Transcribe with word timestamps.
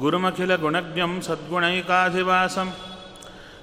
गुरुमखिलगुणज्ञं 0.00 1.20
सद्गुणैकाधिवासं, 1.20 2.70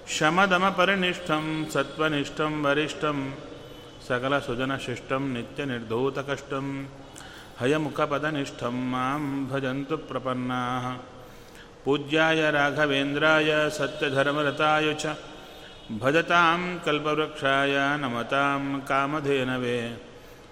शमदमपरिनिष्ठं 0.08 1.66
सत्त्वनिष्ठं 1.66 2.64
वरिष्ठं, 2.64 3.32
सकलसुजनशिष्टं 4.08 5.34
नित्यनिर्धूतकष्टं, 5.34 6.86
हयमुखपदनिष्ठं 7.60 8.92
माँ 8.92 9.48
भजन्तु 9.48 9.98
प्रपन्नाः। 9.98 10.98
पूज्याय 11.86 12.52
राघवेन्द्राय 12.52 13.70
सत्यधर्मरताय 13.70 14.94
च, 14.94 15.16
भजतां 15.92 16.80
कल्पवृक्षाय 16.80 17.98
नमतां 17.98 18.80
कामधेनवे 18.80 19.98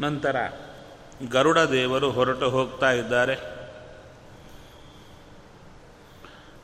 ನಂತರ 0.00 0.36
ಗರುಡ 1.30 1.58
ದೇವರು 1.58 2.10
ಹೊರಟು 2.10 2.50
ಹೋಗ್ತಾ 2.50 2.90
ಇದ್ದಾರೆ. 2.90 3.36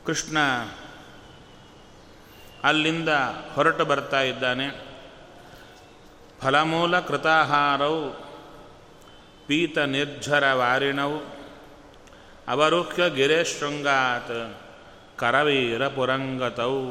ಕೃಷ್ಣ 0.05 0.37
ಅಲ್ಲಿಂದ 2.63 3.09
ಹೊರಟು 3.53 3.85
ಬರ್ತಾ 3.85 4.21
ಇದ್ದಾನೆ. 4.21 4.85
ಫಲಮೂಲ 6.41 6.99
ಕೃತಾಹಾರವು 6.99 8.11
ಪೀತ 9.47 9.77
ನಿರ್ಜರ 9.77 10.53
ವಾರಿಣವು. 10.53 11.33
ಅವರುಖ್ಯ 12.47 13.09
ಗಿರೇಶೃಂಗಾತ್ 13.09 14.57
ಕರವೀರ 15.17 15.87
ಪುರಂಗತೌ 15.87 16.81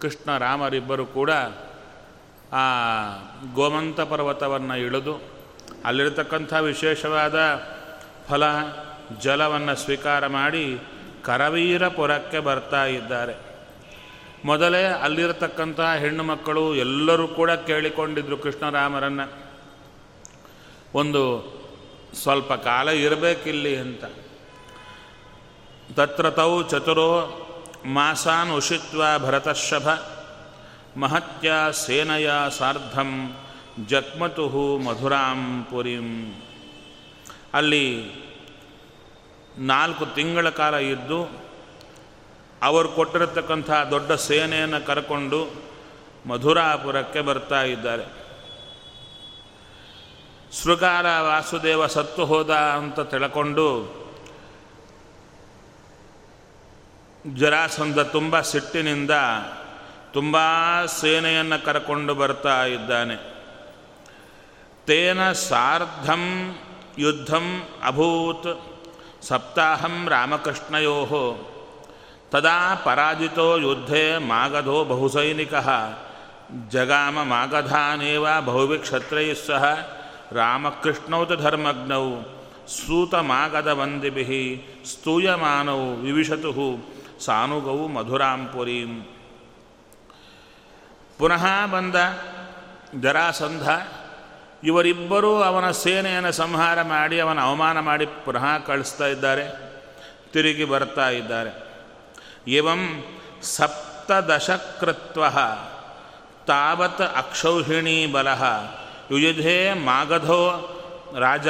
ಕೃಷ್ಣ 0.00 0.38
ರಾಮರಿಬ್ಬರು 0.38 1.06
ಕೂಡ 1.06 1.30
ಆ 2.52 2.58
ಗೋಮಂತ 3.54 4.00
ಪರ್ವತವನ್ನು 4.00 4.76
ಇಳಿದು 4.76 5.22
ಅಲ್ಲಿರತಕ್ಕಂಥ 5.84 6.52
ವಿಶೇಷವಾದ 6.52 7.62
ಫಲ, 8.28 8.42
ಜಲವನ್ನು 9.20 9.76
ಸ್ವೀಕಾರ 9.76 10.26
ಮಾಡಿ 10.26 10.78
ಕರವೀರಪುರಕ್ಕೆ 11.24 12.38
ಬರ್ತಾ 12.38 12.84
ಇದ್ದಾರೆ. 12.84 13.34
ಮೊದಲೇ 14.44 14.84
ಅಲ್ಲಿರತಕ್ಕಂಥ 14.84 15.80
ಹೆಣ್ಣು 15.80 16.22
ಮಕ್ಕಳು 16.22 16.74
ಎಲ್ಲರೂ 16.74 17.28
ಕೂಡ 17.28 17.50
ಕೇಳಿಕೊಂಡಿದ್ರು 17.50 18.36
ಕೃಷ್ಣರಾಮರನ್ನು. 18.36 19.32
ಒಂದು 20.94 21.56
ಸ್ವಲ್ಪ 22.22 22.52
ಕಾಲ 22.52 22.88
ಇರಬೇಕಿಲ್ಲಿ 22.88 23.76
ಅಂತ. 23.76 24.04
ತತ್ರ 25.94 26.30
ತೌ 26.30 26.62
ಚತುರೋ 26.62 27.42
ಮಾಸಾನ್ 27.84 28.52
ಉಷಿತ್ವ 28.52 29.02
ಭರತಶಭ 29.18 29.88
ಮಹತ್ಯ 30.96 31.52
ಸೇನೆಯ 31.72 32.30
ಸಾರ್ಧಂ 32.58 33.36
ಜಗ್ಮತು 33.86 34.78
ಮಧುರಾಂ 34.78 35.66
ಪುರಿಂ. 35.70 36.34
ಅಲ್ಲಿ 37.54 38.10
ನಾಲ್ಕು 39.58 40.06
ತಿಂಗಳ 40.06 40.48
ಕಾಲ 40.48 40.74
ಇದ್ದು 40.74 41.46
ಅವರು 42.62 42.88
ಕೊಟ್ಟಿರತಕ್ಕಂಥ 42.88 43.70
ದೊಡ್ಡ 43.70 44.12
ಸೇನೆಯನ್ನು 44.12 44.86
ಕರ್ಕೊಂಡು 44.86 45.54
ಮಧುರಾಪುರಕ್ಕೆ 46.26 47.20
ಬರ್ತಾ 47.20 47.62
ಇದ್ದಾರೆ. 47.62 48.26
ಶೃಗಾಲ 50.62 51.06
ವಾಸುದೇವ 51.06 51.86
ಸತ್ತು 51.86 52.24
ಹೋದ 52.24 52.50
ಅಂತ 52.50 53.00
ತಿಳ್ಕೊಂಡು 53.00 53.66
ಜರಾಸಂಧ 57.34 57.98
ತುಂಬ 57.98 58.40
ಸಿಟ್ಟಿನಿಂದ 58.40 59.10
ತುಂಬ 60.16 60.36
ಸೇನೆಯನ್ನು 61.00 61.64
ಕರ್ಕೊಂಡು 61.64 62.14
ಬರ್ತಾ 62.14 62.64
ಇದ್ದಾನೆ. 62.64 63.16
ತೇನ 64.86 65.32
ಸಾರ್ಧಂ 65.32 66.22
ಯುದ್ಧಂ 66.98 67.46
ಅಭೂತ್ 67.86 68.48
ಸಪ್ತಾಹಂ 69.22 70.06
ರಾಮಕೃಷ್ಣಯೋ 70.08 70.96
ತದಾ 72.30 72.74
ಪರಾಜಿತೋ 72.84 73.56
ಯುದ್ಧೇ 73.56 74.18
ಮಾಗಧೋ 74.18 74.84
ಬಹುಸೈನಿಕ. 74.84 75.54
ಜಗಾಮ 76.68 77.22
ಮಾಗಧಾನೇವ 77.22 78.26
ಬಹುವಿಕ್ಷತ್ರೈ 78.40 79.34
ಸಹ 79.46 79.64
ರಾಮಕೃಷ್ಣೌ 80.32 81.24
ಧರ್ಮಜ್ಞೌ 81.24 82.06
ಸೂತ 82.68 83.14
ಮಾಗದ 83.14 83.66
ವಂದಿಭಿ 83.66 84.40
ಸ್ತೂಯಮಾನೌ 84.92 85.80
ವಿವಿಶತು. 86.04 86.64
ಸಾನುಗೌ 87.24 87.86
ಮಧುರಾಂಪುರೀಂ 87.86 88.94
ಪುನಃ 91.18 91.66
ಬಂದ 91.66 91.94
ಜರಾಸಂಧ. 93.00 93.68
ಇವರಿಬ್ಬರೂ 94.64 95.32
ಅವನ 95.40 95.70
ಸೇನೆಯನ್ನು 95.70 96.32
ಸಂಹಾರ 96.32 96.82
ಮಾಡಿ, 96.82 97.20
ಅವನ 97.20 97.40
ಅವಮಾನ 97.40 97.80
ಮಾಡಿ 97.80 98.06
ಪುನಃ 98.06 98.58
ಕಳಿಸ್ತಾ 98.58 99.06
ಇದ್ದಾರೆ, 99.06 99.46
ತಿರುಗಿ 100.32 100.64
ಬರ್ತಾ 100.64 101.08
ಇದ್ದಾರೆ. 101.08 101.52
ಇವಂ 102.48 103.04
ಸಪ್ತದಶಕೃತ್ವ 103.42 105.24
ತಾವತ್ 106.46 107.00
ಅಕ್ಷೌಹಿಣಿ 107.00 108.06
ಬಲ 108.06 108.28
ಯುಯುಧೇ 109.10 109.72
ಮಾಗಧೋ 109.72 110.42
ರಾಜ 111.20 111.46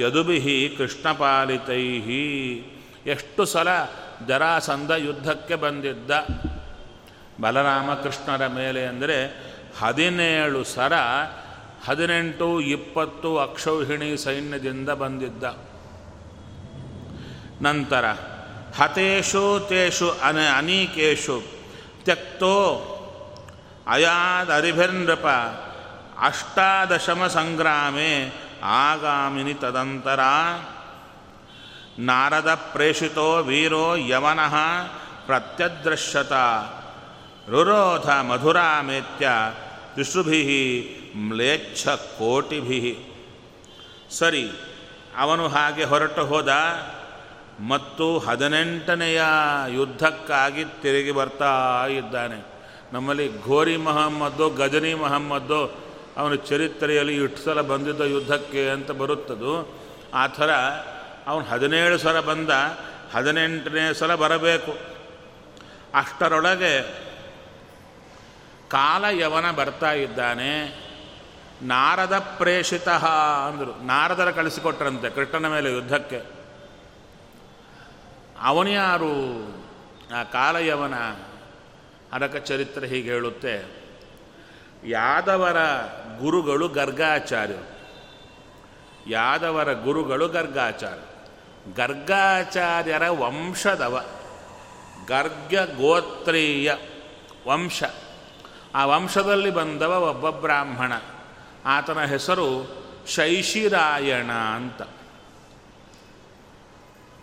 ಯದುಬಿಹಿ 0.00 0.74
ಕೃಷ್ಣಪಾಲಿತೈ 0.78 1.82
ಎಷ್ಟು 3.06 3.44
ಸಲ 3.44 3.68
ಜರಾಸಂಧ 4.28 4.90
ಯುದ್ಧಕ್ಕೆ 4.90 5.54
ಬಂದಿದ್ದ 5.54 6.10
ಬಲರಾಮಕೃಷ್ಣರ 7.40 8.46
ಮೇಲೆ 8.46 8.86
ಅಂದರೆ 8.86 9.18
ಹದಿನೇಳು 9.80 10.64
ಸರ 10.64 10.92
ಹದಿನೆಂಟು 11.86 12.60
ಇಪ್ಪತ್ತು 12.60 13.38
ಅಕ್ಷೌಹಿಣಿ 13.38 14.16
ಸೈನ್ಯದಿಂದ 14.16 14.88
ಬಂದಿದ್ದ. 14.88 15.44
ನಂತರ 17.62 18.04
ಹತೇಶು 18.76 19.66
ತೇಷು 19.68 20.10
ಅನ 20.10 20.36
ಅನೀಕೇಶು 20.56 21.42
ತ್ಯಕ್ತೋ 22.04 22.54
ಅಯಾದರಿಭಿರ್ನೃಪ 23.86 25.26
ಅಷ್ಟಾದಶಮ 26.20 27.26
ಸಂಗ್ರಾಮೆ 27.26 28.32
ಆಗಾಮಿನಿ 28.62 29.54
ತದಂತರ. 29.54 30.20
ನಾರದ 31.98 32.54
ಪ್ರೇಷಿತೋ 32.72 33.42
ವೀರೋ 33.42 33.96
ಯವನಃ 33.96 34.54
ಪ್ರತ್ಯದೃಶ್ಯತ 35.26 36.32
ರುರೋಧ 37.50 38.10
ಮಧುರಾಮೇತ್ಯ 38.10 39.28
ತಿಸೃಭಿ 39.96 40.42
ಮ್ಲೇಚ್ಛ 41.16 41.88
ಕೋಟಿಭಿ 41.88 42.98
ಸರಿ 44.10 44.50
ಅವನು 45.16 45.48
ಹಾಗೆ 45.48 45.84
ಹೊರಟು 45.84 46.24
ಹೋದ. 46.26 46.48
ಮತ್ತು 47.60 48.18
ಹದಿನೆಂಟನೆಯ 48.18 49.22
ಯುದ್ಧಕ್ಕಾಗಿ 49.68 50.64
ತಿರುಗಿ 50.64 51.12
ಬರ್ತಾ 51.12 51.86
ಇದ್ದಾನೆ. 51.86 52.46
ನಮ್ಮಲ್ಲಿ 52.92 53.44
ಘೋರಿ 53.44 53.76
ಮಹಮ್ಮದ್ದು, 53.76 54.50
ಗಜನಿ 54.50 54.94
ಮಹಮ್ಮದ್ದು 54.94 55.74
ಅವನ 56.16 56.34
ಚರಿತ್ರೆಯಲ್ಲಿ 56.34 57.24
ಇಷ್ಟು 57.24 57.44
ಸಲ 57.44 57.60
ಬಂದಿದ್ದ 57.60 58.00
ಯುದ್ಧಕ್ಕೆ 58.00 58.68
ಅಂತ 58.68 58.90
ಬರುತ್ತದು. 58.90 59.78
ಆ 60.14 60.26
ಥರ 60.26 60.50
ಅವನು 61.26 61.44
ಹದಿನೇಳು 61.44 61.98
ಸಲ 61.98 62.20
ಬಂದ, 62.20 62.50
ಹದಿನೆಂಟನೇ 63.14 63.94
ಸಲ 63.94 64.14
ಬರಬೇಕು. 64.14 64.78
ಅಷ್ಟರೊಳಗೆ 65.94 67.03
ಕಾಲ 68.68 69.04
ಯವನ 69.04 69.50
ಬರ್ತಾ 69.50 69.92
ಇದ್ದಾನೆ. 69.92 70.84
ನಾರದ 71.62 72.18
ಪ್ರೇಷಿತ 72.18 72.88
ಅಂದರು. 73.48 73.86
ನಾರದರ 73.86 74.30
ಕಳಿಸಿಕೊಟ್ರಂತೆ 74.30 75.10
ಕೃಷ್ಣನ 75.10 75.48
ಮೇಲೆ 75.48 75.72
ಯುದ್ಧಕ್ಕೆ. 75.72 76.22
ಅವನ್ಯಾರು 78.40 79.14
ಆ 80.16 80.22
ಕಾಲಯವನ. 80.22 80.94
ಅರಕ 82.12 82.36
ಚರಿತ್ರೆ 82.36 82.88
ಹೀಗೆ 82.88 83.10
ಹೇಳುತ್ತೆ. 83.10 83.84
ಯಾದವರ 84.84 85.56
ಗುರುಗಳು 86.18 86.68
ಗರ್ಗಾಚಾರ್ಯರು. 86.68 87.74
ಯಾದವರ 89.10 89.72
ಗುರುಗಳು 89.72 90.28
ಗರ್ಗಾಚಾರ್ಯರು. 90.28 91.14
ಗರ್ಗಾಚಾರ್ಯರ 91.74 93.08
ವಂಶದವ. 93.08 94.04
ಗರ್ಗ 95.08 95.54
ಗೋತ್ರೀಯ 95.76 96.74
ವಂಶ. 97.48 97.82
ಆ 98.74 98.84
ವಂಶದಲ್ಲಿ 98.84 99.50
ಬಂದವ 99.50 99.92
ಒಬ್ಬ 100.10 100.30
ಬ್ರಾಹ್ಮಣ. 100.30 100.92
ಆತನ 101.66 102.04
ಹೆಸರು 102.04 102.48
ಶೈಶಿರಾಯಣ 103.08 104.32
ಅಂತ. 104.32 104.82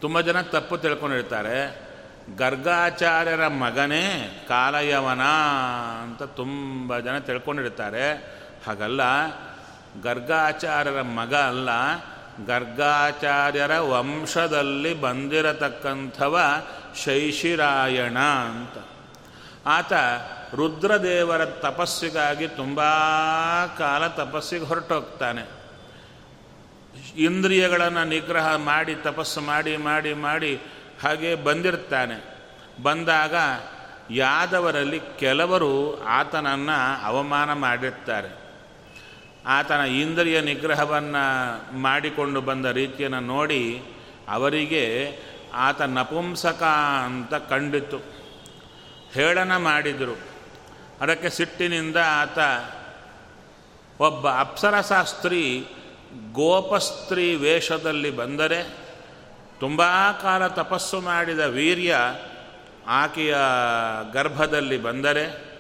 ತುಂಬ 0.02 0.20
ಜನ 0.22 0.42
ತಪ್ಪು 0.42 0.78
ತಿಳ್ಕೊಂಡಿರ್ತಾರೆ 0.78 1.58
ಗರ್ಗಾಚಾರ್ಯರ 2.38 3.48
ಮಗನೇ 3.48 4.06
ಕಾಲಯವನ 4.48 5.22
ಅಂತ 6.04 6.24
ತುಂಬ 6.24 7.00
ಜನ 7.00 7.18
ತಿಳ್ಕೊಂಡಿರ್ತಾರೆ 7.18 8.06
ಹಾಗಲ್ಲ, 8.68 9.02
ಗರ್ಗಾಚಾರ್ಯರ 10.04 11.02
ಮಗ 11.02 11.36
ಅಲ್ಲ, 11.36 11.70
ಗರ್ಗಾಚಾರ್ಯರ 12.48 13.80
ವಂಶದಲ್ಲಿ 13.80 14.94
ಬಂದಿರತಕ್ಕಂಥವ 14.94 16.40
ಶೈಶಿರಾಯಣ 17.06 18.20
ಅಂತ. 18.20 18.78
ಆತ 19.66 19.94
ರುದ್ರದೇವರ 20.56 21.46
ತಪಸ್ಸಿಗಾಗಿ 21.46 22.48
ತುಂಬ 22.48 22.82
ಕಾಲ 23.78 24.08
ತಪಸ್ಸಿಗೆ 24.08 24.66
ಹೊರಟೋಗ್ತಾನೆ. 24.66 25.62
ಇಂದ್ರಿಯಗಳನ್ನು 27.18 28.04
ನಿಗ್ರಹ 28.04 28.56
ಮಾಡಿ, 28.56 28.96
ತಪಸ್ಸು 28.96 29.42
ಮಾಡಿ 29.42 29.78
ಮಾಡಿ 29.78 30.14
ಮಾಡಿ 30.14 30.60
ಹಾಗೆ 31.04 31.36
ಬಂದಿರ್ತಾನೆ. 31.36 32.42
ಬಂದಾಗ 32.84 33.36
ಯಾದವರಲ್ಲಿ 34.12 35.02
ಕೆಲವರು 35.20 36.04
ಆತನನ್ನು 36.04 37.06
ಅವಮಾನ 37.06 37.54
ಮಾಡಿರ್ತಾರೆ. 37.54 38.42
ಆತನ 39.46 39.80
ಇಂದ್ರಿಯ 39.80 40.42
ನಿಗ್ರಹವನ್ನು 40.42 41.78
ಮಾಡಿಕೊಂಡು 41.80 42.42
ಬಂದ 42.42 42.66
ರೀತಿಯನ್ನು 42.66 43.20
ನೋಡಿ 43.20 43.84
ಅವರಿಗೆ 44.30 45.16
ಆತ 45.54 45.82
ನಪುಂಸಕ 45.82 46.64
ಅಂತ 47.06 47.34
ಕಂಡಿತು 47.34 47.98
ಹೇಳನ 49.14 49.58
ಮಾಡಿದರು. 49.58 50.31
ಅದಕ್ಕೆ 51.02 51.30
ಸಿಟ್ಟಿನಿಂದ 51.30 51.96
ಆತ 51.96 52.38
ಒಬ್ಬ 54.02 54.30
ಅಪ್ಸರಶಾಸ್ತ್ರಿ 54.30 55.66
ಗೋಪಸ್ತ್ರೀ 56.32 57.36
ವೇಷದಲ್ಲಿ 57.36 58.12
ಬಂದರೆ 58.12 58.78
ತುಂಬ 59.60 59.82
ಕಾಲ 60.22 60.48
ತಪಸ್ಸು 60.48 61.02
ಮಾಡಿದ 61.02 61.40
ವೀರ್ಯ 61.40 61.98
ಆಕೆಯ 62.88 63.36
ಗರ್ಭದಲ್ಲಿ 64.14 64.78
ಬಂದರೆ 64.78 65.52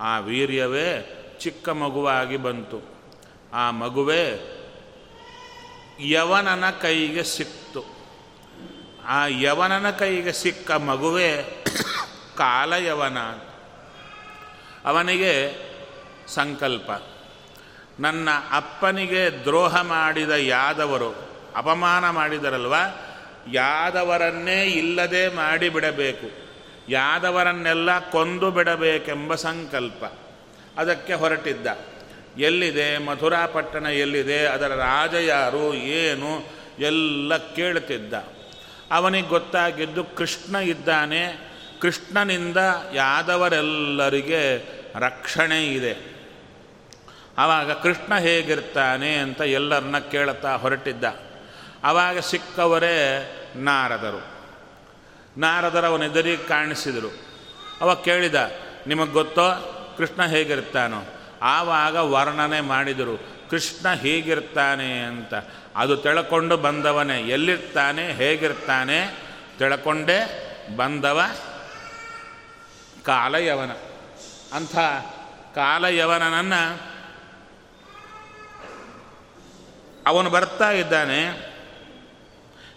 ಆ 0.00 0.18
ವೀರ್ಯವೇ 0.18 1.12
ಚಿಕ್ಕ 1.40 1.68
ಮಗುವಾಗಿ 1.68 2.36
ಬಂತು. 2.36 2.82
ಆ 3.52 3.70
ಮಗುವೆ 3.70 4.30
ಯವನನ 6.10 6.70
ಕೈಗೆ 6.70 7.24
ಸಿಕ್ತು. 7.24 7.84
ಆ 9.06 9.26
ಯವನನ 9.26 9.90
ಕೈಗೆ 9.90 10.32
ಸಿಕ್ಕ 10.32 10.70
ಮಗುವೇ 10.70 11.64
ಕಾಲಯವನ 12.36 13.18
ಅವನಿಗೆ 14.86 15.52
ಸಂಕಲ್ಪ. 16.28 16.90
ನನ್ನ 18.00 18.28
ಅಪ್ಪನಿಗೆ 18.52 19.30
ದ್ರೋಹ 19.44 19.82
ಮಾಡಿದ 19.82 20.30
ಯಾದವರು, 20.30 21.28
ಅಪಮಾನ 21.56 22.10
ಮಾಡಿದರಲ್ವ? 22.10 22.74
ಯಾದವರನ್ನೇ 23.52 24.64
ಇಲ್ಲದೆ 24.64 25.28
ಮಾಡಿಬಿಡಬೇಕು 25.28 26.30
ಯಾದವರನ್ನೆಲ್ಲ 26.88 27.98
ಕೊಂದು 27.98 28.50
ಬಿಡಬೇಕೆಂಬ 28.50 29.34
ಸಂಕಲ್ಪ. 29.34 30.04
ಅದಕ್ಕೆ 30.78 31.14
ಹೊರಟಿದ್ದ. 31.14 31.66
ಎಲ್ಲಿದೆ 32.38 32.98
ಮಥುರಾಪಟ್ಟಣ, 32.98 33.86
ಎಲ್ಲಿದೆ 33.86 34.46
ಅದರ 34.46 34.66
ರಾಜ 34.66 35.14
ಯಾರು 35.14 35.74
ಏನು? 35.74 36.56
ಎಲ್ಲ 36.78 37.36
ಕೇಳ್ತಿದ್ದ 37.36 38.14
ಅವನಿಗೆ 38.92 39.28
ಗೊತ್ತಾಗಿದ್ದು 39.28 40.04
ಕೃಷ್ಣ 40.04 40.56
ಇದ್ದಾನೆ. 40.56 41.56
ಕೃಷ್ಣನಿಂದ 41.80 42.56
ಯಾದವರೆಲ್ಲರಿಗೆ 42.94 44.75
ರಕ್ಷಣೆ 44.98 45.66
ಇದೆ. 45.66 46.16
ಆವಾಗ 47.38 47.72
ಕೃಷ್ಣ 47.72 48.18
ಹೇಗಿರ್ತಾನೆ 48.18 49.14
ಅಂತ 49.14 49.40
ಎಲ್ಲರನ್ನ 49.40 49.98
ಕೇಳುತ್ತಾ 49.98 50.56
ಹೊರಟಿದ್ದ. 50.56 51.04
ಆವಾಗ 51.84 52.18
ಸಿಕ್ಕವರೇ 52.18 53.32
ನಾರದರು. 53.56 54.36
ನಾರದರು 55.40 55.86
ಅವನ 55.86 56.02
ಎದುರಿಗೆ 56.02 56.42
ಕಾಣಿಸಿದರು. 56.42 57.26
ಅವಾಗ 57.80 57.96
ಕೇಳಿದ, 57.96 58.50
ನಿಮಗೆ 58.86 59.10
ಗೊತ್ತೋ 59.10 59.72
ಕೃಷ್ಣ 59.98 60.26
ಹೇಗಿರ್ತಾನೋ? 60.26 61.02
ಆವಾಗ 61.42 61.96
ವರ್ಣನೆ 61.96 62.60
ಮಾಡಿದರು, 62.60 63.16
ಕೃಷ್ಣ 63.50 63.92
ಹೀಗಿರ್ತಾನೆ 63.92 64.98
ಅಂತ. 64.98 65.34
ಅದು 65.76 65.96
ತಿಳ್ಕೊಂಡು 65.96 66.56
ಬಂದವನೇ. 66.56 67.20
ಎಲ್ಲಿರ್ತಾನೆ, 67.20 68.12
ಹೇಗಿರ್ತಾನೆ, 68.12 69.14
ತಿಳ್ಕೊಂಡೇ 69.58 70.42
ಬಂದವ 70.76 71.22
ಕಾಲಯವನ. 73.04 73.70
ಅಂಥ 74.52 74.78
ಕಾಲಯವನನನ್ನು 75.54 76.96
ಅವನು 80.06 80.30
ಬರ್ತಾ 80.30 80.70
ಇದ್ದಾನೆ. 80.70 81.22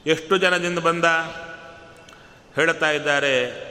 ಎಷ್ಟು 0.06 0.38
ಜನದಿಂದ 0.38 0.80
ಬಂದ? 0.80 1.06
ಹೇಳ್ತಾ 2.56 2.92
ಇದ್ದಾರೆ. 2.92 3.70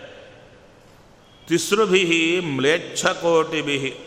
ತಿಸ್ರುಭಿ 1.46 2.40
ಮ್ಲೇಚ್ಛ 2.44 3.06
ಕೋಟಿಭಿ 3.06 3.98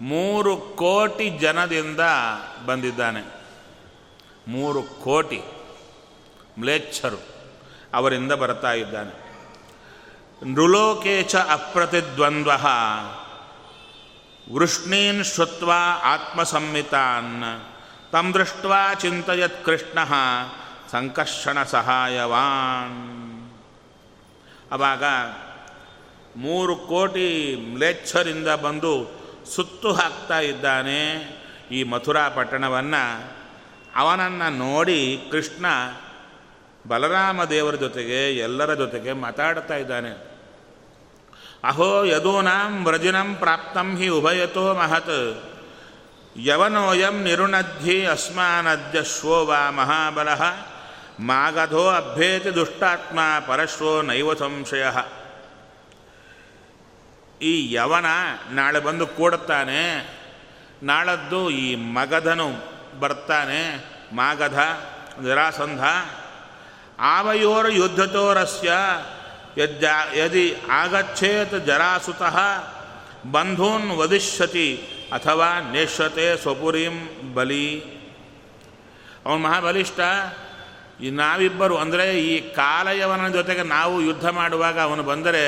ಮೂರು 0.00 0.56
ಕೋಟಿ 0.56 1.30
ಜನದಿಂದ 1.30 2.00
ಬಂದಿದ್ದಾನೆ. 2.66 3.34
ಮೂರು 4.48 4.82
ಕೋಟಿ 4.82 5.42
ಮ್ಲೇಚ್ಛರು 6.58 7.22
ಅವರಿಂದ 7.94 8.32
ಬರ್ತಾ 8.32 8.72
ಇದ್ದಾನೆ. 8.72 9.23
ನೃಲೋಕೇಚ 10.42 11.36
ಅಪ್ರತಿದ್ವಂದ್ವ. 11.36 12.50
ವೃಷ್ಣೀನ್ 14.54 15.24
ಶ್ರುತ್ವಾ 15.24 15.78
ಆತ್ಮಸಂಹಿತಾನ್. 16.04 17.44
ತಂ 18.12 18.34
ದೃಷ್ಟ 18.34 18.66
ಚಿಂತಯತ್ 19.00 19.64
ಕೃಷ್ಣ. 19.64 19.98
ಸಂಕರ್ಷಣ 20.90 21.62
ಸಹಾಯವಾನ್. 21.62 23.50
ಅವಾಗ 24.72 25.04
ಮೂರು 26.36 26.76
ಕೋಟಿ 26.76 27.56
ಮ್ಲೇಚ್ಛರಿಂದ 27.72 28.48
ಬಂದು 28.48 29.10
ಸುತ್ತು 29.54 29.92
ಹಾಕ್ತಾ 29.92 30.40
ಇದ್ದಾನೆ 30.40 31.12
ಈ 31.70 31.82
ಮಥುರಾ 31.82 32.28
ಪಟ್ಟಣವನ್ನು. 32.28 33.32
ಅವನನ್ನು 33.96 34.58
ನೋಡಿ 34.58 35.28
ಕೃಷ್ಣ 35.30 35.66
ಬಲರಾಮ 36.88 37.44
ದೇವರ 37.44 37.74
ಜೊತೆಗೆ 37.74 38.38
ಎಲ್ಲರ 38.38 38.74
ಜೊತೆಗೆ 38.74 39.12
ಮಾತಾಡ್ತಾ 39.12 39.76
ಇದ್ದಾನೆ. 39.76 40.34
ಅಹೋ 41.64 42.04
ಯದೂನಾಂ 42.04 42.86
ವ್ರಜಿನಂ 42.86 43.34
ಪ್ರಾಪ್ತಂ 43.34 43.96
ಹಿ 43.96 44.08
ಉಭಯತೋ 44.08 44.74
ಮಹತ್. 44.74 45.44
ಯವನೋಯಂ 46.38 47.22
ನಿರುಣದ್ಧಿ 47.22 48.06
ಅಸ್ಮಾನದ್ಯ 48.06 49.04
ಶ್ವೋ 49.04 49.44
ವಾ 49.44 49.70
ಮಹಾಬಲ. 49.70 50.28
ಮಾಗಧೋ 51.20 51.88
ಅಭ್ಯೇತಿ 51.88 52.54
ದುಷ್ಟಾತ್ಮ 52.54 53.18
ಪರಶ್ವೋ 53.46 54.02
ನೈವ 54.02 54.34
ಸಂಶಯ. 54.34 54.86
ಈ 57.42 57.72
ಯವನ 57.72 58.04
ನಾಳೆ 58.50 58.80
ಬಂದು 58.80 59.06
ಕೂಡುತ್ತಾನೆ. 59.06 60.10
ನಾಳದ್ದು 60.82 61.50
ಈ 61.50 61.74
ಮಗಧನು 61.74 62.50
ಬರ್ತಾನೆ. 63.00 63.84
ಮಾಗಧ 64.12 64.58
ನಿರಾಸಂಧ. 65.22 65.80
ಆವಯೋರ 66.98 67.68
ಯುದ್ಧತೋರಸ್ಯ 67.68 68.72
ಯದಿ 70.16 70.56
ಆಗಚ್ಚೇತ್ 70.70 71.66
ಜರಾಸುತಃ, 71.66 72.38
ಬಂಧೂನ್ 73.30 73.90
ವದಿಷ್ಯತಿ 73.90 74.68
ಅಥವಾ 75.12 75.60
ನೇಷ್ಯತೆ 75.72 76.36
ಸ್ವಪುರಿಂ 76.36 76.96
ಬಲಿ. 77.34 77.82
ಅವನು 79.26 79.38
ಮಹಾಬಲಿಷ್ಠ, 79.38 80.00
ಈ 81.02 81.10
ನಾವಿಬ್ಬರು 81.10 81.76
ಅಂದರೆ 81.76 82.20
ಈ 82.20 82.54
ಕಾಲಯವನ 82.54 83.28
ಜೊತೆಗೆ 83.28 83.62
ನಾವು 83.62 84.00
ಯುದ್ಧ 84.00 84.26
ಮಾಡುವಾಗ 84.28 84.80
ಅವನು 84.80 85.02
ಬಂದರೆ 85.02 85.44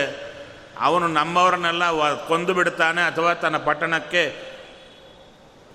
ಅವನು 0.80 1.06
ನಮ್ಮವರನ್ನೆಲ್ಲ 1.08 2.14
ಕೊಂದು 2.28 2.54
ಬಿಡ್ತಾನೆ 2.54 3.02
ಅಥವಾ 3.02 3.34
ತನ್ನ 3.34 3.56
ಪಟ್ಟಣಕ್ಕೆ 3.56 4.24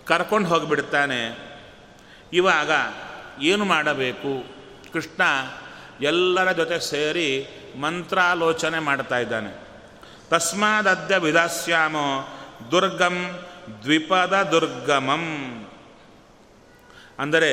ಕರ್ಕೊಂಡು 0.05 0.49
ಹೋಗಿಬಿಡ್ತಾನೆ. 0.49 1.21
ಇವಾಗ 2.33 2.71
ಏನು 3.41 3.65
ಮಾಡಬೇಕು? 3.65 4.61
ಕೃಷ್ಣ 4.93 5.21
ಎಲ್ಲರ 6.01 6.51
ಜೊತೆ 6.51 6.79
ಸೇರಿ 6.79 7.48
ಮಂತ್ರಾಲೋಚನೆ 7.79 8.79
ಮಾಡ್ತಾ 8.79 9.17
ಇದ್ದಾನೆ. 9.17 9.58
ತಸ್ಮಾದದ್ಯ 10.29 11.17
ವಿಧಾಸ್ಯಾಮೋ 11.17 12.38
ದುರ್ಗಂ 12.72 13.48
ದ್ವಿಪದ 13.84 14.48
ದುರ್ಗಮಂ. 14.51 15.25
ಅಂದರೆ 17.20 17.51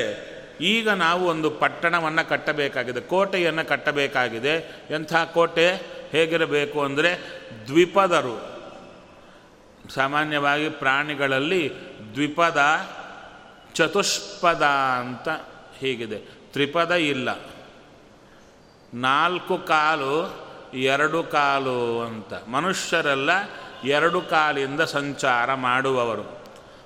ಈಗ 0.61 0.89
ನಾವು 0.89 1.27
ಒಂದು 1.27 1.49
ಪಟ್ಟಣವನ್ನು 1.49 2.29
ಕಟ್ಟಬೇಕಾಗಿದೆ, 2.29 3.01
ಕೋಟೆಯನ್ನು 3.01 3.67
ಕಟ್ಟಬೇಕಾಗಿದೆ. 3.67 4.55
ಎಂಥ 4.89 5.13
ಕೋಟೆ? 5.13 5.99
ಹೇಗಿರಬೇಕು 6.11 6.81
ಅಂದರೆ 6.81 7.11
ದ್ವಿಪದರು. 7.67 8.59
ಸಾಮಾನ್ಯವಾಗಿ 9.93 10.69
ಪ್ರಾಣಿಗಳಲ್ಲಿ 10.69 11.71
ದ್ವಿಪದ 12.13 12.89
ಚತುಷ್ಪದ 13.73 14.61
ಅಂತ 14.99 15.29
ಹೀಗಿದೆ. 15.79 16.17
ತ್ರಿಪದ 16.53 16.91
ಇಲ್ಲ. 16.91 17.29
ನಾಲ್ಕು 18.93 19.57
ಕಾಲು, 19.57 20.49
ಎರಡು 20.73 21.23
ಕಾಲು 21.23 22.01
ಅಂತ. 22.01 22.33
ಮನುಷ್ಯರೆಲ್ಲ 22.47 23.29
ಎರಡು 23.83 24.21
ಕಾಲಿಂದ 24.21 24.81
ಸಂಚಾರ 24.81 25.53
ಮಾಡುವವರು. 25.53 26.23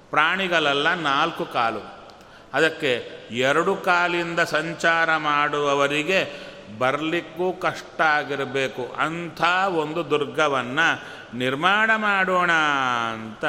ಪ್ರಾಣಿಗಳೆಲ್ಲ 0.10 0.94
ನಾಲ್ಕು 0.94 1.46
ಕಾಲು. 1.46 2.10
ಅದಕ್ಕೆ 2.54 3.12
ಎರಡು 3.32 3.76
ಕಾಲಿಂದ 3.76 4.40
ಸಂಚಾರ 4.40 5.18
ಮಾಡುವವರಿಗೆ 5.18 6.34
ಬರಲಿಕ್ಕೂ 6.78 7.54
ಕಷ್ಟ 7.54 8.02
ಆಗಿರಬೇಕು. 8.02 8.96
ಅಂಥ 8.98 9.42
ಒಂದು 9.68 10.10
ದುರ್ಗವನ್ನು 10.10 11.04
ನಿರ್ಮಾಣ 11.38 11.92
ಮಾಡೋಣ 11.96 12.52
ಅಂತ 13.14 13.46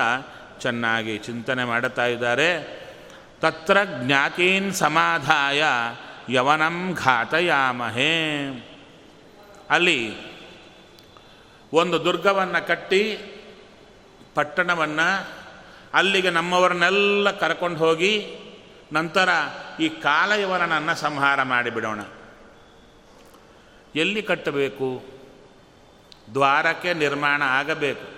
ಚೆನ್ನಾಗಿ 0.58 1.18
ಚಿಂತನೆ 1.18 1.64
ಮಾಡುತ್ತಾ 1.64 2.06
ಇದ್ದಾರೆ. 2.06 2.84
ತತ್ರ 3.40 3.76
ಜ್ಞಾತೀನ್ 3.84 4.72
ಸಮಾಧಾಯ 4.72 5.64
ಯವನಂ 6.30 6.92
ಘಾತಯಾಮಹೇ. 6.94 8.46
ಅಲ್ಲಿ 9.70 10.16
ಒಂದು 11.72 12.04
ದುರ್ಗವನ್ನು 12.04 12.66
ಕಟ್ಟಿ 12.66 13.18
ಪಟ್ಟಣವನ್ನು 14.34 15.30
ಅಲ್ಲಿಗೆ 15.94 16.30
ನಮ್ಮವರನ್ನೆಲ್ಲ 16.30 17.30
ಕರ್ಕೊಂಡು 17.30 17.78
ಹೋಗಿ 17.78 18.36
ನಂತರ 18.92 19.28
ಈ 19.80 19.88
ಕಾಲಯವನನ್ನು 19.88 20.94
ಸಂಹಾರ 20.94 21.42
ಮಾಡಿಬಿಡೋಣ. 21.42 22.00
ಎಲ್ಲಿ 23.94 24.22
ಕಟ್ಟಬೇಕು? 24.22 25.04
ದ್ವಾರಕ್ಕೆ 26.34 26.94
ನಿರ್ಮಾಣ 26.94 27.42
ಆಗಬೇಕು. 27.42 28.14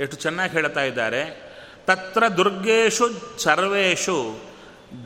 ಎಷ್ಟು 0.00 0.16
ಚೆನ್ನಾಗಿ 0.16 0.52
ಹೇಳ್ತಾ 0.52 0.82
ಇದ್ದಾರೆ. 0.82 1.54
ತತ್ರ 1.84 2.28
ದುರ್ಗೇಶು 2.28 3.38
ಸರ್ವೇಷು 3.38 4.53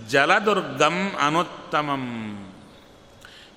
ಜಲದುರ್ಗಂ 0.08 1.12
ಅನುತ್ತಮಂ. 1.20 2.44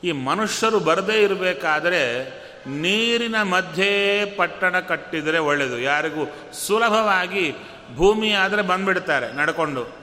ಈ 0.03 0.11
ಮನುಷ್ಯರು 0.11 0.79
ಬರದೇ 0.79 1.21
ಇರಬೇಕಾದರೆ 1.21 2.29
ನೀರಿನ 2.67 3.41
ಮಧ್ಯೆ 3.41 4.25
ಪಟ್ಟಣ 4.25 4.79
ಕಟ್ಟಿದರೆ 4.79 5.37
ಒಳ್ಳೆಯದು 5.37 5.79
ಯಾರಿಗೂ 5.79 6.53
ಸುಲಭವಾಗಿ 6.53 7.55
ಭೂಮಿ 7.95 8.31
ಆದರೆ 8.31 8.61
ಬಂದ್ಬಿಡ್ತಾರೆ 8.61 9.33
ನಡ್ಕೊಂಡು. 9.33 10.01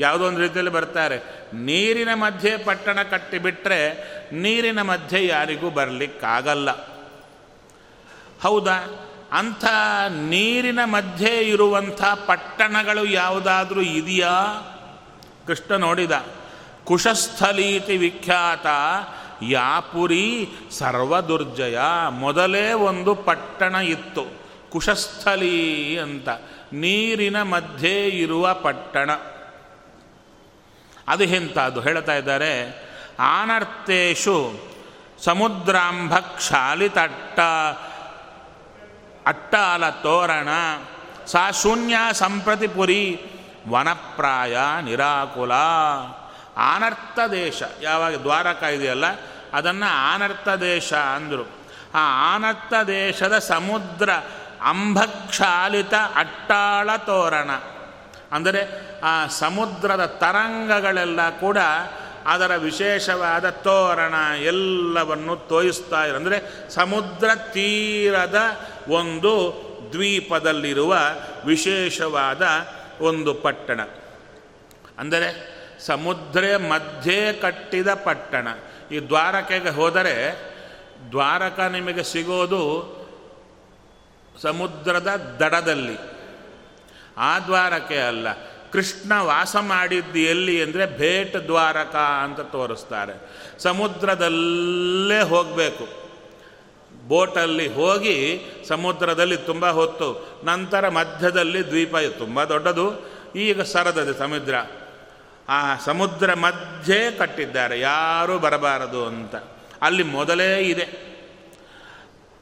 ಯಾವುದೋ 0.00 0.24
ಒಂದು 0.24 0.40
ರೀತಿಯಲ್ಲಿ 0.40 0.72
ಬರ್ತಾರೆ. 0.72 1.18
ನೀರಿನ 1.54 2.14
ಮಧ್ಯೆ 2.14 2.56
ಪಟ್ಟಣ 2.56 3.02
ಕಟ್ಟಿಬಿಟ್ರೆ 3.02 3.90
ನೀರಿನ 4.32 4.82
ಮಧ್ಯೆ 4.82 5.26
ಯಾರಿಗೂ 5.26 5.70
ಬರಲಿಕ್ಕಾಗಲ್ಲ. 5.70 6.70
ಹೌದಾ? 8.40 9.04
ಅಂಥ 9.32 9.64
ನೀರಿನ 10.08 10.78
ಮಧ್ಯೆ 10.84 11.28
ಇರುವಂಥ 11.28 12.04
ಪಟ್ಟಣಗಳು 12.04 13.04
ಯಾವುದಾದ್ರೂ 13.04 13.80
ಇದೆಯಾ? 13.80 14.34
ಕೃಷ್ಣ 15.48 15.74
ನೋಡಿದ. 15.76 16.26
ಕುಶಸ್ಥಲೀತಿ 16.84 17.96
ವಿಖ್ಯಾತ 17.96 18.66
ಯಾಪುರಿ 19.42 20.48
ಸರ್ವದುರ್ಜಯ. 20.70 21.78
ಮೊದಲೇ 22.10 22.72
ಒಂದು 22.72 23.14
ಪಟ್ಟಣ 23.14 23.74
ಇತ್ತು. 23.74 24.22
ಕುಶಸ್ಥಲಿ 24.70 25.98
ಅಂತ. 25.98 26.28
ನೀರಿನ 26.72 27.42
ಮಧ್ಯೆ 27.42 28.08
ಇರುವ 28.08 28.54
ಪಟ್ಟಣ. 28.54 29.10
ಅದು 31.08 31.24
ಎಂಥದ್ದು 31.24 31.80
ಹೇಳ್ತಾ 31.80 32.14
ಇದ್ದಾರೆ. 32.14 32.84
ಆನರ್ತೇಶು 33.20 34.52
ಸಮುದ್ರಾಂಭ 35.24 36.16
ಕ್ಷಾಲಿತಟ್ಟ. 36.16 37.40
ಅಟ್ಟಾಲ 39.26 39.90
ತೋರಣ. 39.90 40.48
ಸಾ 41.26 41.50
ಶೂನ್ಯ 41.50 41.96
ಸಂಪ್ರತಿಪುರಿ 42.12 43.22
ವನಪ್ರಾಯ 43.70 44.56
ನಿರಾಕುಲ. 44.82 45.52
ಆನರ್ಥ 46.56 47.18
ದೇಶ. 47.30 47.62
ಯಾವಾಗ 47.82 48.14
ದ್ವಾರಕ 48.14 48.62
ಇದೆಯಲ್ಲ, 48.62 49.04
ಅದನ್ನು 49.52 49.88
ಆನರ್ಥ 50.14 50.48
ದೇಶ 50.48 50.92
ಅಂದರು. 50.92 51.44
ಆ 51.94 52.04
ಆನರ್ಥ 52.34 52.72
ದೇಶದ 52.86 53.38
ಸಮುದ್ರ 53.38 54.10
ಅಂಭಕ್ಷಾಲಿತ 54.62 55.94
ಅಟ್ಟಾಳ 56.14 56.96
ತೋರಣ. 56.96 57.50
ಅಂದರೆ 58.32 58.62
ಆ 59.00 59.26
ಸಮುದ್ರದ 59.26 60.04
ತರಂಗಗಳೆಲ್ಲ 60.06 61.30
ಕೂಡ 61.30 61.58
ಅದರ 62.26 62.56
ವಿಶೇಷವಾದ 62.56 63.50
ತೋರಣ 63.50 64.14
ಎಲ್ಲವನ್ನು 64.42 65.36
ತೋಯಿಸ್ತಾ 65.48 66.04
ಇರೋ 66.04 66.16
ಅಂದರೆ 66.16 66.38
ಸಮುದ್ರ 66.70 67.28
ತೀರದ 67.34 68.38
ಒಂದು 68.88 69.32
ದ್ವೀಪದಲ್ಲಿರುವ 69.92 70.96
ವಿಶೇಷವಾದ 71.46 72.42
ಒಂದು 73.00 73.34
ಪಟ್ಟಣ. 73.34 73.80
ಅಂದರೆ 74.98 75.58
ಸಮುದ್ರ 75.80 76.44
ಮಧ್ಯೆ 76.56 77.32
ಕಟ್ಟಿದ 77.32 77.88
ಪಟ್ಟಣ. 77.94 78.48
ಈ 78.92 78.98
ದ್ವಾರಕೆಗೆ 78.98 79.68
ಹೋದರೆ 79.68 80.48
ದ್ವಾರಕ 81.10 81.60
ನಿಮಗೆ 81.60 82.02
ಸಿಗೋದು 82.02 82.98
ಸಮುದ್ರದ 84.42 85.36
ದಡದಲ್ಲಿ. 85.40 85.98
ಆ 87.16 87.38
ದ್ವಾರಕೆ 87.38 87.98
ಅಲ್ಲ. 87.98 88.26
ಕೃಷ್ಣ 88.72 89.12
ವಾಸ 89.20 89.56
ಮಾಡಿದ್ದು 89.56 90.18
ಎಲ್ಲಿ 90.18 90.62
ಅಂದರೆ 90.62 90.98
ಭೇಟ್ 90.98 91.46
ದ್ವಾರಕ 91.46 91.96
ಅಂತ 91.96 92.40
ತೋರಿಸ್ತಾರೆ. 92.40 93.20
ಸಮುದ್ರದಲ್ಲೇ 93.58 95.20
ಹೋಗಬೇಕು. 95.20 95.97
ಬೋಟಲ್ಲಿ 97.08 97.74
ಹೋಗಿ 97.74 98.40
ಸಮುದ್ರದಲ್ಲಿ 98.68 99.36
ತುಂಬ 99.36 99.70
ಹೊತ್ತು, 99.70 100.40
ನಂತರ 100.44 100.88
ಮಧ್ಯದಲ್ಲಿ 100.88 101.66
ದ್ವೀಪ 101.66 101.96
ತುಂಬ 102.18 102.44
ದೊಡ್ಡದು. 102.44 103.18
ಈಗ 103.36 103.60
ಸರದದೆ 103.60 104.18
ಸಮುದ್ರ. 104.18 104.54
ಆ 105.48 105.76
ಸಮುದ್ರ 105.76 106.34
ಮಧ್ಯೆ 106.34 107.10
ಕಟ್ಟಿದ್ದಾರೆ, 107.10 107.80
ಯಾರೂ 107.80 108.38
ಬರಬಾರದು 108.38 109.06
ಅಂತ. 109.06 109.34
ಅಲ್ಲಿ 109.82 110.02
ಮೊದಲೇ 110.02 110.58
ಇದೆ. 110.58 111.08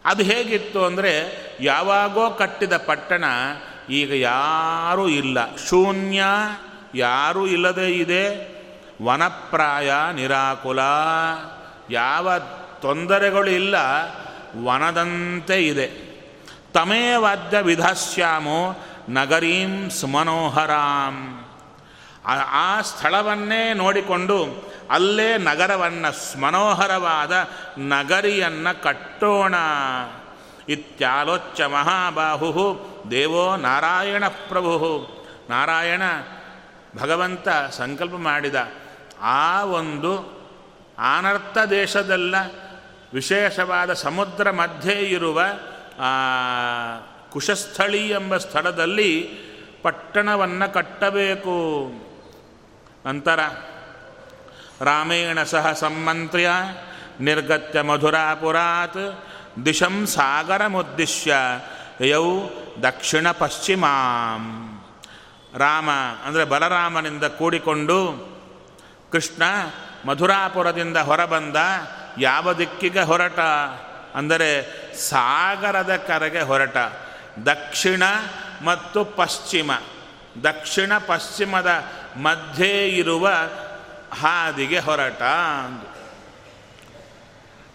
ಅದು 0.04 0.23
ಹೇಗಿತ್ತು 0.23 0.85
ಅಂದರೆ, 0.85 1.40
ಯಾವಾಗೋ 1.61 2.30
ಕಟ್ಟಿದ 2.30 2.73
ಪಟ್ಟಣ 2.73 3.25
ಈಗ 3.90 4.12
ಯಾರೂ 4.12 5.08
ಇಲ್ಲ. 5.08 5.56
ಶೂನ್ಯ 5.56 6.23
ಯಾರೂ 6.94 7.46
ಇಲ್ಲದೆ 7.46 7.92
ಇದೆ. 7.92 8.56
ವನಪ್ರಾಯ 9.02 9.92
ನಿರಾಕುಲ. 10.12 10.78
ಯಾವ 11.90 12.32
ತೊಂದರೆಗಳು 12.82 13.50
ಇಲ್ಲ. 13.50 13.75
ವನದಂತೆ 14.64 15.66
ಇದೆ. 15.66 15.86
ತಮೇವಾದ್ಯ 16.75 17.60
ವಿಧಾಸ್ಯಾಮೋ 17.60 18.84
ನಗರೀಂ 19.08 19.90
ಸುಮನೋಹರಾಂ. 19.90 21.44
ಆ 22.50 22.80
ಸ್ಥಳವನ್ನೇ 22.80 23.75
ನೋಡಿಕೊಂಡು 23.75 24.68
ಅಲ್ಲೇ 24.90 25.38
ನಗರವನ್ನು 25.38 26.12
ಸ್ಮನೋಹರವಾದ 26.12 27.48
ನಗರಿಯನ್ನು 27.78 28.82
ಕಟ್ಟೋಣ. 28.82 29.54
ಇತ್ಯಾಲೋಚ್ಯ 30.68 31.66
ಮಹಾಬಾಹು 31.66 32.86
ದೇವೋ 33.10 33.56
ನಾರಾಯಣ 33.56 34.28
ಪ್ರಭು 34.28 35.08
ನಾರಾಯಣ 35.50 36.02
ಭಗವಂತ 36.98 37.48
ಸಂಕಲ್ಪ 37.48 38.14
ಮಾಡಿದ 38.16 38.54
ಆ 39.20 39.64
ಒಂದು 39.64 40.36
ಆನರ್ಥ 40.98 41.58
ದೇಶದಲ್ಲ 41.70 42.34
ವಿಶೇಷವಾದ 43.12 43.92
ಸಮುದ್ರ 43.92 44.50
ಮಧ್ಯೆ 44.50 44.92
ಇರುವ 44.92 45.42
ಕುಶಸ್ಥಳಿ 47.30 48.08
ಎಂಬ 48.08 48.36
ಸ್ಥಳದಲ್ಲಿ 48.36 49.12
ಪಟ್ಟಣವನ್ನು 49.82 50.75
ಕಟ್ಟಬೇಕು. 50.75 51.56
ನಂತರ 53.06 53.40
ರಾಮೇಣ 54.80 55.42
ಸಹ 55.42 55.72
ಸಂಮಂತ್ರ್ಯ, 55.72 56.50
ನಿರ್ಗತ್ಯ 57.20 57.80
ಮಧುರಾಪುರಾತ್, 57.80 59.25
ದಿಶಂ 59.64 60.06
ಸಾಗರಮುದ್ದಿಶ್ಯ 60.06 61.34
ಯೌ 62.00 62.25
ದಕ್ಷಿಣ 62.82 63.30
ಪಶ್ಚಿಮಾಂ. 63.30 64.72
ರಾಮ, 65.58 65.88
ಅಂದರೆ 66.25 66.44
ಬಲರಾಮನಿಂದ 66.44 67.25
ಕೂಡಿಕೊಂಡು 67.25 67.98
ಕೃಷ್ಣ 69.12 69.42
ಮಧುರಾಪುರದಿಂದ 70.06 70.96
ಹೊರಬಂದ 70.96 71.56
ಯಾವ 72.18 72.52
ದಿಕ್ಕಿಗೆ 72.52 73.00
ಹೊರಟ? 73.00 73.38
ಅಂದರೆ 74.14 74.62
ಸಾಗರದ 74.96 75.96
ಕರೆಗೆ 75.96 76.40
ಹೊರಟ. 76.40 76.76
ದಕ್ಷಿಣ 77.46 78.02
ಮತ್ತು 78.64 79.04
ಪಶ್ಚಿಮ. 79.04 79.73
ದಕ್ಷಿಣ 80.44 80.99
ಪಶ್ಚಿಮದ 80.99 81.85
ಮಧ್ಯೆ 82.16 82.88
ಇರುವ 82.88 83.28
ಹಾದಿಗೆ 84.20 84.78
ಹೊರಟ 84.78 85.23
ಅಂದು. 85.23 85.96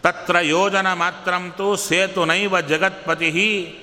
ತತ್ರ 0.01 0.39
ಯೋಜನ 0.39 0.93
ಮಾತ್ರಂತೂ 0.93 1.75
ಸೇತು 1.75 2.25
ನೈವ 2.25 2.62
ಜಗತ್ಪತಿ. 2.62 3.79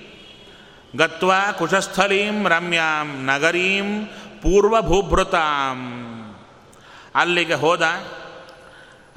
ಗತ್ವಾ 0.97 1.53
ಕುಶಸ್ಥಲೀಂ 1.53 2.49
ರಮ್ಯಾಂ 2.49 3.27
ನಗರೀಂ 3.27 4.07
ಪೂರ್ವಭೂಭೃತಾಂ. 4.43 5.79
ಅಲ್ಲಿಗೆ 7.15 7.55
ಹೋದ 7.55 7.83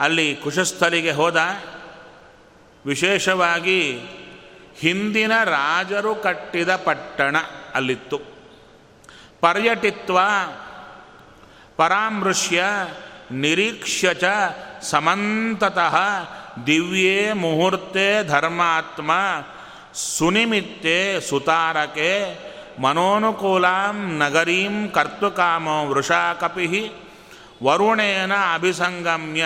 ಅಲ್ಲಿ 0.01 0.35
ಕುಶಸ್ಥಲಿಗೆ 0.35 1.11
ಹೋದ. 1.11 1.37
ವಿಶೇಷವಾಗಿ 2.85 3.99
ಹಿಂದಿನ 4.79 5.31
ರಾಜರು 5.43 6.15
ಕಟ್ಟಿದ 6.15 6.75
ಪಟ್ಟಣ 6.75 7.35
ಅಲ್ಲಿತ್ತು. 7.75 8.17
ಪರ್ಯಟಿತ್ವ 9.41 10.19
ಪರಾಮೃಶ್ಯ 11.77 12.63
ನಿರೀಕ್ಷ್ಯ 13.31 14.13
ಚ 14.13 14.23
ಸಮಂತತಃ 14.81 15.95
ದಿವ್ಯೇ 16.67 17.33
ಮುಹೂರ್ತೆ 17.33 18.23
ಧರ್ಮಾತ್ಮ 18.23 19.11
ಸುನಿಮಿತ್ತೆ 20.17 21.21
ಸುತಾರಕೆ 21.21 22.11
ಮನೋನುಕೂಲಾಂ 22.81 24.17
ನಗರೀಂ 24.17 24.89
ಕರ್ತುಕಾಮೋ 24.89 25.85
ವೃಷಾಕಪಿ 25.85 26.67
ವರುಣೇನ 27.63 28.31
ಅಭಿಸಂಗಮ್ಯ 28.53 29.45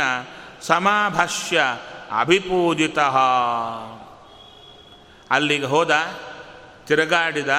ಸಮಾಭಷ್ಯ 0.61 1.61
ಅಭಿಪೂಜಿತ. 2.19 2.99
ಅಲ್ಲಿಗೆ 5.31 5.65
ಹೋದ, 5.65 5.91
ತಿರುಗಾಡಿದ, 6.87 7.49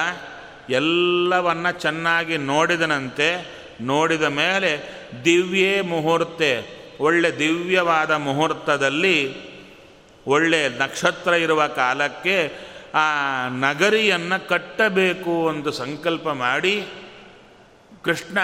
ಎಲ್ಲವನ್ನ 0.69 1.71
ಚೆನ್ನಾಗಿ 1.71 2.37
ನೋಡಿದನಂತೆ, 2.37 3.57
ನೋಡಿದ 3.81 4.23
ಮೇಲೆ 4.23 5.01
ದಿವ್ಯೇ 5.25 5.81
ಮುಹೂರ್ತೆ, 5.81 6.77
ಒಳ್ಳೆ 6.99 7.39
ದಿವ್ಯವಾದ 7.39 8.11
ಮುಹೂರ್ತದಲ್ಲಿ, 8.11 9.47
ಒಳ್ಳೆ 10.27 10.69
ನಕ್ಷತ್ರ 10.69 11.33
ಇರುವ 11.33 11.67
ಕಾಲಕ್ಕೆ 11.67 12.53
ಆ 12.95 13.47
ನಗರಿಯನ್ನು 13.47 14.47
ಕಟ್ಟಬೇಕು 14.47 15.29
ಒಂದು 15.29 15.71
ಸಂಕಲ್ಪ 15.71 16.29
ಮಾಡಿ, 16.29 16.87
ಕೃಷ್ಣ 18.03 18.37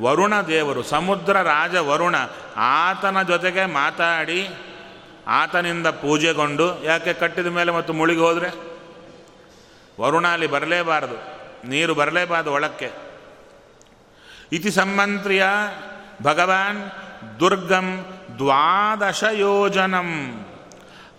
ವರುಣ 0.00 0.40
ದೇವರು, 0.40 0.82
ಸಮುದ್ರ 0.82 1.42
ರಾಜ 1.42 1.76
ವರುಣ, 1.76 2.14
ಆತನ 2.56 3.22
ಜೊತೆಗೆ 3.22 3.66
ಮಾತಾಡಿ, 3.66 4.48
ಆತನಿಂದ 5.26 5.86
ಪೂಜೆಗೊಂಡು, 5.86 6.84
ಯಾಕೆ 6.84 7.12
ಕಟ್ಟಿದ 7.12 7.46
ಮೇಲೆ 7.46 7.72
ಮತ್ತು 7.72 7.92
ಮುಳುಗಿ 7.92 8.18
ಹೋದರೆ? 8.18 8.48
ವರುಣ 10.00 10.26
ಅಲ್ಲಿ 10.26 10.46
ಬರಲೇಬಾರದು, 10.46 11.36
ನೀರು 11.68 11.94
ಬರಲೇಬಾರದು 11.94 12.52
ಒಳಕ್ಕೆ. 12.52 12.90
ಇತಿ 14.52 14.70
ಸಂಮಂತ್ರಿಯ 14.70 15.44
ಭಗವಾನ್ 16.22 16.90
ದುರ್ಗಂ 17.40 18.04
ದ್ವಾದಶ 18.38 19.24
ಯೋಜನಂ. 19.32 20.42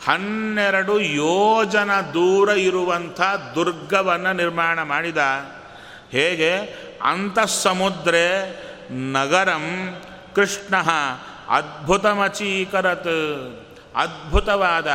ಹನ್ನೆರಡು 0.06 1.00
ಯೋಜನ 1.00 2.00
ದೂರ 2.02 2.50
ಇರುವಂಥ 2.50 3.22
ದುರ್ಗವನ್ನು 3.56 4.34
ನಿರ್ಮಾಣ 4.34 4.84
ಮಾಡಿದ. 4.84 5.18
ಹೇಗೆ? 6.10 6.58
ಅಂತಃಸಮುದ್ರೇ 7.04 8.64
ನಗರಂ 8.92 9.96
ಕೃಷ್ಣ 10.36 10.76
ಅದ್ಭುತಮಚೀಕರತ್ 11.50 13.08
ಅದ್ಭುತವಾದ 13.96 14.88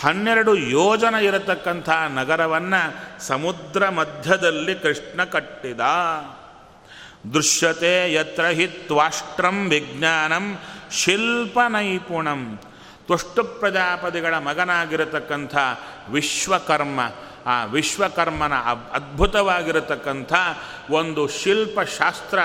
ಹನ್ನೆರಡು 0.00 0.54
ಯೋಜನ 0.54 1.14
ಇರತಕ್ಕಂಥ 1.14 1.88
ನಗರವನ್ನು 2.14 2.82
ಸಮುದ್ರ 3.26 3.88
ಮಧ್ಯದಲ್ಲಿ 3.88 4.74
ಕೃಷ್ಣ 4.74 5.24
ಕಟ್ಟಿದ. 5.24 5.80
ದೃಶ್ಯತೆ 7.32 8.12
ಯತ್ರ 8.12 8.44
ಹಿ 8.44 8.66
ತ್ವಾಷ್ಟ್ರಂ 8.66 9.68
ವಿಜ್ಞಾನಂ 9.68 10.58
ಶಿಲ್ಪ 10.92 11.58
ನೈಪುಣಂ 11.68 12.60
ತ್ವಷ್ಟು 13.06 13.44
ಪ್ರಜಾಪತಿಗಳ 13.44 14.38
ಮಗನಾಗಿರತಕ್ಕಂಥ 14.38 15.56
ವಿಶ್ವಕರ್ಮ. 16.08 17.00
ಆ 17.46 17.64
ವಿಶ್ವಕರ್ಮನ 17.64 18.54
ಅದ್ಭುತವಾಗಿರತಕ್ಕಂಥ 18.92 20.32
ಒಂದು 20.90 21.28
ಶಿಲ್ಪಶಾಸ್ತ್ರ 21.28 22.38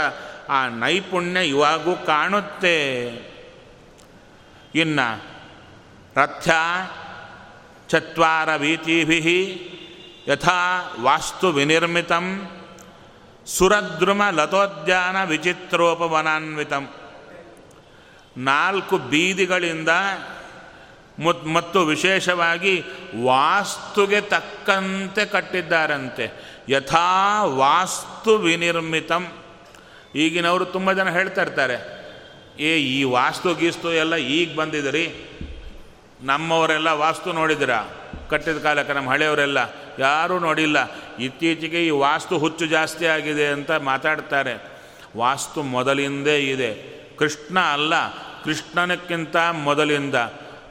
ಆ 0.49 0.67
ನೈಪುಣ್ಯ 0.67 1.47
ಇವಾಗೂ 1.47 1.95
ಕಾಣುತ್ತೆ. 1.95 2.97
ಇನ್ನು 4.75 5.23
ರಥ 6.15 6.49
ಚತ್ವಾರ 7.87 8.55
ವೀತೀಭಿ 8.55 9.67
ಯಥಾ 10.27 10.93
ವಾಸ್ತು 11.01 11.49
ವಿನಿರ್ಮಿತಂ 11.49 12.51
ಸುರದ್ರುಮ 13.45 14.21
ಲತೋದ್ಯಾನ 14.31 15.23
ವಿಚಿತ್ರೋಪವನಾನ್ವಿತಂ. 15.23 16.89
ನಾಲ್ಕು 18.37 18.97
ಬೀದಿಗಳಿಂದ 18.97 19.89
ಮತ್ತು 21.29 21.81
ವಿಶೇಷವಾಗಿ 21.81 22.83
ವಾಸ್ತುಗೆ 23.23 24.21
ತಕ್ಕಂತೆ 24.21 25.25
ಕಟ್ಟಿದ್ದಾರಂತೆ. 25.25 26.31
ಯಥಾ 26.69 27.43
ವಾಸ್ತು 27.43 28.37
ವಿನಿರ್ಮಿತಂ. 28.37 29.27
ಈಗಿನವರು 30.15 30.65
ತುಂಬ 30.65 30.93
ಜನ 30.93 31.09
ಹೇಳ್ತಾ 31.09 31.41
ಇರ್ತಾರೆ, 31.41 32.01
ಏ, 32.59 32.77
ಈ 32.77 33.03
ವಾಸ್ತು 33.03 33.55
ಗೀಸ್ತು 33.55 33.93
ಎಲ್ಲ 33.93 34.15
ಈಗ 34.15 34.55
ಬಂದಿದ್ರಿ. 34.55 35.05
ನಮ್ಮವರೆಲ್ಲ 36.21 36.89
ವಾಸ್ತು 36.89 37.33
ನೋಡಿದಿರ? 37.33 37.69
ಕಟ್ಟಿದ 38.29 38.57
ಕಾಲಕ್ಕೆ 38.57 38.93
ನಮ್ಮ 38.93 39.09
ಹಳೆಯವರೆಲ್ಲ 39.09 39.57
ಯಾರೂ 39.99 40.39
ನೋಡಿಲ್ಲ. 40.39 40.77
ಇತ್ತೀಚೆಗೆ 41.19 41.87
ಈ 41.87 41.89
ವಾಸ್ತು 41.89 42.37
ಹುಚ್ಚು 42.37 42.65
ಜಾಸ್ತಿ 42.65 43.05
ಆಗಿದೆ 43.05 43.47
ಅಂತ 43.47 43.71
ಮಾತಾಡ್ತಾರೆ. 43.71 44.71
ವಾಸ್ತು 45.17 45.63
ಮೊದಲಿಂದೇ 45.63 46.37
ಇದೆ. 46.37 46.73
ಕೃಷ್ಣ 47.17 47.59
ಅಲ್ಲ, 47.59 47.93
ಕೃಷ್ಣನಕ್ಕಿಂತ 48.43 49.35
ಮೊದಲಿಂದ. 49.51 50.15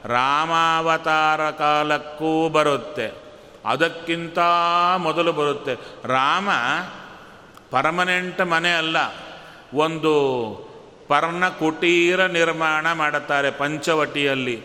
ರಾಮಾವತಾರ 0.05 1.51
ಕಾಲಕ್ಕೂ 1.51 2.49
ಬರುತ್ತೆ. 2.49 3.31
ಅದಕ್ಕಿಂತ 3.65 4.39
ಮೊದಲು 4.97 5.33
ಬರುತ್ತೆ. 5.33 5.73
ರಾಮ 6.07 6.49
ಪರ್ಮನೆಂಟ್ 7.71 8.45
ಮನೆ 8.45 8.73
ಅಲ್ಲ. 8.73 8.97
ಒಂದು 9.73 10.11
ಪರ್ಣಕುಟೀರ 11.07 12.25
ನಿರ್ಮಾಣ 12.25 12.91
ಮಾಡುತ್ತಾರೆ 12.91 13.51
ಪಂಚವಟಿಯಲ್ಲಿ. 13.51 14.55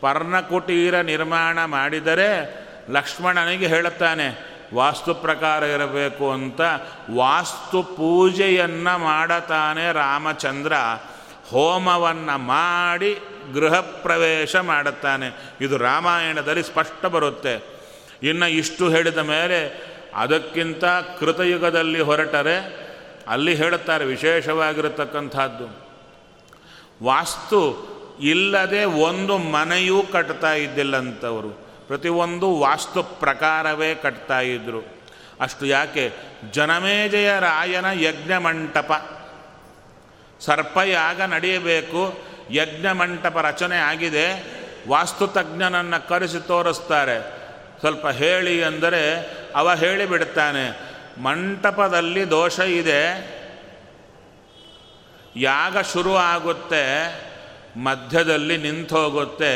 ಪರ್ಣಕುಟೀರ 0.00 1.00
ನಿರ್ಮಾಣ 1.00 1.64
ಮಾಡಿದರೆ 1.64 2.62
ಲಕ್ಷ್ಮಣನಿಗೆ 2.90 3.66
ಹೇಳುತ್ತಾನೆ, 3.66 4.52
ವಾಸ್ತು 4.74 5.14
ಪ್ರಕಾರ 5.14 5.62
ಇರಬೇಕು 5.62 6.30
ಅಂತ. 6.30 6.60
ವಾಸ್ತು 7.14 7.82
ಪೂಜೆಯನ್ನು 7.82 8.98
ಮಾಡತಾನೆ 8.98 9.92
ರಾಮಚಂದ್ರ. 9.92 10.72
ಹೋಮವನ್ನು 11.50 12.38
ಮಾಡಿ 12.38 13.18
ಗೃಹ 13.54 13.80
ಪ್ರವೇಶ 13.80 14.56
ಮಾಡುತ್ತಾನೆ. 14.56 15.54
ಇದು 15.60 15.76
ರಾಮಾಯಣದಲ್ಲಿ 15.76 16.62
ಸ್ಪಷ್ಟ 16.62 17.06
ಬರುತ್ತೆ. 17.06 17.64
ಇನ್ನು 18.22 18.46
ಇಷ್ಟು 18.46 18.90
ಹೇಳಿದ 18.90 19.18
ಮೇಲೆ 19.18 19.92
ಅದಕ್ಕಿಂತ 20.14 20.84
ಕೃತಯುಗದಲ್ಲಿ 21.20 22.00
ಹೊರಟರೆ 22.00 22.82
ಅಲ್ಲಿ 23.28 23.54
ಹೇಳುತ್ತಾರೆ 23.54 24.04
ವಿಶೇಷವಾಗಿರತಕ್ಕಂಥದ್ದು. 24.04 25.82
ವಾಸ್ತು 27.04 27.92
ಇಲ್ಲದೆ 28.20 28.84
ಒಂದು 28.84 29.38
ಮನೆಯೂ 29.38 30.02
ಕಟ್ತಾ 30.12 30.52
ಇದ್ದಿಲ್ಲಂಥವರು 30.54 31.48
ಪ್ರತಿಯೊಂದು 31.86 32.58
ವಾಸ್ತು 32.58 33.02
ಪ್ರಕಾರವೇ 33.02 33.94
ಕಟ್ತಾ 33.94 34.40
ಇದ್ದರು 34.40 34.86
ಅಷ್ಟು 35.40 35.66
ಯಾಕೆ? 35.66 36.12
ಜನಮೇಜಯ 36.52 37.30
ರಾಯನ 37.40 37.84
ಯಜ್ಞ 37.92 38.34
ಮಂಟಪ 38.34 39.10
ಸರ್ಪಯಾಗ 40.40 41.20
ನಡೆಯಬೇಕು. 41.20 42.31
ಯಜ್ಞ 42.52 42.86
ಮಂಟಪ 42.92 43.36
ರಚನೆ 43.38 43.78
ಆಗಿದೆ. 43.90 44.26
ವಾಸ್ತುತಜ್ಞನನ್ನು 44.88 45.98
ಕರೆಸಿ 46.08 46.40
ತೋರಿಸ್ತಾರೆ. 46.46 47.16
ಸ್ವಲ್ಪ 47.80 48.06
ಹೇಳಿ 48.20 48.54
ಅಂದರೆ 48.64 49.02
ಅವ 49.56 49.74
ಹೇಳಿಬಿಡ್ತಾನೆ, 49.74 50.64
ಮಂಟಪದಲ್ಲಿ 51.22 52.22
ದೋಷ 52.30 52.58
ಇದೆ. 52.58 53.02
ಯಾಗ 55.36 55.80
ಶುರು 55.92 56.12
ಆಗುತ್ತೆ, 56.16 56.84
ಮಧ್ಯದಲ್ಲಿ 57.78 58.56
ನಿಂತು 58.56 58.96
ಹೋಗುತ್ತೆ, 58.96 59.52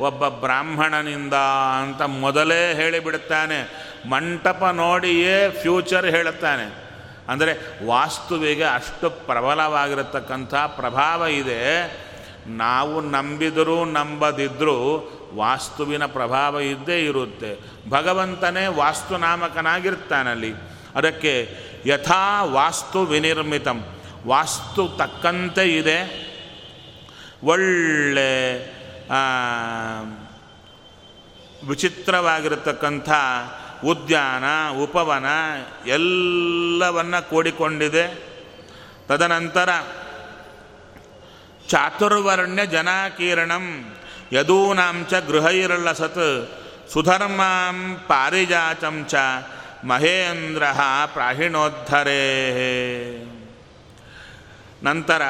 ಒಬ್ಬ 0.00 0.28
ಬ್ರಾಹ್ಮಣನಿಂದ 0.28 1.36
ಅಂತ 1.80 2.02
ಮೊದಲೇ 2.02 2.60
ಹೇಳಿಬಿಡುತ್ತಾನೆ 2.74 3.58
ಮಂಟಪ 4.08 4.62
ನೋಡಿಯೇ 4.74 5.34
ಫ್ಯೂಚರ್ 5.62 6.06
ಹೇಳುತ್ತಾನೆ. 6.06 6.66
ಅಂದರೆ 7.28 7.52
ವಾಸ್ತುವಿಗೆ 7.86 8.64
ಅಷ್ಟು 8.64 9.10
ಪ್ರಬಲವಾಗಿರತಕ್ಕಂಥ 9.26 10.54
ಪ್ರಭಾವ 10.54 11.26
ಇದೆ. 11.42 11.62
ನಾವು 12.46 13.00
ನಂಬಿದರೂ 13.00 13.84
ನಂಬದಿದ್ದರೂ 13.84 15.12
ವಾಸ್ತುವಿನ 15.34 16.06
ಪ್ರಭಾವ 16.06 16.60
ಇದ್ದೇ 16.60 17.04
ಇರುತ್ತೆ. 17.04 17.58
ಭಗವಂತನೇ 17.88 18.66
ವಾಸ್ತುನಾಮಕನಾಗಿರ್ತಾನಲ್ಲಿ. 18.66 20.54
ಅದಕ್ಕೆ 20.94 21.56
ಯಥಾ 21.86 22.44
ವಾಸ್ತು 22.44 23.02
ವಿನಿರ್ಮಿತಂ. 23.02 23.84
ವಾಸ್ತು 24.26 24.88
ತಕ್ಕಂತೆ 24.88 25.76
ಇದೆ. 25.76 26.28
ಒಳ್ಳೆ 27.44 28.58
ವಿಚಿತ್ರವಾಗಿರತಕ್ಕಂಥ 31.68 33.10
ಉದ್ಯಾನ, 33.84 34.44
ಉಪವನ 34.82 35.24
ಎಲ್ಲವನ್ನ 35.86 37.18
ಕೂಡಿಕೊಂಡಿದೆ. 37.18 38.28
ತದನಂತರ 39.06 39.68
ಚಾತುರ್ವರ್ಣ್ಯ 41.68 42.66
ಜನಾಕೀರ್ಣಂ 42.66 43.96
ಯದೂನಾಂಚ 44.32 45.14
ಗೃಹೈರ್ಲಸತ್ 45.14 46.50
ಸುಧರ್ಮಾಂ 46.92 47.96
ಪಾರಿಜಾತಂ 48.08 49.04
ಚ 49.08 49.14
ಮಹೇಂದ್ರ 49.84 50.62
ಪ್ರಾಹಿಣೋದ್ಧರೇ. 51.06 52.20
ನಂತರ 54.82 55.22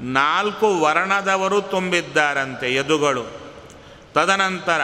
ನಾಲ್ಕು 0.00 0.80
ವರ್ಣದವರು 0.80 1.60
ತುಂಬಿದ್ದಾರಂತೆ 1.60 2.74
ಯದುಗಳು. 2.74 3.26
ತದನಂತರ 4.14 4.80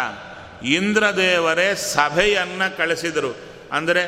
ಇಂದ್ರದೇವರೇ 0.64 1.74
ಸಭೆಯನ್ನು 1.74 2.76
ಕಳಿಸಿದರು. 2.76 3.36
ಅಂದರೆ 3.72 4.04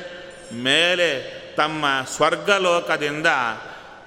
ಮೇಲೆ 0.54 1.42
ತಮ್ಮ 1.56 1.84
ಸ್ವರ್ಗಲೋಕದಿಂದ 2.16 3.26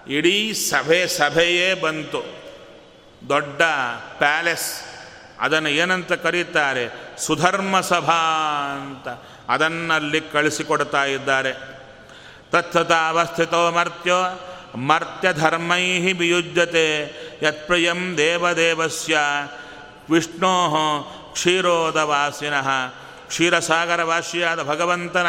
ಇಡೀ 0.07 0.53
ಸಭೆ 0.53 1.07
ಸಭೆಯೇ 1.07 1.73
ಬಂತು. 1.73 2.25
ದೊಡ್ಡ 3.29 3.61
ಪ್ಯಾಲೆಸ್. 4.17 4.81
ಅದನ್ನು 5.39 5.69
ಏನಂತ 5.69 6.13
ಕರೀತಾರೆ? 6.13 6.89
ಸುಧರ್ಮ 7.17 7.81
ಸಭಾ 7.81 8.19
ಅಂತ. 8.81 9.07
ಅದನ್ನಲ್ಲಿ 9.49 10.21
ಕಳಿಸಿಕೊಡ್ತಾ 10.21 11.05
ಇದ್ದಾರೆ. 11.05 11.53
ತತ್ಥತಾವಸ್ಥಿತೋ 12.51 13.71
ಮರ್ತ್ಯೋ 13.71 14.15
ಮರ್ತ್ಯಧರ್ಮೈ 14.77 16.13
ವಿಯುಜ್ಯತೆ. 16.13 17.01
ಯತ್ಪ್ರಿಯಂ 17.43 18.17
ದೇವದೇವಸ್ಯ. 18.17 19.17
ವಿಷ್ಣೋ 20.09 20.71
ಕ್ಷೀರೋದವಾಸಿನಃ. 21.33 22.67
ಕ್ಷೀರಸಾಗರವಾಸಿಯಾದ 23.27 24.63
ಭಗವಂತನ 24.63 25.27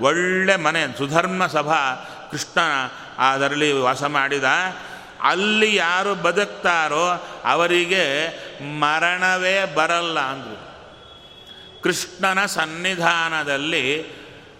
ಒಳ್ಳೆ 0.00 0.56
ಮನೆ, 0.56 0.98
ಸುಧರ್ಮ 0.98 1.46
ಸಭಾ, 1.46 2.08
ಕೃಷ್ಣನ 2.30 3.01
ಅದರಲ್ಲಿ 3.18 3.72
ವಾಸ 3.72 4.04
ಮಾಡಿದ. 4.04 4.44
ಅಲ್ಲಿ 5.22 5.74
ಯಾರು 5.74 6.14
ಬದುಕ್ತಾರೋ 6.14 7.26
ಅವರಿಗೆ 7.44 8.28
ಮರಣವೇ 8.80 9.72
ಬರಲ್ಲ 9.74 10.20
ಅಂದರು. 10.20 10.72
ಕೃಷ್ಣನ 11.82 12.46
ಸನ್ನಿಧಾನದಲ್ಲಿ, 12.46 14.04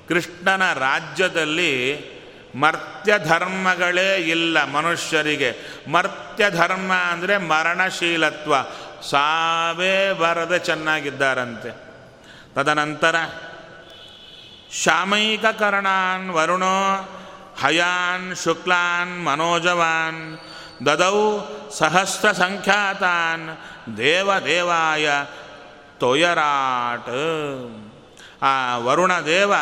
ಕೃಷ್ಣನ 0.08 0.72
ರಾಜ್ಯದಲ್ಲಿ 0.72 2.04
ಮರ್ತ್ಯ 2.54 3.18
ಧರ್ಮಗಳೇ 3.18 4.14
ಇಲ್ಲ 4.14 4.64
ಮನುಷ್ಯರಿಗೆ. 4.64 5.56
ಮರ್ತ್ಯ 5.92 6.50
ಧರ್ಮ 6.50 6.92
ಅಂದರೆ 6.92 7.38
ಮರಣಶೀಲತ್ವ. 7.38 8.54
ಸಾವೇ 9.10 10.12
ಬರದೆ 10.12 10.58
ಚೆನ್ನಾಗಿದ್ದಾರಂತೆ. 10.58 11.92
ತದನಂತರ, 12.54 13.14
ಶಾಮೈಕಕರಣಾನ್ 14.72 16.30
ವರುಣೋ 16.30 17.08
ಹಯಾನ್, 17.60 18.36
ಶುಕ್ಲಾನ್, 18.36 19.24
ಮನೋಜವಾನ್, 19.24 20.22
ದದೌ 20.86 21.18
ಸಹಸ್ರ 21.70 22.32
ಸಂಖ್ಯಾತಾನ್ 22.32 23.44
ದೇವದೇವಾಯ, 23.96 25.08
ತೊಯರಾಟ್. 25.98 27.10
ಆ 28.42 28.52
ವರುಣ 28.76 29.12
ದೇವ 29.20 29.52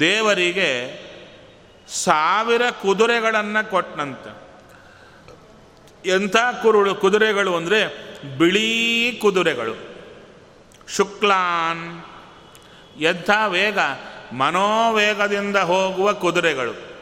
ದೇವರಿಗೆ 0.00 0.70
ಸಾವಿರ 1.88 2.64
ಕುದುರೆಗಳನ್ನು 2.82 3.70
ಕೊಟ್ಟನಂತೆ 3.70 4.32
ಎಂಥ 6.04 6.36
ಕುರುಳು 6.62 6.94
ಕುದುರೆಗಳು 6.94 7.56
ಅಂದರೆ 7.56 7.80
ಬಿಳಿ 8.38 8.68
ಕುದುರೆಗಳು. 9.22 9.74
ಶುಕ್ಲಾನ್, 10.88 11.86
ಎಂಥ 13.00 13.30
ವೇಗ 13.46 13.78
ಮನೋವೇಗದಿಂದ 14.32 15.56
ಹೋಗುವ 15.56 16.12
ಕುದುರೆಗಳು. 16.12 16.96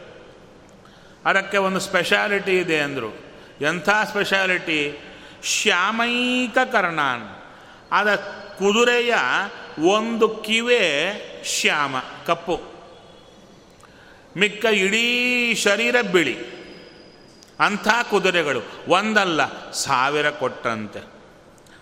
ಅದಕ್ಕೆ 1.24 1.56
ಒಂದು 1.56 1.80
ಸ್ಪೆಷಾಲಿಟಿ 1.80 2.58
ಇದೆ 2.58 2.80
ಅಂದರು. 2.80 3.24
ಎಂಥ 3.60 3.88
ಸ್ಪೆಷಾಲಿಟಿ 3.88 4.98
ಶ್ಯಾಮೈಕ 5.42 6.58
ಕರ್ಣಾನ್ 6.72 7.28
ಆದ 7.92 8.14
ಕುದುರೆಯ 8.58 9.14
ಒಂದು 9.78 10.28
ಕಿವೆ 10.28 11.14
ಶ್ಯಾಮ, 11.44 11.94
ಕಪ್ಪು. 12.26 12.60
ಮಿಕ್ಕ 14.36 14.64
ಇಡೀ 14.64 15.54
ಶರೀರ 15.54 15.96
ಬಿಳಿ. 16.12 16.54
ಅಂಥ 17.60 17.88
ಕುದುರೆಗಳು. 18.10 18.60
ಒಂದಲ್ಲ, 18.88 19.70
ಸಾವಿರ 19.70 20.30
ಕೊಟ್ಟಂತೆ. 20.30 21.06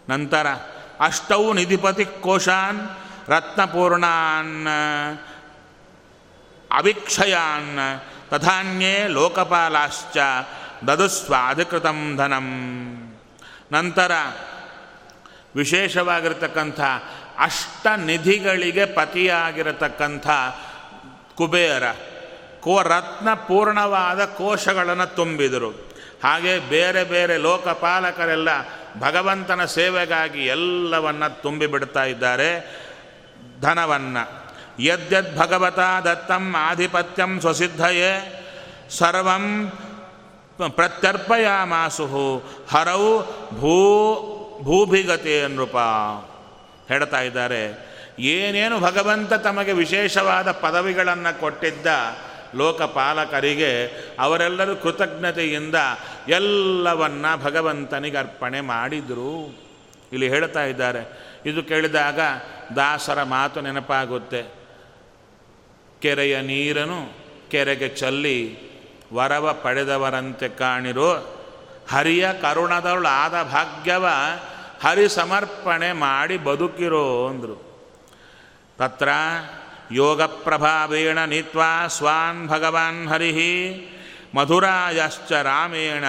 ನಂತರ 0.09 0.47
ಅಷ್ಟವು 1.01 1.53
ನಿಧಿಪತಿ 1.53 2.05
ಕೋಶಾನ್, 2.05 2.81
ರತ್ನಪೂರ್ಣಾನ್ 3.29 4.67
ಅವಿಕ್ಷಯಾನ್ 6.73 7.79
ತಥಾನ್ಯೇ 8.31 9.07
ಲೋಕಪಾಲಾಶ್ಚ 9.09 10.17
ದದುಸ್ವಾಧಿಕೃತಂ 10.87 12.17
ಧನಂ. 12.17 12.49
ನಂತರ 13.73 14.13
ವಿಶೇಷವಾಗಿರತಕ್ಕಂಥ 15.57 16.81
ಅಷ್ಟ 17.39 17.87
ನಿಧಿಗಳಿಗೆ 17.97 18.85
ಪತಿಯಾಗಿರತಕ್ಕಂಥ 18.85 20.29
ಕುಬೇರ 21.35 21.83
ಕೋ 22.61 22.83
ರತ್ನ 22.83 23.35
ಪೂರ್ಣವಾದ 23.35 24.25
ಕೋಶಗಳನ್ನು 24.25 25.15
ತುಂಬಿದರು. 25.15 25.71
ಹಾಗೆ 26.25 26.59
ಬೇರೆ 26.59 27.05
ಬೇರೆ 27.05 27.37
ಲೋಕಪಾಲಕರೆಲ್ಲ 27.37 28.49
ಭಗವಂತನ 28.99 29.65
ಸೇವೆಗಾಗಿ 29.65 30.47
ಎಲ್ಲವನ್ನು 30.47 31.43
ತುಂಬಿಬಿಡ್ತಾ 31.43 32.05
ಇದ್ದಾರೆ. 32.05 32.81
ಧನವನ್ನು. 33.61 34.42
ಯದ್ಯದ್ 34.81 35.39
ಭಗವತ 35.39 35.79
ದತ್ತಂ 35.79 36.55
ಆಧಿಪತ್ಯಂ 36.59 37.41
ಸ್ವಸಿದ್ಧಯೇ 37.41 38.11
ಸರ್ವಂ 38.91 39.73
ಪ್ರತ್ಯರ್ಪಯಾಮಾಸು 40.69 42.07
ಹರೌ 42.71 43.23
ಭೂ 43.51 43.75
ಭೂಭಿಗತೆ 44.63 45.49
ನೃಪ. 45.49 45.77
ಹೇಳ್ತಾ 46.89 47.21
ಇದ್ದಾರೆ, 47.21 47.63
ಏನೇನು 48.19 48.81
ಭಗವಂತ 48.81 49.33
ತಮಗೆ 49.33 49.73
ವಿಶೇಷವಾದ 49.73 50.51
ಪದವಿಗಳನ್ನು 50.51 51.41
ಕೊಟ್ಟಿದ್ದ 51.41 51.87
ಲೋಕಪಾಲಕರಿಗೆ 52.55 53.87
ಅವರೆಲ್ಲರೂ 54.21 54.77
ಕೃತಜ್ಞತೆಯಿಂದ 54.77 55.75
ಎಲ್ಲವನ್ನ 56.29 57.27
ಭಗವಂತನಿಗೆ 57.37 58.17
ಅರ್ಪಣೆ 58.17 58.61
ಮಾಡಿದರು. 58.61 59.59
ಇಲ್ಲಿ 60.13 60.29
ಹೇಳ್ತಾ 60.29 60.65
ಇದ್ದಾರೆ, 60.65 61.03
ಇದು 61.47 61.63
ಕೇಳಿದಾಗ 61.63 62.21
ದಾಸರ 62.77 63.23
ಮಾತು 63.23 63.61
ನೆನಪಾಗುತ್ತೆ. 63.61 64.62
ಕೆರೆಯ 66.03 66.41
ನೀರನು 66.41 67.01
ಕೆರೆಗೆ 67.51 67.89
ಚಲ್ಲಿ 67.89 68.59
ವರವ 69.15 69.53
ಪಡೆದವರಂತೆ 69.63 70.49
ಕಾಣಿರೋ 70.49 71.39
ಹರಿಯ 71.91 72.29
ಕರುಣದವಳು 72.43 73.09
ಆದ 73.09 73.43
ಭಾಗ್ಯವ 73.43 74.07
ಹರಿ 74.83 75.09
ಸಮರ್ಪಣೆ 75.09 75.93
ಮಾಡಿ 75.93 76.37
ಬದುಕಿರೋ 76.37 77.27
ಅಂದರು. 77.29 77.57
ತತ್ರ 78.79 79.09
ಯೋಗ 79.93 80.23
ಪ್ರಭಾವೇಣ 80.23 81.19
ನೀತ್ವಾ 81.25 81.89
ಸ್ವಾನ್ 81.89 82.49
ಭಗವಾನ್ 82.49 83.09
ಹರಿ 83.09 83.33
ಮಧುರಾಯಶ್ಚ 84.35 85.33
ರಾಮೇಣ 85.33 86.05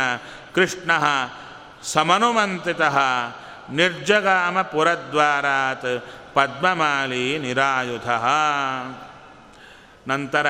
ಕೃಷ್ಣ 0.56 0.92
ಸಮನುಮಂತ್ರಿತ 1.84 2.82
ನಿರ್ಜಗಾಮ 3.70 4.62
ಪುರದ್ವಾರಾತ್ 4.62 6.04
ಪದ್ಮಮಾಲಿ 6.34 7.40
ನಿರಾಯುಧ. 7.40 8.10
ನಂತರ 10.08 10.48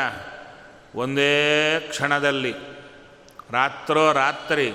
ಒಂದೇ 0.95 1.79
ಕ್ಷಣದಲ್ಲಿ 1.89 2.53
ರಾತ್ರೋ 3.51 4.13
ರಾತ್ರಿ 4.13 4.73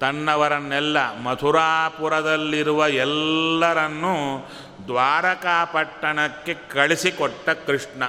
ತನ್ನವರನ್ನೆಲ್ಲ 0.00 1.18
ಮಥುರಾಪುರದಲ್ಲಿರುವ 1.18 2.88
ಎಲ್ಲರನ್ನೂ 2.88 4.48
ದ್ವಾರಕಾಪಟ್ಟಣಕ್ಕೆ 4.86 6.54
ಕಳಿಸಿಕೊಟ್ಟ 6.54 7.48
ಕೃಷ್ಣ. 7.48 8.02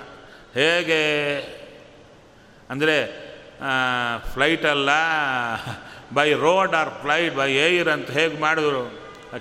ಹೇಗೆ? 0.53 1.37
ಅಂದರೆ 2.69 3.25
ಫ್ಲೈಟಲ್ಲ 4.33 4.89
by 6.13 6.33
road 6.33 6.75
or 6.75 6.89
flight 7.01 7.35
by 7.35 7.53
air 7.53 7.89
ಅಂತ 7.89 8.11
ಹೇಗೆ 8.11 8.39
ಮಾಡಿದ್ರು? 8.39 8.83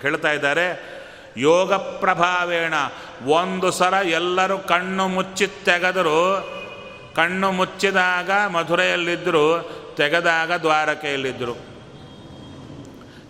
ಹೇಳ್ತಾ 0.00 0.32
ಇದ್ದಾರೆ. 0.32 0.93
ಯೋಗ 1.36 1.74
ಪ್ರಭಾವೇಣ 1.74 2.74
ಒಂದು 3.26 3.70
ಸಲ 3.70 3.94
ಎಲ್ಲರೂ 3.94 4.58
ಕಣ್ಣು 4.58 5.08
ಮುಚ್ಚಿ 5.08 5.46
ತೆಗೆದರು. 5.46 6.54
ಕಣ್ಣು 7.16 7.52
ಮುಚ್ಚಿದಾಗ 7.52 8.30
ಮಧುರೆಯಲ್ಲಿದ್ದರು, 8.46 9.70
ತೆಗೆದಾಗ 9.96 10.52
ದ್ವಾರಕೆಯಲ್ಲಿದ್ದರು. 10.52 11.56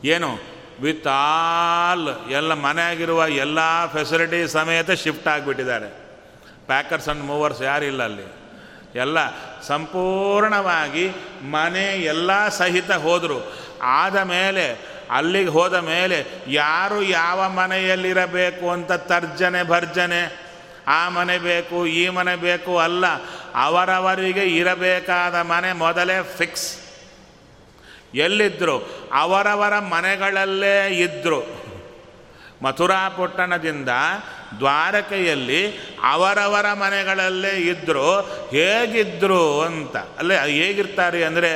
ಏನು? 0.04 0.54
ವಿತ್ 0.80 1.06
ಆಲ್ 1.06 2.08
ಎಲ್ಲ 2.30 2.54
ಮನೆಯಾಗಿರುವ 2.54 3.26
ಎಲ್ಲ 3.26 3.86
ಫೆಸಿಲಿಟಿ 3.86 4.48
ಸಮೇತ 4.48 4.90
ಶಿಫ್ಟ್ 4.90 5.28
ಆಗಿಬಿಟ್ಟಿದ್ದಾರೆ. 5.28 5.88
ಪ್ಯಾಕರ್ಸ್ 6.66 7.08
ಆ್ಯಂಡ್ 7.08 7.24
ಮೂವರ್ಸ್ 7.24 7.62
ಯಾರಿಲ್ಲ 7.62 8.02
ಅಲ್ಲಿ. 8.02 8.44
ಎಲ್ಲ 8.94 9.18
ಸಂಪೂರ್ಣವಾಗಿ 9.62 11.10
ಮನೆ 11.50 11.84
ಎಲ್ಲ 11.84 12.48
ಸಹಿತ 12.48 12.92
ಹೋದರು. 12.92 13.52
ಆದ 13.82 14.16
ಮೇಲೆ 14.16 14.93
ಅಲ್ಲಿಗೆ 15.10 15.50
ಹೋದ 15.50 15.74
ಮೇಲೆ 15.74 16.18
ಯಾರು 16.48 17.02
ಯಾವ 17.02 17.48
ಮನೆಯಲ್ಲಿರಬೇಕು 17.48 18.70
ಅಂತ 18.70 18.92
ತರ್ಜನೆ 18.92 19.62
ಭರ್ಜನೆ, 19.62 20.22
ಆ 20.88 21.08
ಮನೆ 21.08 21.38
ಬೇಕು, 21.38 21.86
ಈ 21.86 22.08
ಮನೆ 22.08 22.36
ಬೇಕು 22.36 22.78
ಅಲ್ಲ, 22.78 23.06
ಅವರವರಿಗೆ 23.54 24.44
ಇರಬೇಕಾದ 24.44 25.34
ಮನೆ 25.34 25.72
ಮೊದಲೇ 25.72 26.22
ಫಿಕ್ಸ್ 26.38 26.70
ಎಲ್ಲಿದ್ದರು 28.14 28.76
ಅವರವರ 29.12 29.78
ಮನೆಗಳಲ್ಲೇ 29.78 30.88
ಇದ್ದರು 30.88 31.64
ಮಥುರಾ 32.62 33.08
ಪಟ್ಟಣದಿಂದ 33.08 33.88
ದ್ವಾರಕೆಯಲ್ಲಿ 34.58 35.62
ಅವರವರ 36.02 36.72
ಮನೆಗಳಲ್ಲೇ 36.72 37.50
ಇದ್ದರು 37.50 38.06
ಹೇಗಿದ್ದರು 38.50 39.60
ಅಂತ, 39.60 39.96
ಅಲ್ಲೇ 40.18 40.36
ಹೇಗಿರ್ತಾರೆ 40.36 41.24
ಅಂದರೆ 41.24 41.50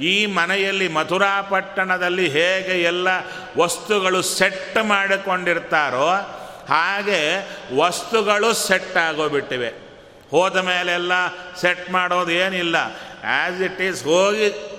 ಈ 0.00 0.26
ಮನೆಯಲ್ಲಿ 0.26 0.88
ಮಥುರಾ 0.88 1.42
ಪಟ್ಟಣದಲ್ಲಿ 1.42 2.28
ಹೇಗೆ 2.28 2.82
ಎಲ್ಲ 2.82 3.08
ವಸ್ತುಗಳು 3.58 4.22
ಸೆಟ್ 4.22 4.84
ಮಾಡಿಕೊಂಡಿರ್ತಾರೋ 4.84 6.10
ಹಾಗೆ 6.68 7.50
ವಸ್ತುಗಳು 7.76 8.52
ಸೆಟ್ 8.52 8.96
ಆಗೋಬಿಟ್ಟಿವೆ. 8.96 9.68
ಹೋದ 10.30 10.56
ಮೇಲೆಲ್ಲ 10.56 11.12
ಸೆಟ್ 11.60 11.90
ಮಾಡೋದು 11.90 12.30
ಏನಿಲ್ಲ. 12.30 12.76
ಆ್ಯಸ್ 13.24 13.62
ಇಟ್ 13.62 13.80
ಈಸ್ 13.80 14.04
ಹೋಗಿ 14.04 14.78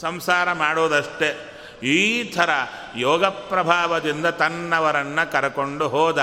ಸಂಸಾರ 0.00 0.52
ಮಾಡೋದಷ್ಟೇ. 0.52 1.48
ಈ 1.82 2.24
ಥರ 2.24 2.50
ಯೋಗ 2.96 3.24
ಪ್ರಭಾವದಿಂದ 3.24 4.26
ತನ್ನವರನ್ನು 4.26 5.32
ಕರಕೊಂಡು 5.32 5.88
ಹೋದ 5.88 6.22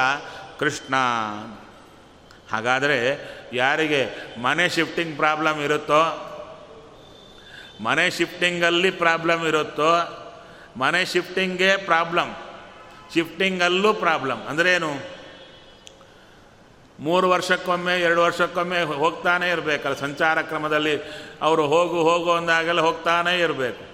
ಕೃಷ್ಣ. 0.59 0.95
ಹಾಗಾದರೆ 2.51 3.19
ಯಾರಿಗೆ 3.53 4.09
ಮನೆ 4.41 4.69
ಶಿಫ್ಟಿಂಗ್ 4.69 5.17
ಪ್ರಾಬ್ಲಮ್ 5.17 5.61
ಇರುತ್ತೋ 5.61 6.25
ಮನೆ 7.81 8.11
ಶಿಫ್ಟಿಂಗಲ್ಲಿ 8.11 8.91
ಪ್ರಾಬ್ಲಮ್ 8.91 9.47
ಇರುತ್ತೋ, 9.47 10.15
ಮನೆ 10.77 11.05
ಶಿಫ್ಟಿಂಗೇ 11.05 11.77
ಪ್ರಾಬ್ಲಮ್. 11.77 12.35
ಶಿಫ್ಟಿಂಗಲ್ಲೂ 13.13 13.93
ಪ್ರಾಬ್ಲಮ್. 13.93 14.47
ಅಂದ್ರೇನು 14.47 15.19
ಮೂರು 16.99 17.29
ವರ್ಷಕ್ಕೊಮ್ಮೆ, 17.29 18.01
ಎರಡು 18.01 18.21
ವರ್ಷಕ್ಕೊಮ್ಮೆ 18.21 18.83
ಹೋಗ್ತಾನೆ 18.83 19.49
ಇರಬೇಕಲ್ಲ. 19.49 19.95
ಸಂಚಾರ 19.95 20.41
ಕ್ರಮದಲ್ಲಿ 20.41 21.01
ಅವರು 21.41 21.67
ಹೋಗು 21.67 22.01
ಹೋಗು 22.03 22.31
ಅಂದಾಗೆಲ್ಲ 22.31 22.81
ಹೋಗ್ತಾನೇ 22.81 23.39
ಇರಬೇಕು. 23.39 23.89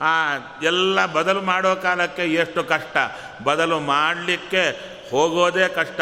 ಆ, 0.00 0.34
ಎಲ್ಲ 0.62 1.06
ಬದಲು 1.06 1.42
ಮಾಡೋ 1.42 1.76
ಕಾಲಕ್ಕೆ 1.76 2.22
ಎಷ್ಟು 2.22 2.64
ಕಷ್ಟ. 2.64 2.96
ಬದಲು 3.44 3.80
ಮಾಡಲಿಕ್ಕೆ 3.80 4.92
ಹೋಗೋದೇ 5.10 5.68
ಕಷ್ಟ. 5.68 6.00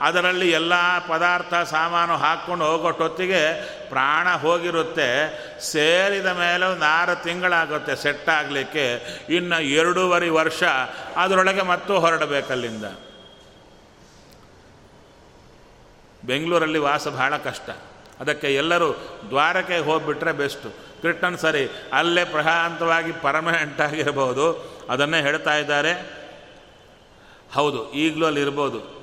ಅದರಲ್ಲಿ 0.00 0.50
ಎಲ್ಲ 0.50 0.98
ಪದಾರ್ಥ 1.08 1.54
ಸಾಮಾನು 1.54 2.16
ಹಾಕ್ಕೊಂಡು 2.16 2.64
ಹೋಗೋಟೊತ್ತಿಗೆ 2.64 3.62
ಪ್ರಾಣ 3.88 4.28
ಹೋಗಿರುತ್ತೆ. 4.28 5.08
ಸೇರಿದ 5.60 6.26
ಮೇಲೆ 6.26 6.66
ಒಂದು 6.66 6.84
ಆರು 6.84 7.22
ತಿಂಗಳಾಗುತ್ತೆ 7.22 7.96
ಸೆಟ್ 7.96 8.28
ಆಗಲಿಕ್ಕೆ. 8.28 8.86
ಇನ್ನು 9.30 9.62
ಎರಡೂವರೆ 9.62 10.28
ವರ್ಷ 10.28 10.62
ಅದರೊಳಗೆ 11.16 11.62
ಮತ್ತೂ 11.62 11.98
ಹೊರಡಬೇಕಲ್ಲಿಂದ 11.98 12.84
ಬೆಂಗಳೂರಲ್ಲಿ 16.24 16.78
ವಾಸ 16.78 17.08
ಬಹಳ 17.08 17.36
ಕಷ್ಟ. 17.36 17.70
ಅದಕ್ಕೆ 18.20 18.54
ಎಲ್ಲರೂ 18.54 18.92
ದ್ವಾರಕೆ 19.28 19.78
ಹೋಗಿಬಿಟ್ರೆ 19.78 20.32
ಬೆಸ್ಟು. 20.32 20.70
ಕೃಷ್ಣನ್ 21.02 21.38
ಸರಿ, 21.38 21.70
ಅಲ್ಲೇ 21.92 22.24
ಪ್ರಶಾಂತವಾಗಿ 22.24 23.12
ಪರ್ಮನೆಂಟ್ 23.12 23.80
ಆಗಿರ್ಬೋದು. 23.80 24.46
ಅದನ್ನೇ 24.90 25.20
ಹೇಳ್ತಾ 25.20 25.54
ಇದ್ದಾರೆ. 25.56 25.92
ಹೌದು, 27.52 27.92
ಈಗಲೂ 27.92 28.26
ಅಲ್ಲಿ 28.26 28.40
ಇರ್ಬೋದು. 28.40 28.99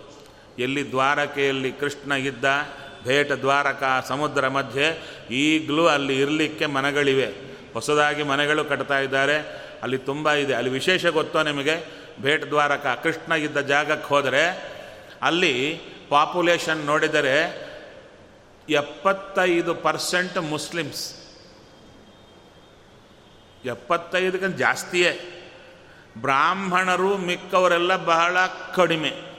ಎಲ್ಲಿ 0.59 0.89
ದ್ವಾರಕೆಯಲ್ಲಿ 0.89 1.71
ಕೃಷ್ಣ 1.71 2.11
ಇದ್ದ, 2.11 2.45
ಭೇಟ 3.03 3.31
ದ್ವಾರಕ 3.31 4.05
ಸಮುದ್ರ 4.07 4.47
ಮಧ್ಯೆ, 4.47 5.01
ಈಗಲೂ 5.31 5.87
ಅಲ್ಲಿ 5.87 6.21
ಇರಲಿಕ್ಕೆ 6.21 6.65
ಮನೆಗಳಿವೆ. 6.65 7.25
ಹೊಸದಾಗಿ 7.73 8.23
ಮನೆಗಳು 8.23 8.65
ಕಟ್ತಾ 8.65 8.99
ಇದ್ದಾರೆ. 8.99 9.67
ಅಲ್ಲಿ 9.83 9.97
ತುಂಬ 9.97 10.31
ಇದೆ. 10.31 10.53
ಅಲ್ಲಿ 10.53 10.71
ವಿಶೇಷ 10.71 11.05
ಗೊತ್ತೋ 11.05 11.43
ನಿಮಗೆ? 11.43 11.85
ಭೇಟ 12.21 12.43
ದ್ವಾರಕ, 12.43 12.99
ಕೃಷ್ಣ 13.03 13.31
ಇದ್ದ 13.31 13.57
ಜಾಗಕ್ಕೆ 13.57 14.07
ಹೋದರೆ, 14.07 14.73
ಅಲ್ಲಿ 15.21 15.81
ಪಾಪ್ಯುಲೇಷನ್ 16.09 16.85
ನೋಡಿದರೆ 16.85 17.67
ಎಪ್ಪತ್ತೈದು 18.69 19.75
ಪರ್ಸೆಂಟ್ 19.75 20.37
ಮುಸ್ಲಿಮ್ಸ್. 20.37 21.15
ಎಪ್ಪತ್ತೈದಕ್ಕಿಂತ 23.65 24.55
ಜಾಸ್ತಿಯೇ. 24.55 25.19
ಬ್ರಾಹ್ಮಣರು 26.17 27.17
ಮಿಕ್ಕವರೆಲ್ಲ 27.17 28.05
ಬಹಳ 28.05 28.37
ಕಡಿಮೆ. 28.75 29.36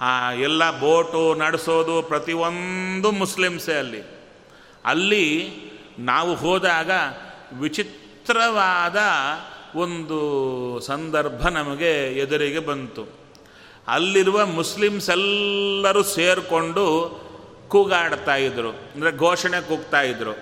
ಆ 0.00 0.32
ಎಲ್ಲ 0.32 0.80
ಬೋಟು 0.80 1.34
ನಡೆಸೋದು 1.34 2.02
ಪ್ರತಿಯೊಂದು 2.02 3.12
ಮುಸ್ಲಿಮ್ಸೇ 3.12 3.74
ಅಲ್ಲಿ. 3.74 4.02
ಅಲ್ಲಿ 4.84 5.50
ನಾವು 5.98 6.34
ಹೋದಾಗ 6.34 6.90
ವಿಚಿತ್ರವಾದ 7.52 8.96
ಒಂದು 9.78 10.80
ಸಂದರ್ಭ 10.80 11.48
ನಮಗೆ 11.48 12.18
ಎದುರಿಗೆ 12.18 12.58
ಬಂತು. 12.58 13.06
ಅಲ್ಲಿರುವ 13.88 14.46
ಮುಸ್ಲಿಮ್ಸ್ 14.46 15.10
ಎಲ್ಲರೂ 15.10 16.02
ಸೇರಿಕೊಂಡು 16.02 17.16
ಕೂಗಾಡ್ತಾ 17.68 18.36
ಇದ್ರು. 18.36 18.70
ಅಂದರೆ 18.70 19.16
ಘೋಷಣೆ 19.16 19.68
ಕೂಗ್ತಾ 19.68 20.02
ಇದ್ರು. 20.02 20.32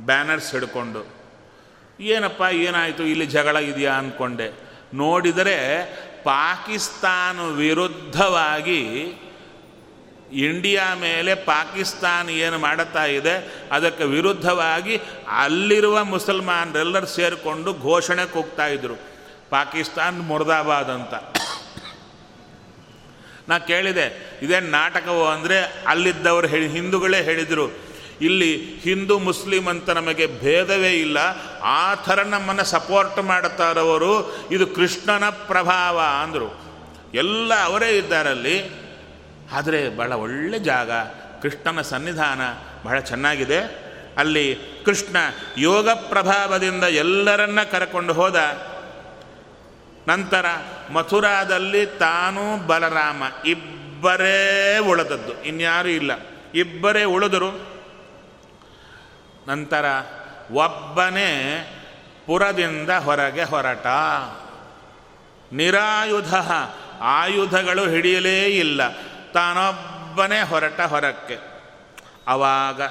ಬ್ಯಾನರ್ಸ್ 0.00 0.52
ಹಿಡ್ಕೊಂಡು. 0.52 1.06
ಏನಪ್ಪ 2.00 2.42
ಏನಾಯಿತು, 2.52 3.02
ಇಲ್ಲಿ 3.02 3.26
ಜಗಳ 3.26 3.56
ಇದೆಯಾ 3.56 3.92
ಅಂದ್ಕೊಂಡೆ 3.92 4.66
ನೋಡಿದರೆ 4.94 5.56
ಪಾಕಿಸ್ತಾನ 6.28 7.38
ವಿರುದ್ಧವಾಗಿ 7.62 8.82
ಇಂಡಿಯಾ 10.46 10.86
ಮೇಲೆ 11.00 11.32
ಪಾಕಿಸ್ತಾನ 11.50 12.30
ಏನು 12.44 12.58
ಮಾಡುತ್ತಾ 12.58 13.04
ಇದೆ, 13.18 13.34
ಅದಕ್ಕೆ 13.72 14.04
ವಿರುದ್ಧವಾಗಿ 14.14 14.94
ಅಲ್ಲಿರುವ 15.42 15.96
ಮುಸಲ್ಮಾನರೆಲ್ಲರೂ 16.04 17.08
ಸೇರಿಕೊಂಡು 17.16 17.72
ಘೋಷಣೆ 17.88 18.24
ಕೂಗ್ತಾ 18.32 18.66
ಇದ್ರು. 18.66 18.96
ಪಾಕಿಸ್ತಾನ್ 19.50 20.18
ಮುರ್ದಾಬಾದ್ 20.30 20.90
ಅಂತ. 20.90 21.14
ನಾ 23.48 23.56
ಕೇಳಿದೆ, 23.70 24.06
ಇದೇನು 24.42 24.68
ನಾಟಕವು 24.70 25.24
ಅಂದರೆ 25.26 25.58
ಅಲ್ಲಿದ್ದವರು 25.86 26.48
ಹೇಳಿ, 26.54 26.68
ಹಿಂದೂಗಳೇ 26.68 27.20
ಹೇಳಿದರು. 27.22 27.66
ಇಲ್ಲಿ 28.20 28.80
ಹಿಂದೂ 28.80 29.18
ಮುಸ್ಲಿಂ 29.18 29.66
ಅಂತ 29.66 29.90
ನಮಗೆ 29.90 30.26
ಭೇದವೇ 30.26 30.92
ಇಲ್ಲ. 30.92 31.18
ಆ 31.62 31.94
ಥರ 31.94 32.22
ನಮ್ಮನ್ನು 32.22 32.64
ಸಪೋರ್ಟ್ 32.64 33.22
ಮಾಡುತ್ತಾರವರು 33.22 34.36
ಇದು 34.50 34.66
ಕೃಷ್ಣನ 34.66 35.28
ಪ್ರಭಾವ 35.28 36.00
ಅಂದರು. 36.22 36.60
ಎಲ್ಲ 37.14 37.54
ಅವರೇ 37.64 37.88
ಇದ್ದಾರಲ್ಲಿ. 37.88 38.86
ಆದರೆ 39.52 39.96
ಭಾಳ 39.96 40.12
ಒಳ್ಳೆ 40.12 40.58
ಜಾಗ, 40.58 40.90
ಕೃಷ್ಣನ 41.42 41.80
ಸನ್ನಿಧಾನ 41.80 42.40
ಬಹಳ 42.84 42.98
ಚೆನ್ನಾಗಿದೆ. 42.98 43.86
ಅಲ್ಲಿ 44.18 44.58
ಕೃಷ್ಣ 44.84 45.16
ಯೋಗ 45.58 45.90
ಪ್ರಭಾವದಿಂದ 45.90 46.84
ಎಲ್ಲರನ್ನ 46.84 47.62
ಕರಕೊಂಡು 47.62 48.12
ಹೋದ. 48.12 48.36
ನಂತರ 50.08 50.46
ಮಥುರಾದಲ್ಲಿ 50.92 51.86
ತಾನು 51.86 52.66
ಬಲರಾಮ, 52.66 53.22
ಇಬ್ಬರೇ 53.46 54.78
ಉಳಿದದ್ದು. 54.78 55.42
ಇನ್ಯಾರೂ 55.42 55.88
ಇಲ್ಲ. 55.88 56.12
ಇಬ್ಬರೇ 56.54 57.04
ಉಳಿದರು. 57.04 57.75
ನಂತರ 59.48 59.84
ಒಬ್ಬನೇ 60.50 61.32
ಪುರದಿಂದ 62.26 62.90
ಹೊರಗೆ 62.90 63.42
ಹೊರಟ. 63.42 63.86
ನಿರಾಯುಧ, 65.52 66.34
ಆಯುಧಗಳು 67.00 67.88
ಹಿಡಿಯಲೇ 67.88 68.44
ಇಲ್ಲ. 68.44 68.90
ತಾನೊಬ್ಬನೇ 69.32 70.40
ಹೊರಟ 70.42 70.80
ಹೊರಕ್ಕೆ. 70.80 71.38
ಅವಾಗ 72.26 72.82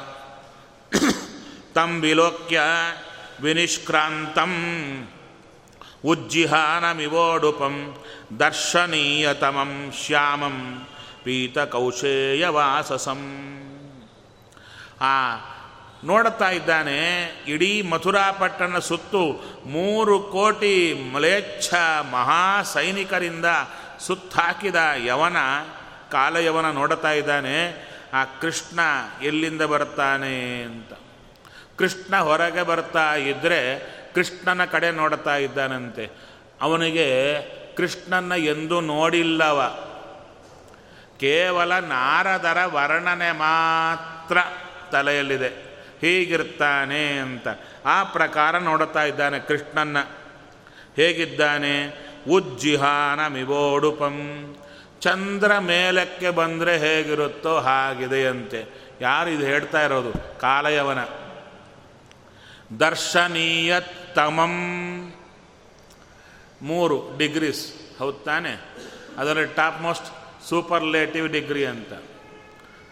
ತಂಬಿಲೋಕ್ಯ 1.73 2.61
ವಿನಿಷ್ಕ್ರಾಂತಂ 3.41 4.53
ಉಜ್ಜಿಹಾನಮಿವೋಡುಪಂ 6.05 8.03
ದರ್ಶನೀಯತಮಂ 8.39 9.93
ಶ್ಯಾಮಂ 10.05 10.87
ಪೀತಕೌಶೇಯವಾಸಸಂ. 11.23 13.21
ಆ 15.01 15.37
ನೋಡುತ್ತಾ 16.03 16.49
ಇದ್ದಾನೆ, 16.49 17.25
ಇಡೀ 17.47 17.81
ಮಥುರಾಪಟ್ಟಣ 17.81 18.79
ಸುತ್ತು 18.79 19.43
ಮೂರು 19.65 20.19
ಕೋಟಿ 20.19 20.93
ಮಲೇಚ್ಛ 21.13 21.73
ಮಹಾ 22.11 22.63
ಸೈನಿಕರಿಂದ 22.63 23.45
ಸುತ್ತಾಕಿದ 23.99 24.75
ಯವನ 25.05 25.37
ಕಾಲಯವನ 26.11 26.71
ನೋಡುತ್ತಾ 26.71 27.11
ಇದ್ದಾನೆ, 27.11 27.85
ಆ 28.13 28.23
ಕೃಷ್ಣ 28.23 28.79
ಎಲ್ಲಿಂದ 29.23 29.61
ಬರ್ತಾನೆ 29.61 30.63
ಅಂತ. 30.63 30.93
ಕೃಷ್ಣ 31.77 32.17
ಹೊರಗೆ 32.17 32.63
ಬರ್ತಾ 32.63 33.15
ಇದ್ದರೆ 33.15 33.79
ಕೃಷ್ಣನ 34.15 34.65
ಕಡೆ 34.65 34.91
ನೋಡ್ತಾ 34.91 35.35
ಇದ್ದಾನಂತೆ. 35.35 36.09
ಅವನಿಗೆ 36.61 37.41
ಕೃಷ್ಣನ 37.75 38.31
ಎಂದೂ 38.37 38.81
ನೋಡಿಲ್ಲವ. 38.81 39.77
ಕೇವಲ 41.19 41.79
ನಾರದರ 41.79 42.57
ವರ್ಣನೆ 42.65 43.31
ಮಾತ್ರ 43.31 44.37
ತಲೆಯಲ್ಲಿದೆ. 44.91 45.64
ಹೀಗಿರ್ತಾನೆ 46.05 47.19
ಅಂತ. 47.19 47.47
ಆ 47.85 48.03
ಪ್ರಕಾರ 48.03 48.57
ನೋಡುತ್ತಾ 48.57 49.03
ಇದ್ದಾನೆ 49.03 49.39
ಕೃಷ್ಣನ್ನ. 49.39 49.97
ಹೇಗಿದ್ದಾನೆ? 50.95 52.05
ಉಜ್ಜಿಹಾನ 52.29 53.27
ಮಿವೋಡುಪಂ 53.27 54.17
ಚಂದ್ರ 54.99 55.59
ಮೇಲಕ್ಕೆ 55.59 56.29
ಬಂದರೆ 56.29 56.77
ಹೇಗಿರುತ್ತೋ 56.77 57.57
ಹಾಗಿದೆಯಂತೆ 57.57 58.65
ಯಾರು 59.01 59.29
ಇದು 59.29 59.45
ಹೇಳ್ತಾ 59.45 59.81
ಇರೋದು? 59.81 60.39
ಕಾಲಯವನ 60.39 61.03
ದರ್ಶನೀಯ 62.79 63.75
ತಮಂ 64.15 64.55
ಮೂರು 66.61 67.17
ಡಿಗ್ರೀಸ್. 67.17 67.73
ಹೌದು 67.99 68.17
ತಾನೆ? 68.17 68.61
ಅದರಲ್ಲಿ 69.17 69.53
ಟಾಪ್ 69.53 69.81
ಮೋಸ್ಟ್ 69.81 70.05
ಸೂಪರ್ಲೇಟಿವ್ 70.49 71.29
ಡಿಗ್ರಿ 71.29 71.65
ಅಂತ. 71.65 71.93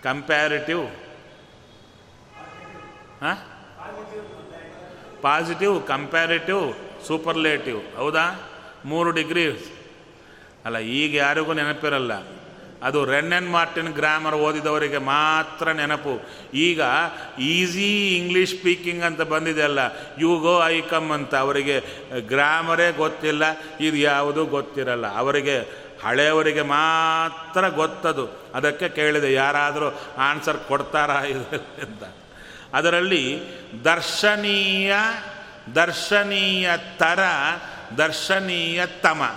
ಕಂಪ್ಯಾರಿಟಿವ್ 0.04 0.88
ಪಾಸಿಟಿವ್ 5.22 5.88
ಕಂಪ್ಯಾರಿಟಿವ್ 5.88 6.64
ಸೂಪರ್ಲೇಟಿವ್ 7.08 7.98
ಹೌದಾ? 7.98 8.26
ಮೂರು 8.86 9.12
ಡಿಗ್ರಿ 9.12 9.46
ಅಲ್ಲ, 10.66 10.78
ಈಗ 10.78 11.16
ಯಾರಿಗೂ 11.16 11.54
ನೆನಪಿರಲ್ಲ. 11.54 12.14
ಅದು 12.84 13.06
ರೆನ್ 13.06 13.34
ಆ್ಯಂಡ್ 13.34 13.50
ಮಾರ್ಟಿನ್ 13.50 13.88
ಗ್ರಾಮರ್ 13.88 14.36
ಓದಿದವರಿಗೆ 14.36 14.98
ಮಾತ್ರ 14.98 15.72
ನೆನಪು. 15.72 16.22
ಈಗ 16.54 16.82
ಈಸಿ 17.40 18.18
ಇಂಗ್ಲೀಷ್ 18.18 18.56
ಸ್ಪೀಕಿಂಗ್ 18.56 19.04
ಅಂತ 19.04 19.22
ಬಂದಿದೆ 19.22 19.64
ಅಲ್ಲ. 19.64 19.80
ಯು 20.20 20.40
ಗೋ 20.40 20.68
ಐ 20.68 20.82
ಕಮ್ 20.82 21.12
ಅಂತ. 21.12 21.36
ಅವರಿಗೆ 21.36 21.78
ಗ್ರಾಮರೇ 22.28 22.92
ಗೊತ್ತಿಲ್ಲ, 22.92 23.44
ಇದು 23.80 23.98
ಯಾವುದು 23.98 24.46
ಗೊತ್ತಿರಲ್ಲ. 24.46 25.16
ಅವರಿಗೆ, 25.16 25.58
ಹಳೆಯವರಿಗೆ 26.04 26.62
ಮಾತ್ರ 26.62 27.68
ಗೊತ್ತದು. 27.68 28.26
ಅದಕ್ಕೆ 28.54 28.90
ಕೇಳಿದೆ, 28.90 29.34
ಯಾರಾದರೂ 29.34 29.90
ಆನ್ಸರ್ 30.18 30.58
ಕೊಡ್ತಾರಾ? 30.58 31.24
ಇದು 31.30 32.23
ಅದರಲ್ಲಿ 32.74 33.42
ದರ್ಶನೀಯ 33.84 34.94
ದರ್ಶನೀಯ 35.76 36.70
ತರ, 36.98 37.20
ದರ್ಶನೀಯ 37.98 38.86
ತಮ. 38.86 39.36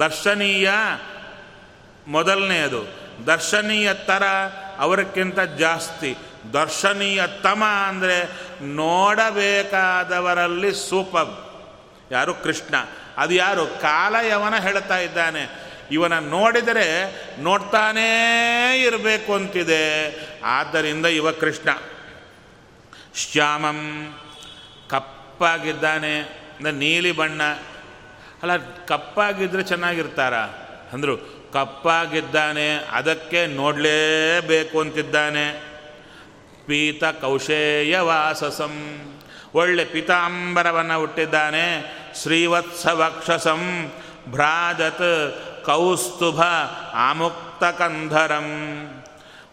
ದರ್ಶನೀಯ 0.00 0.70
ಮೊದಲನೆಯದು 2.06 2.86
ದರ್ಶನೀಯ 3.26 3.94
ತರ 3.94 4.22
ಅವರಕ್ಕಿಂತ 4.78 5.40
ಜಾಸ್ತಿ. 5.40 6.16
ದರ್ಶನೀಯ 6.52 7.22
ತಮ 7.42 7.62
ಅಂದರೆ 7.88 8.30
ನೋಡಬೇಕಾದವರಲ್ಲಿ 8.62 10.88
ಸೂಪರ್. 10.88 11.62
ಯಾರು? 12.12 12.34
ಕೃಷ್ಣ. 12.34 12.74
ಅದು 13.16 13.34
ಯಾರು? 13.34 13.66
ಕಾಲಯವನ 13.66 14.56
ಹೇಳ್ತಾ 14.56 14.98
ಇದ್ದಾನೆ. 14.98 15.50
ಇವನ 15.90 16.18
ನೋಡಿದರೆ 16.18 17.12
ನೋಡ್ತಾನೇ 17.40 18.82
ಇರಬೇಕು 18.82 19.34
ಅಂತಿದೆ. 19.34 20.20
ಆದ್ದರಿಂದ 20.44 21.06
ಇವ 21.06 21.30
ಕೃಷ್ಣ. 21.30 21.68
ಶ್ಯಾಮಂ 23.16 24.12
ಕಪ್ಪಾಗಿದ್ದಾನೆ 24.88 26.18
ಅಂದರೆ 26.56 26.72
ನೀಲಿ 26.72 27.12
ಬಣ್ಣ. 27.12 27.42
ಅಲ್ಲ 28.42 28.56
ಕಪ್ಪಾಗಿದ್ದರೆ 28.86 29.62
ಚೆನ್ನಾಗಿರ್ತಾರ. 29.62 30.34
ಅಂದರು, 30.92 31.16
ಕಪ್ಪಾಗಿದ್ದಾನೆ, 31.52 32.76
ಅದಕ್ಕೆ 32.76 33.46
ನೋಡಲೇಬೇಕು 33.46 34.80
ಅಂತಿದ್ದಾನೆ. 34.80 35.76
ಪೀತ 36.66 37.04
ಕೌಶೇಯ 37.04 37.98
ವಾಸಸಂ. 37.98 39.02
ಒಳ್ಳೆ 39.54 39.84
ಪೀತಾಂಬರವನ್ನು 39.84 40.98
ಹುಟ್ಟಿದ್ದಾನೆ. 40.98 41.96
ಶ್ರೀವತ್ಸ 42.22 42.86
ವಕ್ಷಸಂ 42.86 43.92
ಭ್ರಾಜತ್ 44.28 45.34
ಕೌಸ್ತುಭ 45.64 46.40
ಆಮುಕ್ತ 46.92 47.64
ಕಂಧರಂ. 47.64 48.48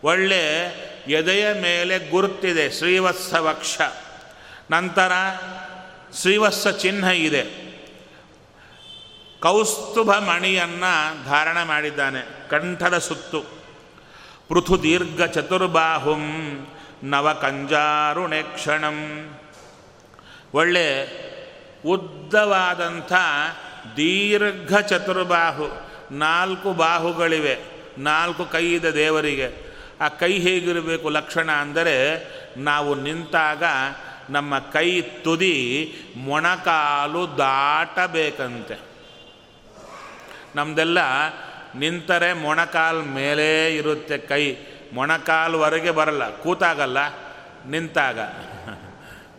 ಒಳ್ಳೆ 0.04 0.70
ಎದೆಯ 1.08 1.54
ಮೇಲೆ 1.54 2.10
ಗುರುತಿದೆ 2.10 2.72
ಶ್ರೀವತ್ಸ 2.72 3.34
ವಕ್ಷ. 3.34 3.78
ನಂತರ 4.72 5.12
ಶ್ರೀವತ್ಸ 6.22 6.68
ಚಿಹ್ನ 6.68 7.04
ಇದೆ. 7.04 7.74
ಕೌಸ್ತುಭ 9.40 10.12
ಮಣಿಯನ್ನು 10.12 11.26
ಧಾರಣ 11.26 11.64
ಮಾಡಿದ್ದಾನೆ, 11.64 12.50
ಕಂಠದ 12.50 12.98
ಸುತ್ತು. 12.98 13.64
ಪೃಥು 14.50 14.84
ದೀರ್ಘ 14.84 15.24
ಚತುರ್ಬಾಹುಂ 15.24 16.68
ನವಕಂಜಾರುಣೇಕ್ಷಣಂ 17.04 19.30
ಒಳ್ಳೆ 20.54 21.08
ಉದ್ದವಾದಂಥ 21.86 23.14
ದೀರ್ಘ 23.98 24.78
ಚತುರ್ಬಾಹು, 24.78 25.70
ನಾಲ್ಕು 26.12 26.74
ಬಾಹುಗಳಿವೆ, 26.74 27.58
ನಾಲ್ಕು 27.98 28.46
ಕೈ 28.46 28.74
ಇದೆ 28.74 28.94
ದೇವರಿಗೆ. 28.94 29.63
ಆ 30.04 30.08
ಕೈ 30.22 30.34
ಹೇಗಿರಬೇಕು 30.40 31.08
ಲಕ್ಷಣ 31.10 31.50
ಅಂದರೆ 31.64 31.96
ನಾವು 32.62 32.92
ನಿಂತಾಗ 32.96 33.64
ನಮ್ಮ 34.30 34.60
ಕೈ 34.74 34.90
ತುದಿ 35.24 35.58
ಮೊಣಕಾಲು 36.18 37.22
ದಾಟಬೇಕಂತೆ. 37.38 38.78
ನಮ್ಮದೆಲ್ಲ 40.56 41.00
ನಿಂತರೆ 41.76 42.30
ಮೊಣಕಾಲು 42.34 43.04
ಮೇಲೇ 43.16 43.54
ಇರುತ್ತೆ 43.76 44.18
ಕೈ. 44.32 44.44
ಮೊಣಕಾಲ್ವರೆಗೆ 44.94 45.92
ಬರಲ್ಲ, 45.92 46.24
ಕೂತಾಗಲ್ಲ, 46.38 47.00
ನಿಂತಾಗ. 47.66 48.20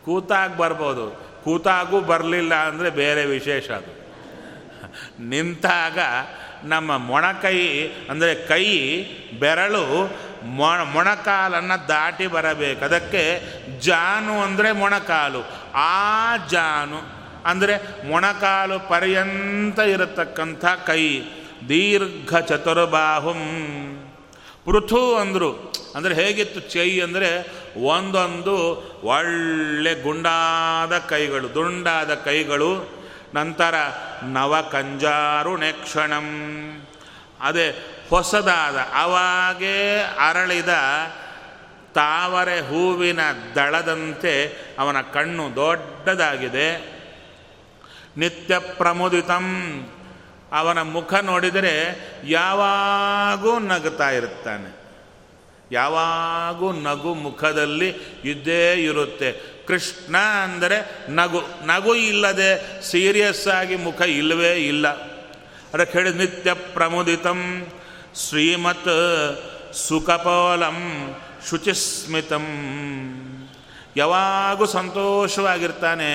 ಕೂತಾಗ 0.05 0.51
ಬರ್ಬೋದು. 0.57 1.05
ಕೂತಾಗೂ 1.45 1.99
ಬರಲಿಲ್ಲ 2.01 2.55
ಅಂದರೆ 2.55 2.91
ಬೇರೆ 2.91 3.23
ವಿಶೇಷ 3.27 3.67
ಅದು. 3.71 3.93
ನಿಂತಾಗ 5.25 5.99
ನಮ್ಮ 6.65 6.97
ಮೊಣಕೈ 6.97 7.59
ಅಂದರೆ 8.11 8.33
ಕೈ, 8.49 8.67
ಬೆರಳು 9.39 9.85
ಮೊಣ 10.45 10.83
ಮೊಣಕಾಲನ್ನು 10.83 11.89
ದಾಟಿ 11.89 12.27
ಬರಬೇಕು. 12.27 12.85
ಅದಕ್ಕೆ 12.85 13.43
ಜಾನು 13.81 14.41
ಅಂದರೆ 14.41 14.73
ಮೊಣಕಾಲು. 14.73 15.73
ಆ 15.75 16.37
ಜಾನು 16.37 17.15
ಅಂದರೆ 17.47 18.07
ಮೊಣಕಾಲು 18.09 18.89
ಪರ್ಯಂತ 18.89 19.79
ಇರತಕ್ಕಂಥ 19.79 20.65
ಕೈ. 20.87 21.21
ದೀರ್ಘ 21.69 22.37
ಚತುರ್ಬಾಹುಂ. 22.37 23.41
ಪೃಥು 24.65 25.17
ಅಂದರು. 25.17 25.73
ಅಂದರೆ 25.95 26.15
ಹೇಗಿತ್ತು? 26.15 26.61
ಚೈ 26.61 27.01
ಅಂದರೆ 27.01 27.53
ಒಂದೊಂದು 27.85 28.57
ಒಳ್ಳೆ 29.05 30.03
ಗುಂಡಾದ 30.03 30.99
ಕೈಗಳು. 30.99 31.55
ದುಂಡಾದ 31.55 32.15
ಕೈಗಳು. 32.15 33.05
ನಂತರ 33.35 33.75
ನವಕಂಜಾರುಣೇಕ್ಷಣಂ 34.23 35.39
ಅದೇ 37.41 37.94
ಹೊಸದಾದ. 38.11 38.77
ಅವಾಗೇ 38.77 40.01
ಅರಳಿದ 40.29 40.69
ತಾವರೆ 41.95 42.61
ಹೂವಿನ 42.61 43.21
ದಳದಂತೆ 43.55 44.47
ಅವನ 44.79 45.01
ಕಣ್ಣು 45.01 45.57
ದೊಡ್ಡದಾಗಿದೆ. 45.57 46.95
ನಿತ್ಯ 48.17 48.59
ಪ್ರಮುದಿತಂ. 48.59 49.45
ಅವನ 50.53 50.83
ಮುಖ 50.83 51.15
ನೋಡಿದರೆ 51.15 51.99
ಯಾವಾಗೂ 52.25 53.59
ನಗುತ್ತಾ 53.59 54.11
ಇರುತ್ತಾನೆ. 54.11 54.85
ಯಾವಾಗೂ 55.73 56.73
ನಗು 56.73 57.15
ಮುಖದಲ್ಲಿ 57.15 57.89
ಇದ್ದೇ 58.25 58.75
ಇರುತ್ತೆ. 58.75 59.33
ಕೃಷ್ಣ 59.67 60.17
ಅಂದರೆ 60.17 61.07
ನಗು. 61.11 61.43
ನಗು 61.67 61.95
ಇಲ್ಲದೆ 61.95 62.83
ಸೀರಿಯಸ್ 62.83 63.49
ಆಗಿ 63.49 63.77
ಮುಖ 63.77 64.01
ಇಲ್ಲವೇ 64.01 64.53
ಇಲ್ಲ. 64.53 64.89
ಅದಕ್ಕೆ 65.75 65.99
ಹೇಳಿದ 65.99 66.17
ನಿತ್ಯ 66.17 66.53
ಪ್ರಮುದಿತಂ. 66.53 67.67
ಶ್ರೀಮತ್ 68.15 68.95
ಸುಖಪೋಲಂ 69.75 70.79
ಶುಚಿಸ್ಮಿತಂ. 71.49 72.47
ಯಾವಾಗೂ 73.97 74.65
ಸಂತೋಷವಾಗಿರ್ತಾನೆ, 74.67 76.11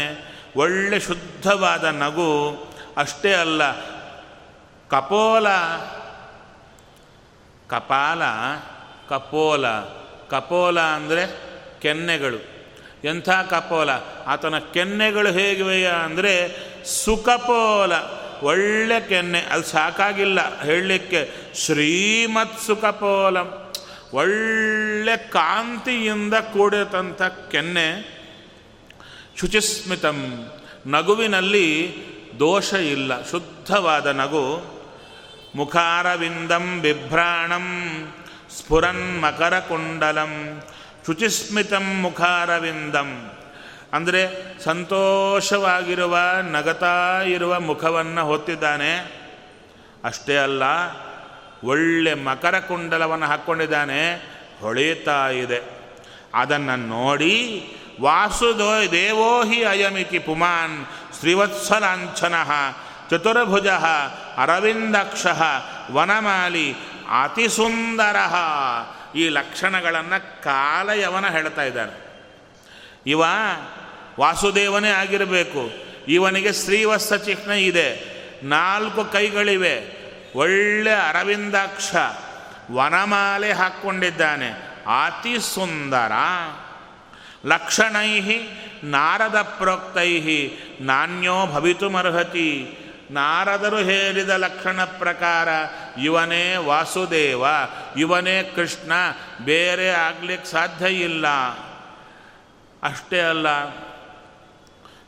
ಒಳ್ಳೆ 0.55 0.99
ಶುದ್ಧವಾದ 0.99 1.83
ನಗು, 1.83 2.31
ಅಷ್ಟೇ 2.97 3.33
ಅಲ್ಲ, 3.33 3.61
ಕಪೋಲ, 4.89 5.47
ಕಪಾಲ, 7.67 8.21
ಕಪೋಲ 9.09 9.65
ಕಪೋಲ 10.29 10.79
ಅಂದರೆ 10.79 11.23
ಕೆನ್ನೆಗಳು. 11.81 12.39
ಎಂಥ 13.03 13.29
ಕಪೋಲ? 13.29 13.89
ಆತನ 14.27 14.57
ಕೆನ್ನೆಗಳು 14.57 15.29
ಹೇಗಿವೆಯಾ 15.31 15.93
ಅಂದರೆ 16.07 16.33
ಸುಕಪೋಲ 16.85 17.93
ಒಳ್ಳೆ 18.43 19.01
ಕೆನ್ನೆ. 19.01 19.39
ಅದು 19.41 19.63
ಸಾಕಾಗಿಲ್ಲ. 19.63 20.61
ಹೇಳಲಿಕ್ಕೆ 20.61 21.29
ಶ್ರೀಮತ್ 21.55 22.59
ಸುಖಪೋಲಂ 22.59 23.73
ಒಳ್ಳೆ 24.13 25.17
ಕಾಂತಿಯಿಂದ 25.17 26.33
ಕೂಡಿದಂಥ 26.33 27.21
ಕೆನ್ನೆ 27.21 28.19
ಶುಚಿಸ್ಮಿತಂ. 29.39 30.49
ನಗುವಿನಲ್ಲಿ 30.87 31.95
ದೋಷ 32.39 32.73
ಇಲ್ಲ. 32.73 33.29
ಶುದ್ಧವಾದ 33.29 34.05
ನಗು. 34.05 34.79
ಮುಖಾರವಿಂದಂ 35.55 36.81
ಬಿಭ್ರಾಣಂ 36.81 37.67
ಸ್ಫುರನ್ 38.57 39.21
ಮಕರಕುಂಡಲಂ 39.21 40.63
ಶುಚಿಸ್ಮಿತಂ 41.05 42.01
ಮುಖಾರವಿಂದಂ. 42.01 43.38
ಅಂದರೆ 43.93 44.21
ಸಂತೋಷವಾಗಿರುವ, 44.63 46.17
ನಗತಾ 46.41 47.21
ಇರುವ 47.21 47.59
ಮುಖವನ್ನು 47.59 48.25
ಹೊತ್ತಿದ್ದಾನೆ. 48.25 48.97
ಅಷ್ಟೇ 50.03 50.37
ಅಲ್ಲ, 50.37 50.63
ಒಳ್ಳೆ 51.63 52.13
ಮಕರ 52.13 52.59
ಕುಂಡಲವನ್ನು 52.59 53.25
ಹಾಕ್ಕೊಂಡಿದ್ದಾನೆ 53.25 54.01
ಹೊಳೆಯುತ್ತಾ 54.61 55.29
ಇದೆ. 55.29 55.61
ಅದನ್ನು 56.33 56.75
ನೋಡಿ 56.75 57.35
ವಾಸುದೋ 58.01 58.91
ದೇವೋ 58.91 59.43
ಹಿ 59.43 59.63
ಅಯಮಿತಿ 59.63 60.19
ಪುಮಾನ್ 60.19 60.85
ಶ್ರೀವತ್ಸಲಾಂಛನ 61.19 62.35
ಚತುರ್ಭುಜ 63.09 63.67
ಅರವಿಂದಕ್ಷ 64.37 65.25
ವನಮಾಲಿ 65.91 66.75
ಅತಿಸುಂದರ 67.23 68.15
ಈ 69.15 69.29
ಲಕ್ಷಣಗಳನ್ನು 69.29 70.43
ಕಾಲಯವನ 70.43 71.27
ಹೇಳ್ತಾ 71.27 71.63
ಇದ್ದಾನೆ. 71.63 72.09
ಇವ 73.05 73.23
ವಾಸುದೇವನೇ 74.19 74.89
ಆಗಿರಬೇಕು. 74.89 75.71
ಇವನಿಗೆ 76.07 76.53
ಶ್ರೀವತ್ಸ 76.53 77.13
ಚಿಹ್ನ 77.13 77.51
ಇದೆ. 77.51 78.19
ನಾಲ್ಕು 78.43 79.05
ಕೈಗಳಿವೆ. 79.05 79.99
ಒಳ್ಳೆ 80.35 80.93
ಅರವಿಂದಾಕ್ಷ 80.93 81.95
ವನಮಾಲೆ 82.71 83.51
ಹಾಕ್ಕೊಂಡಿದ್ದಾನೆ. 83.51 84.49
ಅತಿ 85.05 85.39
ಸುಂದರ. 85.39 86.11
ಲಕ್ಷಣೈ 87.45 88.21
ನಾರದ 88.83 89.41
ಪ್ರೋಕ್ತೈ 89.41 90.49
ನಾಣ್ಯೋ 90.81 91.45
ಭವಿತುಮರ್ಹತಿ. 91.45 92.77
ನಾರದರು 93.11 93.77
ಹೇಳಿದ 93.77 94.29
ಲಕ್ಷಣ 94.29 94.83
ಪ್ರಕಾರ 94.83 95.47
ಇವನೇ 96.01 96.55
ವಾಸುದೇವ, 96.57 97.43
ಇವನೇ 97.97 98.51
ಕೃಷ್ಣ, 98.55 98.91
ಬೇರೆ 99.45 99.89
ಆಗ್ಲಿಕ್ಕೆ 99.89 100.51
ಸಾಧ್ಯ 100.51 100.87
ಇಲ್ಲ. 100.87 101.27
ಅಷ್ಟೇ 102.83 103.19
ಅಲ್ಲ. 103.19 103.47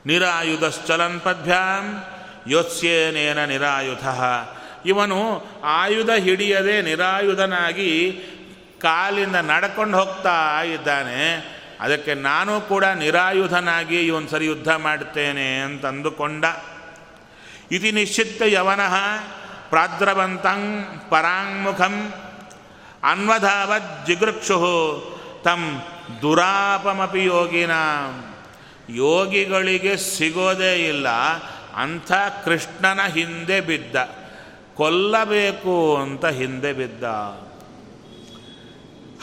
ನಿರಾಯುಧಶ್ಚಲನ್ 0.06 1.22
ಪದ್ಭ್ಯಾಂ 1.22 2.04
ಯೋತ್ಸ್ಯೇನೇನ 2.48 3.46
ನಿರಾಯುಧ. 3.46 4.08
ಇವನು 4.86 5.46
ಆಯುಧ 5.64 6.10
ಹಿಡಿಯದೆ 6.10 6.82
ನಿರಾಯುಧನಾಗಿ 6.82 8.12
ಕಾಲಿಂದ 8.82 9.36
ನಡ್ಕೊಂಡು 9.36 9.98
ಹೋಗ್ತಾ 9.98 10.64
ಇದ್ದಾನೆ. 10.64 11.52
ಅದಕ್ಕೆ 11.80 12.14
ನಾನು 12.14 12.62
ಕೂಡ 12.62 12.86
ನಿರಾಯುಧನಾಗಿ 12.86 14.02
ಇವನು 14.02 14.28
ಸರಿ 14.28 14.46
ಯುದ್ಧ 14.46 14.70
ಮಾಡ್ತೇನೆ 14.70 15.60
ಅಂತ 15.60 15.86
ಅಂದುಕೊಂಡ 15.86 16.46
ಇತಿ 17.72 17.92
ನಿಶ್ಚಿತ್ತ 17.92 18.42
ಯವನಃ 18.42 18.96
ಪ್ರಾದ್ರವಂತಂ 19.70 20.86
ಪರಾಂಗುಖಂ 21.10 22.14
ಅನ್ವಧಾವತ್ 23.04 24.08
ಜಿಗೃಕ್ಷು 24.08 24.58
ತಂ 25.44 25.82
ದುರಾಪಮಪಿ 26.22 27.26
ಯೋಗಿನ. 27.26 27.72
ಯೋಗಿಗಳಿಗೆ 28.96 29.98
ಸಿಗೋದೇ 29.98 30.76
ಇಲ್ಲ. 30.76 31.08
ಅಂಥ 31.76 32.12
ಕೃಷ್ಣನ 32.46 33.02
ಹಿಂದೆ 33.02 33.62
ಬಿದ್ದ. 33.62 33.96
ಕೊಲ್ಲಬೇಕು 34.76 35.98
ಅಂತ 35.98 36.26
ಹಿಂದೆ 36.26 36.74
ಬಿದ್ದ. 36.74 37.04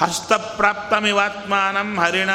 ಹಸ್ತಪ್ರಾಪ್ತಮಿವಾತ್ಮಾನಂ 0.03 1.99
ಹರಿಣ. 1.99 2.31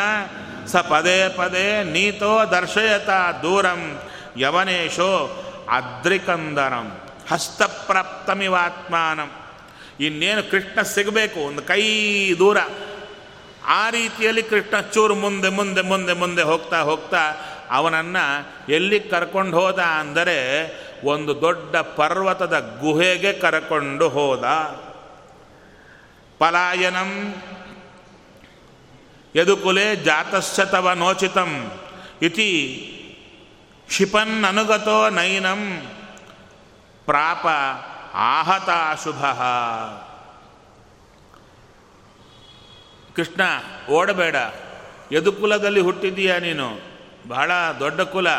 ಸ 0.67 0.75
ಪದೇ 0.75 1.29
ಪದೇ 1.29 1.83
ನೀತೋ 1.83 2.45
ದರ್ಶಯತ 2.45 3.09
ದೂರಂ. 3.41 3.99
ಯವನೇಶೋ 4.37 5.39
ಅದ್ರಿಕಂದರಂ. 5.69 7.01
ಹಸ್ತಪ್ರಾಪ್ತಮಿವಾತ್ಮಾನಂ. 7.31 9.31
ಇನ್ನೇನು 9.99 10.51
ಕೃಷ್ಣ 10.51 10.81
ಸಿಗಬೇಕು? 10.81 11.39
ಒಂದು 11.39 11.61
ಕೈ 11.61 12.33
ದೂರ. 12.33 12.57
ಆ 13.65 13.89
ರೀತಿಯಲ್ಲಿ 13.89 14.43
ಕೃಷ್ಣ 14.43 14.79
ಚೂರು 14.79 15.15
ಮುಂದೆ 15.15 15.49
ಮುಂದೆ 15.49 15.81
ಮುಂದೆ 15.81 16.13
ಮುಂದೆ 16.13 16.41
ಹೋಗ್ತಾ 16.41 16.81
ಹೋಗ್ತಾ 16.81 17.19
ಅವನನ್ನು 17.71 18.47
ಎಲ್ಲಿ 18.71 18.99
ಕರ್ಕೊಂಡು 18.99 19.59
ಹೋದ 19.59 19.79
ಅಂದರೆ 19.79 20.37
ಒಂದು 21.03 21.41
ದೊಡ್ಡ 21.41 21.75
ಪರ್ವತದ 21.75 22.77
ಗುಹೆಗೆ 22.79 23.33
ಕರ್ಕೊಂಡು 23.33 24.09
ಹೋದ. 24.09 24.43
ಪಲಾಯನಂ 26.39 27.35
ಯದುಕುಲೆ 29.35 29.95
ಜಾತಶ್ಚ 29.95 30.59
ತವ 30.59 30.91
ನೋಚಿತಂ 30.91 31.71
ಇತಿ 32.21 32.79
ಕ್ಷಿಪನ್ನನುಗತೋ 33.87 35.09
ನೈನಂ 35.09 35.81
ಪ್ರಾಪ 37.05 37.47
ಆಹತ 38.13 38.69
ಅಶುಭ 38.69 39.25
ಕೃಷ್ಣ, 43.15 43.41
ಓಡಬೇಡ. 43.89 44.35
ಯದುಕುಲದಲ್ಲಿ 45.11 45.79
ಹುಟ್ಟಿದ್ದೀಯಾ 45.79 46.39
ನೀನು? 46.39 46.81
ಬಹಳ 47.27 47.51
ದೊಡ್ಡ 47.79 48.01
ಕುಲ. 48.01 48.29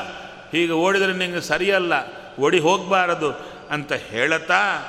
ಹೀಗೆ 0.52 0.72
ಓಡಿದರೆ 0.72 1.12
ನಿಂಗೆ 1.12 1.40
ಸರಿಯಲ್ಲ. 1.40 1.92
ಓಡಿ 2.40 2.58
ಹೋಗಬಾರದು 2.58 3.32
ಅಂತ 3.70 3.92
ಹೇಳತಾ 3.92 4.84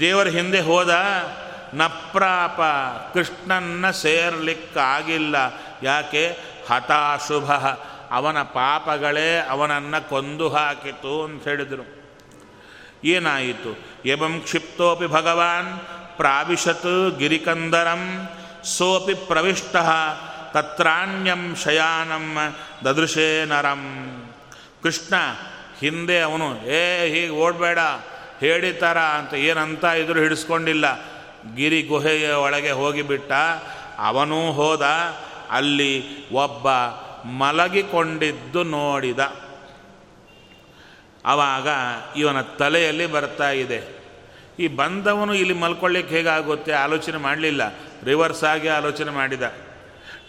ದೇವರ 0.00 0.28
ಹಿಂದೆ 0.28 0.60
ಹೋದ. 0.60 0.90
ನಪ್ರಾಪ, 1.74 2.60
ಕೃಷ್ಣನ್ನ 3.14 3.90
ಸೇರ್ಲಿಕ್ಕಾಗಿಲ್ಲ. 3.90 5.36
ಯಾಕೆ? 5.82 6.38
ಹತಾಶುಭ. 6.70 7.52
ಅವನ 8.10 8.42
ಪಾಪಗಳೇ 8.42 9.46
ಅವನನ್ನು 9.50 10.08
ಕೊಂದು 10.08 10.48
ಹಾಕಿತು 10.48 11.24
ಅಂತ 11.24 11.44
ಹೇಳಿದರು. 11.44 12.00
ಏನಾಯಿತು? 13.04 13.78
ಎಂ 14.08 14.40
ಕ್ಷಿಪ್ತೋಪಿ 14.40 15.06
ಭಗವಾನ್. 15.06 15.99
ಪ್ರಾವಿಶತ್ 16.16 17.18
ಗಿರಿಕಂದರಂ, 17.18 18.28
ಸೋಪಿ 18.64 19.14
ಪ್ರವಿಷ್ಟ, 19.14 19.76
ತತ್ರಾಣ್ಯಂ 20.52 21.56
ಶಯಾನಂ 21.56 22.38
ದದೃಶೇ 22.84 23.44
ನರಂ. 23.44 24.06
ಕೃಷ್ಣ, 24.82 25.14
ಹಿಂದೆ 25.80 26.20
ಅವನು, 26.20 26.66
ಏ, 26.66 27.06
ಹೀಗೆ 27.06 27.28
ಓಡಬೇಡ, 27.28 27.78
ಹೇಳಿತಾರ 28.40 28.98
ಅಂತ 28.98 29.34
ಏನಂತ 29.34 29.84
ಇದ್ರು 29.84 30.20
ಹಿಡಿಸ್ಕೊಂಡಿಲ್ಲ. 30.20 31.00
ಗಿರಿ 31.54 31.82
ಗುಹೆಯ 31.82 32.30
ಒಳಗೆ 32.30 32.70
ಹೋಗಿಬಿಟ್ಟ. 32.70 33.32
ಅವನೂ 33.98 34.52
ಹೋದ. 34.52 34.86
ಅಲ್ಲಿ 35.50 36.04
ಒಬ್ಬ 36.32 36.68
ಮಲಗಿಕೊಂಡಿದ್ದು 37.28 38.62
ನೋಡಿದ. 38.62 39.18
ಆವಾಗ 41.26 41.68
ಇವನ 42.16 42.40
ತಲೆಯಲ್ಲಿ 42.40 43.06
ಬರ್ತಾ 43.06 43.50
ಇದೆ. 43.50 43.99
ಈ 44.60 44.68
ಬಂದವನು 44.68 45.34
ಇಲ್ಲಿ 45.34 45.54
ಮಲ್ಕೊಳ್ಳಿಕ್ಕೆ 45.54 46.16
ಹೇಗಾಗುತ್ತೆ? 46.16 46.72
ಆಲೋಚನೆ 46.72 47.16
ಮಾಡಲಿಲ್ಲ. 47.16 47.74
ರಿವರ್ಸ್ 48.04 48.44
ಆಗಿ 48.44 48.68
ಆಲೋಚನೆ 48.68 49.10
ಮಾಡಿದ. 49.10 49.42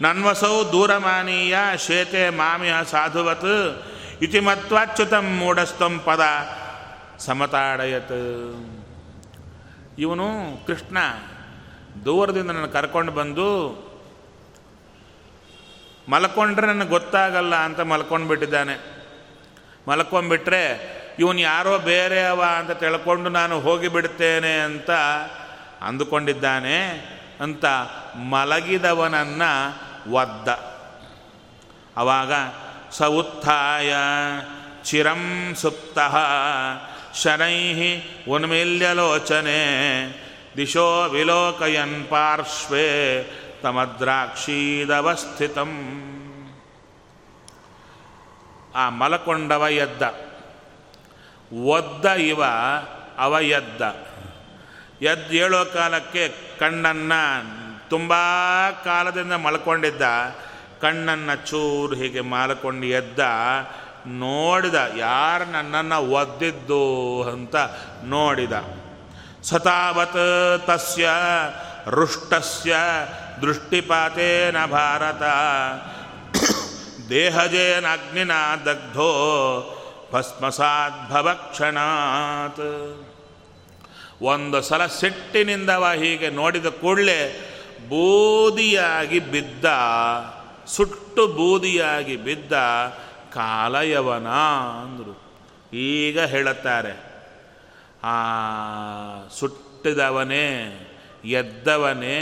ನನ್ವಸೌ 0.00 0.72
ದೂರಮಾನೀಯ 0.72 1.56
ಶೇತೆ 1.86 2.30
ಮಾಮಿಯ 2.30 2.74
ಸಾಧುವತ್. 2.90 3.82
ಇತಿ 4.22 4.40
ಮತ್ವಾಚ್ಯುತಂ 4.40 5.36
ಮೂಢಸ್ತಂ 5.36 6.00
ಪದ 6.04 6.20
ಸಮತಾಡಯತ್. 7.18 8.66
ಇವನು 9.98 10.26
ಕೃಷ್ಣ. 10.66 10.98
ದೂರದಿಂದ 12.04 12.50
ನನ್ನ 12.50 12.66
ಕರ್ಕೊಂಡು 12.66 13.12
ಬಂದು, 13.12 13.48
ಮಲ್ಕೊಂಡ್ರೆ 16.08 16.66
ನನಗೆ 16.66 16.88
ಗೊತ್ತಾಗಲ್ಲ 16.88 17.54
ಅಂತ 17.54 17.80
ಮಲ್ಕೊಂಡ್ಬಿಟ್ಟಿದ್ದಾನೆ. 17.80 19.04
ಮಲ್ಕೊಂಡ್ಬಿಟ್ರೆ 19.88 21.01
ಇವನು 21.18 21.40
ಯಾರೋ 21.40 21.78
ಬೇರೆ 21.78 22.26
ಅವ 22.26 22.42
ಅಂತ 22.42 22.70
ತಿಳ್ಕೊಂಡು 22.70 23.30
ನಾನು 23.30 23.60
ಹೋಗಿಬಿಡ್ತೇನೆ 23.60 24.60
ಅಂತ 24.60 24.90
ಅಂದುಕೊಂಡಿದ್ದಾನೆ 25.82 27.06
ಅಂತ 27.40 27.64
ಮಲಗಿದವನನ್ನು 28.16 30.12
ಒದ್ದ 30.12 30.48
ಅವಾಗ 31.96 32.32
ಸ 32.90 33.02
ಉತ್ಥಾಯ 33.02 33.94
ಚಿರಂ 34.84 35.52
ಸುಪ್ತ 35.56 35.98
ಶನೈ 37.16 38.00
ಉನ್ಮಿಲ್ಯಲೋಚನೆ 38.28 39.62
ದಿಶೋ 40.56 41.08
ವಿಲೋಕಯನ್ 41.08 42.08
ಪಾರ್ಶ್ವೇ 42.08 43.24
ತಮದ್ರಾಕ್ಷೀದವಸ್ಥಿತಂ. 43.62 45.98
ಆ 48.74 48.88
ಮಲಕೊಂಡವ 48.88 49.66
ಎದ್ದ. 49.70 50.02
ಒದ್ದ 51.52 52.04
ಇವ, 52.04 52.42
ಅವ 53.18 53.32
ಎದ್ದ. 53.40 53.80
ಎದ್ದು 55.02 55.32
ಹೇಳೋ 55.32 55.64
ಕಾಲಕ್ಕೆ 55.64 56.28
ಕಣ್ಣನ್ನು 56.58 57.88
ತುಂಬ 57.88 58.12
ಕಾಲದಿಂದ 58.84 59.32
ಮಲ್ಕೊಂಡಿದ್ದ. 59.32 60.02
ಕಣ್ಣನ್ನು 60.80 61.46
ಚೂರು 61.46 61.94
ಹೀಗೆ 61.94 62.20
ಮಾಲ್ಕೊಂಡು 62.20 62.86
ಎದ್ದ. 62.86 63.18
ನೋಡಿದ, 64.06 64.74
ಯಾರು 64.96 65.52
ನನ್ನನ್ನು 65.52 66.10
ಒದ್ದಿದ್ದು 66.10 67.22
ಅಂತ 67.30 67.56
ನೋಡಿದ. 68.04 68.52
ಸತಾವತ್ 69.42 70.62
ತಸ್ಯ 70.66 71.08
ರುಷ್ಟಸ್ಯ 71.90 72.76
ದೃಷ್ಟಿಪಾತೇನ 73.40 74.64
ಭಾರತ. 74.64 75.22
ದೇಹಜೇನ 77.08 77.86
ಅಗ್ನಿನ 77.86 78.32
ದಗ್ಧೋ 78.66 79.12
ಭಸ್ಮಸಾದ್ಭವ 80.12 81.32
ಕ್ಷಣಾತ್ 81.32 82.62
ಒಂದು 84.22 84.62
ಸಲ 84.62 84.86
ಸಿಟ್ಟಿನಿಂದವ 84.86 85.84
ಹೀಗೆ 85.98 86.30
ನೋಡಿದ 86.30 86.66
ಕೂಡಲೇ 86.66 87.20
ಬೂದಿಯಾಗಿ 87.88 89.20
ಬಿದ್ದ, 89.20 89.64
ಸುಟ್ಟು 90.66 91.26
ಬೂದಿಯಾಗಿ 91.26 92.16
ಬಿದ್ದ 92.16 92.52
ಕಾಲಯವನ 93.32 94.28
ಅಂದರು. 94.82 95.14
ಈಗ 95.74 96.20
ಹೇಳುತ್ತಾರೆ, 96.20 96.94
ಆ 98.04 98.16
ಸುಟ್ಟಿದವನೇ, 99.30 100.48
ಎದ್ದವನೇ 101.24 102.18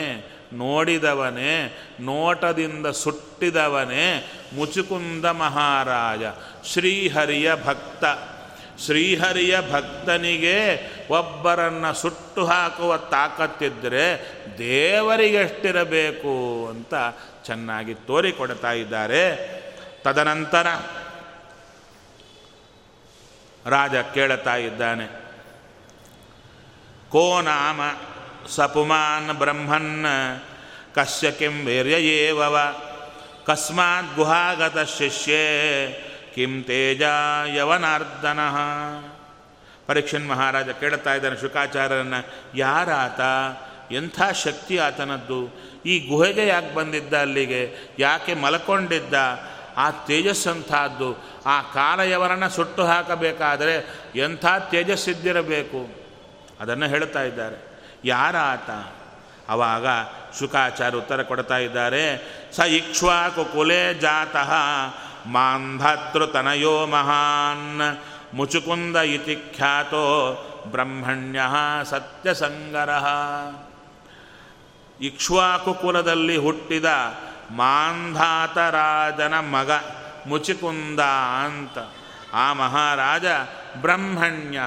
ನೋಡಿದವನೇ, 0.52 1.78
ನೋಟದಿಂದ 2.00 2.86
ಸುಟ್ಟಿದವನೇ 2.86 4.30
ಮುಚುಕುಂದ 4.52 5.24
ಮಹಾರಾಜ, 5.24 6.22
ಶ್ರೀಹರಿಯ 6.66 7.52
ಭಕ್ತ. 7.64 8.04
ಶ್ರೀಹರಿಯ 8.84 9.58
ಭಕ್ತನಿಗೆ 9.72 10.88
ಒಬ್ಬರನ್ನು 11.08 11.94
ಸುಟ್ಟು 11.94 12.46
ಹಾಕುವ 12.46 12.96
ತಾಕತ್ತಿದ್ದರೆ 12.96 14.36
ದೇವರಿಗೆಷ್ಟಿರಬೇಕು 14.58 16.68
ಅಂತ 16.68 16.94
ಚೆನ್ನಾಗಿ 17.44 17.94
ತೋರಿಕೊಡ್ತಾ 17.94 18.72
ಇದ್ದಾರೆ. 18.72 19.50
ತದನಂತರ 20.02 20.66
ರಾಜ 23.66 23.94
ಕೇಳುತ್ತಾ 24.14 24.56
ಇದ್ದಾನೆ, 24.56 25.08
ಕೋ 27.10 27.40
ನಾಮ 27.40 27.80
ಸಪುಮಾನ್ 28.50 29.38
ಬ್ರಹ್ಮನ್ 29.38 30.06
ಕಸ್ಯ 30.94 31.30
ಕಿಂ 31.30 31.66
ವೀರ್ಯ 31.66 31.92
ಏವವ 31.92 32.58
ಕಸ್ಮಾತ್ 33.46 34.16
ಗುಹಾಗತ 34.16 34.78
ಶಿಷ್ಯೇ 34.98 35.44
ಕಿಂ 36.34 36.62
ತೇಜ 36.62 37.02
ಯವನಾರ್ದನ 37.56 38.38
ಪರೀಕ್ಷನ್ 39.86 40.28
ಮಹಾರಾಜ 40.28 40.68
ಕೇಳ್ತಾ 40.68 41.14
ಇದ್ದಾನೆ, 41.14 41.40
ಶುಕಾಚಾರ್ಯರನ್ನು, 41.40 42.26
ಯಾರಾತ? 42.56 43.20
ಎಂಥ 43.92 44.22
ಶಕ್ತಿ 44.44 44.78
ಆತನದ್ದು? 44.78 45.48
ಈ 45.86 46.08
ಗುಹೆಗೆ 46.08 46.46
ಯಾಕೆ 46.46 46.74
ಬಂದಿದ್ದ 46.74 47.14
ಅಲ್ಲಿಗೆ? 47.14 47.92
ಯಾಕೆ 47.98 48.34
ಮಲಕೊಂಡಿದ್ದ? 48.34 49.14
ಆ 49.76 49.90
ತೇಜಸ್ಸಂಥದ್ದು 49.90 51.42
ಆ 51.46 51.62
ಕಾಲಯವರನ್ನು 51.62 52.48
ಸುಟ್ಟು 52.48 52.84
ಹಾಕಬೇಕಾದರೆ 52.84 53.86
ಎಂಥ 54.16 54.46
ತೇಜಸ್ಸಿದ್ದಿರಬೇಕು 54.70 55.88
ಅದನ್ನು 56.60 56.86
ಹೇಳ್ತಾ 56.86 57.22
ಇದ್ದಾರೆ. 57.22 57.69
ಯಾರಾತ? 58.04 58.70
ಅವಾಗ 59.50 59.86
ಶುಕಾಚಾರ್ಯ 60.38 60.98
ಉತ್ತರ 60.98 61.22
ಕೊಡ್ತಾ 61.22 61.58
ಇದ್ದಾರೆ 61.58 62.04
ಸ 62.56 62.58
ಇಕ್ಷ್ವಾಕು 62.58 63.44
ಕುಲೆ 63.44 63.94
ಜಾತಃ, 63.94 64.52
ಮಾಂಧತೃತನಯೋ 65.26 66.86
ಮಹಾನ್, 66.86 67.98
ಮುಚುಕುಂದ 68.34 68.96
ಇತಿ 68.96 69.52
ಖ್ಯಾತೋ 69.56 70.04
ಬ್ರಹ್ಮಣ್ಯ 70.70 71.40
ಸತ್ಯಸಂಗರ. 71.84 72.90
ಇಕ್ಷ್ವಾಕು 75.04 75.74
ಕುಲದಲ್ಲಿ 75.74 76.36
ಹುಟ್ಟಿದ 76.36 76.84
ಮಾಂಧಾತರಾಜನ 77.50 79.34
ಮಗ 79.34 79.70
ಮುಚಿಕುಂದ 80.26 81.00
ಅಂತ. 81.44 81.78
ಆ 82.34 82.52
ಮಹಾರಾಜ 82.52 83.24
ಬ್ರಹ್ಮಣ್ಯ 83.80 84.60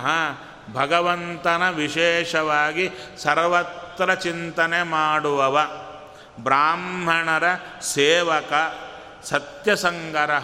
ಭಗವಂತನ 0.72 1.70
ವಿಶೇಷವಾಗಿ 1.70 2.90
ಸರ್ವತ್ರ 3.18 4.14
ಚಿಂತನೆ 4.14 4.84
ಮಾಡುವವ, 4.84 5.60
ಬ್ರಾಹ್ಮಣರ 6.40 7.44
ಸೇವಕ 7.82 8.54
ಸತ್ಯಸಂಗರ 9.26 10.40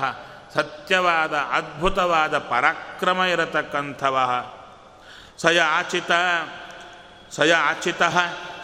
ಸತ್ಯವಾದ 0.54 1.34
ಅದ್ಭುತವಾದ 1.34 2.38
ಪರಾಕ್ರಮ 2.38 3.24
ಇರತಕ್ಕಂಥವ. 3.24 4.46
ಸಯಾಚಿತ 5.42 6.12
ಸಯಾಚಿತ 7.32 8.02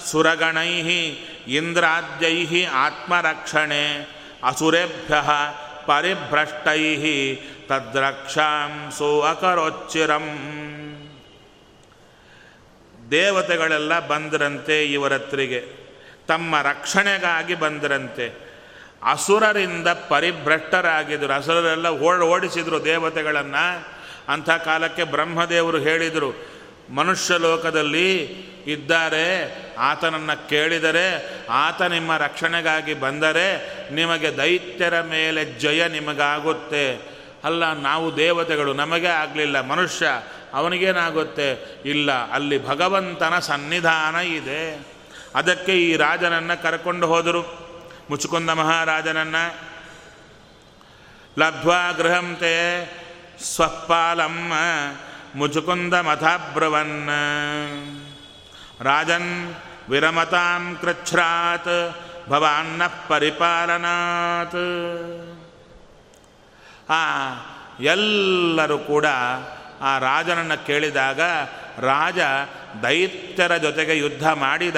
ಸುರಗಣೈ, 0.06 0.72
ಇಂದ್ರಾದ್ಯೈ 1.48 2.66
ಆತ್ಮರಕ್ಷಣೆ, 2.66 4.16
ಅಸುರೇಭ್ಯ 4.44 5.16
ಪರಿಭ್ರಷ್ಟೈ, 5.86 7.36
ತದ್ರಕ್ಷಾಂಸು 7.68 9.22
ಅಕರೋಚ್ಚಿರಂ. 9.22 10.28
ದೇವತೆಗಳೆಲ್ಲ 13.12 14.08
ಬಂದರಂತೆ 14.08 14.86
ಇವರತ್ರಿಗೆ. 14.86 15.86
ತಮ್ಮ 16.28 16.62
ರಕ್ಷಣೆಗಾಗಿ 16.62 17.56
ಬಂದರಂತೆ. 17.56 18.46
ಅಸುರರಿಂದ 19.04 19.88
ಪರಿಭ್ರಷ್ಟರಾಗಿದ್ದರು 19.88 21.34
ಅಸುರರೆಲ್ಲ 21.34 21.88
ಓಡ್, 21.88 22.22
ಓಡಿಸಿದರು 22.22 22.86
ದೇವತೆಗಳನ್ನು. 22.86 23.96
ಅಂಥ 24.30 24.50
ಕಾಲಕ್ಕೆ 24.50 25.04
ಬ್ರಹ್ಮದೇವರು 25.04 25.78
ಹೇಳಿದರು, 25.78 26.56
ಮನುಷ್ಯ 26.90 27.38
ಲೋಕದಲ್ಲಿ 27.38 28.24
ಇದ್ದಾರೆ, 28.68 29.56
ಆತನನ್ನು 29.76 30.50
ಕೇಳಿದರೆ, 30.50 31.30
ಆತ 31.50 31.82
ನಿಮ್ಮ 31.82 32.18
ರಕ್ಷಣೆಗಾಗಿ 32.18 32.94
ಬಂದರೆ, 32.94 33.70
ನಿಮಗೆ 33.92 34.38
ದೈತ್ಯರ 34.38 35.02
ಮೇಲೆ 35.02 35.46
ಜಯ 35.46 35.88
ನಿಮಗಾಗುತ್ತೆ. 35.88 37.16
ಅಲ್ಲ, 37.44 37.74
ನಾವು 37.74 38.18
ದೇವತೆಗಳು, 38.18 38.74
ನಮಗೆ 38.74 39.08
ಆಗಲಿಲ್ಲ, 39.08 39.62
ಮನುಷ್ಯ 39.62 40.08
ಅವನಿಗೇನಾಗುತ್ತೆ? 40.56 41.82
ಇಲ್ಲ, 41.86 42.32
ಅಲ್ಲಿ 42.32 42.68
ಭಗವಂತನ 42.68 43.40
ಸನ್ನಿಧಾನ 43.40 44.16
ಇದೆ. 44.16 44.88
ಅದಕ್ಕೆ 45.36 45.72
ಈ 45.72 45.96
ರಾಜನನ್ನು 45.96 46.64
ಕರ್ಕೊಂಡು 46.64 47.08
ಹೋದರು. 47.08 47.66
ಮುಚುಕುಂದ 48.10 48.50
ಮಹಾರಾಜನನ್ನು. 48.50 49.76
ಲಬ್ಧ್ವಾ 51.40 51.92
ಗೃಹಂತೆ 51.92 52.86
ಸ್ವಪ್ಪಾಲಮ್ಮ 53.44 54.54
ಮುಚುಕುಂದ 55.36 55.94
ಮಥಾಬ್ರವನ್ 55.94 57.10
ರಾಜನ್ 58.82 59.56
ವಿರಮತಾಂ 59.90 60.78
ಕೃಚ್ಛ್ರಾತ್, 60.82 61.96
ಭವಾನ್ನ 62.30 62.82
ಪರಿಪಾಲನಾತ್. 63.08 64.56
ಆ, 66.90 67.30
ಎಲ್ಲರೂ 67.80 68.78
ಕೂಡ 68.78 69.06
ಆ 69.82 69.98
ರಾಜನನ್ನು 69.98 70.66
ಕೇಳಿದಾಗ, 70.66 71.22
ರಾಜ, 71.78 72.20
ದೈತ್ಯರ 72.84 73.58
ಜೊತೆಗೆ 73.58 73.98
ಯುದ್ಧ 73.98 74.28
ಮಾಡಿದ 74.28 74.76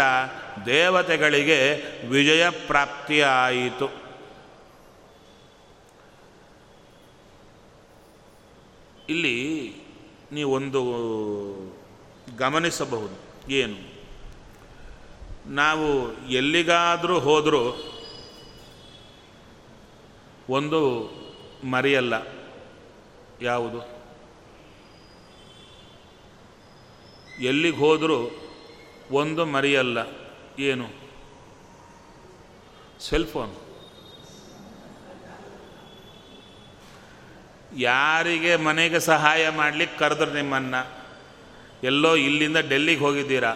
ದೇವತೆಗಳಿಗೆ 0.66 1.84
ವಿಜಯ 2.08 2.50
ಪ್ರಾಪ್ತಿಯಾಯಿತು. 2.50 4.08
ಇಲ್ಲಿ 9.10 9.76
ನೀವೊಂದು 10.32 10.82
ಗಮನಿಸಬಹುದು. 12.38 13.52
ಏನು? 13.52 13.98
ನಾವು 15.46 16.18
ಎಲ್ಲಿಗಾದರೂ 16.28 17.20
ಹೋದರೂ 17.20 17.94
ಒಂದು 20.50 21.12
ಮರಿಯಲ್ಲ. 21.64 22.14
ಯಾವುದು? 23.42 23.97
ಎಲ್ಲಿಗೆ 27.40 27.78
ಹೋದರೂ 27.78 28.32
ಒಂದು 29.12 29.46
ಮರಿಯಲ್ಲ. 29.46 29.98
ಏನು? 30.60 30.88
ಸೆಲ್ಫೋನ್ 33.00 33.56
ಯಾರಿಗೆ 37.78 38.56
ಮನೆಗೆ 38.56 39.00
ಸಹಾಯ 39.00 39.50
ಮಾಡಲಿಕ್ಕೆ 39.50 40.00
ಕರೆದ್ರು 40.00 40.34
ನಿಮ್ಮನ್ನು? 40.34 41.06
ಎಲ್ಲೋ 41.84 42.16
ಇಲ್ಲಿಂದ 42.16 42.58
ಡೆಲ್ಲಿಗೆ 42.58 43.00
ಹೋಗಿದ್ದೀರಾ? 43.00 43.56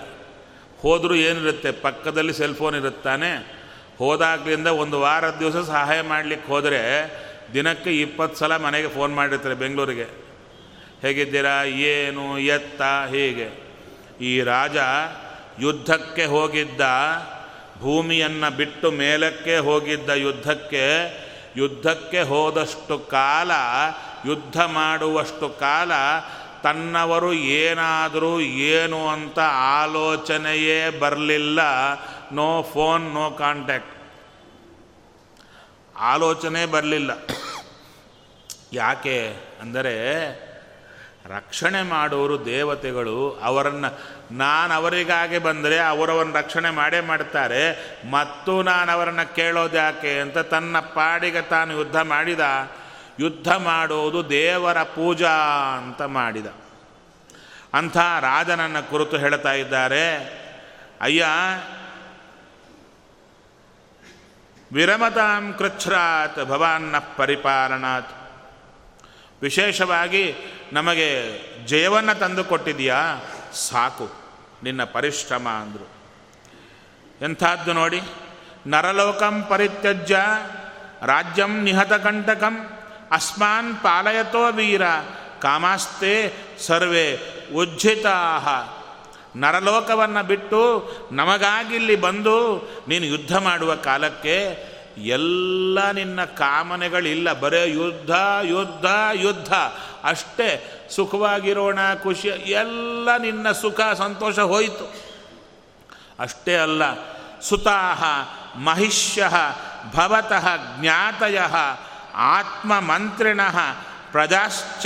ಹೋದರೂ 0.80 1.16
ಏನಿರುತ್ತೆ? 1.16 1.72
ಪಕ್ಕದಲ್ಲಿ 1.72 2.34
ಸೆಲ್ಫೋನ್ 2.34 2.76
ಇರುತ್ತಾನೆ 2.76 3.62
ಹೋದಾಗ್ಲಿಂದ 3.98 4.68
ಒಂದು 4.68 5.00
ವಾರದ 5.00 5.36
ದಿವಸ 5.40 5.68
ಸಹಾಯ 5.68 6.02
ಮಾಡಲಿಕ್ಕೆ 6.02 6.48
ಹೋದರೆ 6.48 7.12
ದಿನಕ್ಕೆ 7.54 8.02
ಇಪ್ಪತ್ತು 8.02 8.40
ಸಲ 8.40 8.58
ಮನೆಗೆ 8.58 8.88
ಫೋನ್ 8.88 9.16
ಮಾಡಿರ್ತಾರೆ 9.16 9.56
ಬೆಂಗಳೂರಿಗೆ. 9.56 10.04
ಹೇಗಿದ್ದೀರಾ? 11.02 11.64
ಏನು? 11.64 12.40
ಎತ್ತ? 12.40 12.82
ಹೀಗೆ? 12.82 13.61
ಈ 14.22 14.42
ರಾಜ 14.42 14.78
ಯುದ್ಧಕ್ಕೆ 15.60 16.26
ಹೋಗಿದ್ದ, 16.26 16.82
ಭೂಮಿಯನ್ನು 17.80 18.50
ಬಿಟ್ಟು 18.56 18.92
ಮೇಲಕ್ಕೆ 18.92 19.58
ಹೋಗಿದ್ದ 19.58 20.10
ಯುದ್ಧಕ್ಕೆ 20.10 20.86
ಯುದ್ಧಕ್ಕೆ 21.58 22.22
ಹೋದಷ್ಟು 22.22 22.98
ಕಾಲ, 23.00 23.52
ಯುದ್ಧ 24.26 24.58
ಮಾಡುವಷ್ಟು 24.62 25.50
ಕಾಲ 25.50 25.92
ತನ್ನವರು 26.64 27.34
ಏನಾದರೂ 27.34 28.40
ಏನು 28.42 29.08
ಅಂತ 29.08 29.40
ಆಲೋಚನೆಯೇ 29.80 30.90
ಬರಲಿಲ್ಲ. 31.00 31.60
No 32.32 32.48
phone, 32.74 33.06
no 33.14 33.32
contact. 33.32 33.96
ಆಲೋಚನೆ 35.96 36.66
ಬರಲಿಲ್ಲ. 36.66 37.12
ಯಾಕೆ 38.74 39.18
ಅಂದರೆ 39.62 39.96
ರಕ್ಷಣೆ 41.32 41.82
ಮಾಡೋರು 41.82 42.46
ದೇವತೆಗಳು, 42.46 43.40
ಅವರನ್ನು, 43.44 43.90
ನಾನು 44.34 44.74
ಅವರಿಗಾಗಿ 44.74 45.38
ಬಂದರೆ 45.38 45.80
ಅವರವನ್ನು 45.80 46.34
ರಕ್ಷಣೆ 46.34 46.70
ಮಾಡೇ 46.70 47.00
ಮಾಡ್ತಾರೆ, 47.00 47.64
ಮತ್ತು 48.10 48.62
ನಾನು 48.62 48.92
ಅವರನ್ನು 48.92 49.36
ಕೇಳೋದು 49.36 49.78
ಯಾಕೆ 49.78 50.20
ಅಂತ 50.20 50.38
ತನ್ನ 50.38 50.80
ಪಾಡಿಗೆ 50.80 51.42
ತಾನು 51.42 51.74
ಯುದ್ಧ 51.74 51.96
ಮಾಡಿದ, 51.96 52.40
ಯುದ್ಧ 53.20 53.52
ಮಾಡೋದು 53.52 54.30
ದೇವರ 54.30 54.84
ಪೂಜಾ 54.84 55.34
ಅಂತ 55.78 56.02
ಮಾಡಿದ. 56.02 56.46
ಅಂಥ 57.74 57.98
ರಾಜನನ್ನು 57.98 58.90
ಕುರಿತು 58.90 59.18
ಹೇಳ್ತಾ 59.18 59.54
ಇದ್ದಾರೆ, 59.54 60.06
ಅಯ್ಯ, 61.02 61.26
ವಿರಮತಾಂ 64.74 65.54
ಕೃಚ್ಛ್ರಾತ್ 65.58 66.46
ಭವಾನ್ನ 66.46 66.96
ಪರಿಪಾಲನಾತ್. 67.18 68.21
ವಿಶೇಷವಾಗಿ 69.42 70.36
ನಮಗೆ 70.74 71.08
ಜಯವನ್ನು 71.66 72.20
ತಂದು 72.20 72.44
ಕೊಟ್ಟಿದೆಯಾ 72.44 73.00
ಸಾಕು, 73.54 74.12
ನಿನ್ನ 74.64 74.84
ಪರಿಶ್ರಮ 74.84 75.48
ಅಂದರು. 75.50 75.88
ಎಂಥದ್ದು 77.22 77.74
ನೋಡಿ, 77.74 78.02
ನರಲೋಕಂ 78.68 79.44
ಪರಿತ್ಯಜ್ಯ, 79.50 80.20
ರಾಜ್ಯಂ 81.06 81.64
ನಿಹತಕಂಟಕಂ 81.64 82.56
ಅಸ್ಮಾನ್ 83.12 83.76
ಪಾಲಯತೋ 83.76 84.52
ವೀರ, 84.52 84.82
ಕಾಮಾಸ್ತೆ 85.42 86.34
ಸರ್ವೇ 86.60 87.08
ಉಜ್ಜಿತಾಹ. 87.56 88.48
ನರಲೋಕವನ್ನು 89.36 90.24
ಬಿಟ್ಟು 90.24 90.62
ನಮಗಾಗಿಲ್ಲಿ 91.12 91.96
ಬಂದು 91.96 92.38
ನೀನು 92.88 93.06
ಯುದ್ಧ 93.06 93.36
ಮಾಡುವ 93.38 93.76
ಕಾಲಕ್ಕೆ 93.76 94.36
ಎಲ್ಲ 94.98 95.92
ನಿನ್ನ 95.92 96.24
ಕಾಮನೆಗಳಿಲ್ಲ. 96.24 97.34
ಬರೇ 97.34 97.68
ಯುದ್ಧ 97.68 98.12
ಯುದ್ಧ 98.42 98.86
ಯುದ್ಧ. 99.14 99.54
ಅಷ್ಟೇ, 100.04 100.82
ಸುಖವಾಗಿರೋಣ, 100.96 101.80
ಖುಷಿ. 102.04 102.28
ಎಲ್ಲ 102.28 103.18
ನಿನ್ನ 103.18 103.52
ಸುಖ, 103.52 103.82
ಸಂತೋಷ 103.94 104.40
ಹೋಯಿತು. 104.40 104.94
ಅಷ್ಟೇ 106.20 106.56
ಅಲ್ಲ, 106.56 106.82
ಸುತಾಹ, 107.42 108.04
ಮಹಿಷ್ಯ, 108.58 109.30
ಭವತಃ, 109.96 110.48
ಜ್ಞಾತಯ, 110.80 111.40
ಆತ್ಮಮಂತ್ರಿಣ, 112.16 113.42
ಪ್ರಜಾಶ್ಚ, 114.12 114.86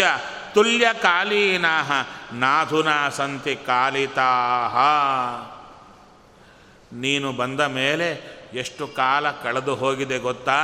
ತುಲ್ಯಕಾಲೀನ, 0.53 1.65
ನಾಧುನಾ 2.33 3.09
ಸಂತಿ 3.09 3.55
ಕಾಲಿತಾ 3.55 4.31
ನೀನು 6.93 7.31
ಬಂದ 7.31 7.61
ಮೇಲೆ 7.61 8.34
ಎಷ್ಟು 8.53 8.87
ಕಾಲ 8.87 9.31
ಕಳೆದು 9.31 9.75
ಹೋಗಿದೆ 9.75 10.17
ಗೊತ್ತಾ? 10.17 10.57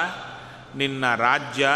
ನಿನ್ನ 0.75 1.15
ರಾಜ್ಯ, 1.15 1.69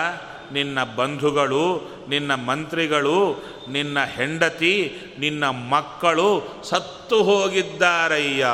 ನಿನ್ನ 0.52 0.84
ಬಂಧುಗಳು, 0.84 1.82
ನಿನ್ನ 2.10 2.36
ಮಂತ್ರಿಗಳು, 2.36 3.44
ನಿನ್ನ 3.70 4.04
ಹೆಂಡತಿ, 4.04 4.98
ನಿನ್ನ 5.20 5.50
ಮಕ್ಕಳು 5.50 6.44
ಸತ್ತು 6.64 7.24
ಹೋಗಿದ್ದಾರಯ್ಯ. 7.24 8.48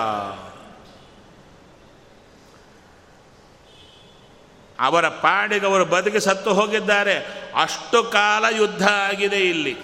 ಅವರ 4.80 5.08
ಪಾಡಿಗೆ 5.08 5.66
ಅವರು 5.66 5.86
ಬದುಕಿ 5.86 6.20
ಸತ್ತು 6.20 6.54
ಹೋಗಿದ್ದಾರೆ. 6.54 7.18
ಅಷ್ಟು 7.62 8.04
ಕಾಲ 8.04 8.46
ಯುದ್ಧ 8.52 8.88
ಆಗಿದೆ 8.88 9.50
ಇಲ್ಲಿ. 9.50 9.78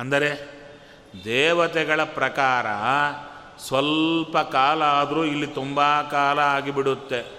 ಅಂದರೆ 0.00 0.58
ದೇವತೆಗಳ 1.24 2.04
ಪ್ರಕಾರ 2.04 2.66
ಸ್ವಲ್ಪ 3.66 4.38
ಕಾಲ 4.38 4.82
ಆದರೂ 4.82 5.24
ಇಲ್ಲಿ 5.24 5.46
ತುಂಬ 5.46 6.02
ಕಾಲ 6.02 6.38
ಆಗಿಬಿಡುತ್ತೆ. 6.38 7.38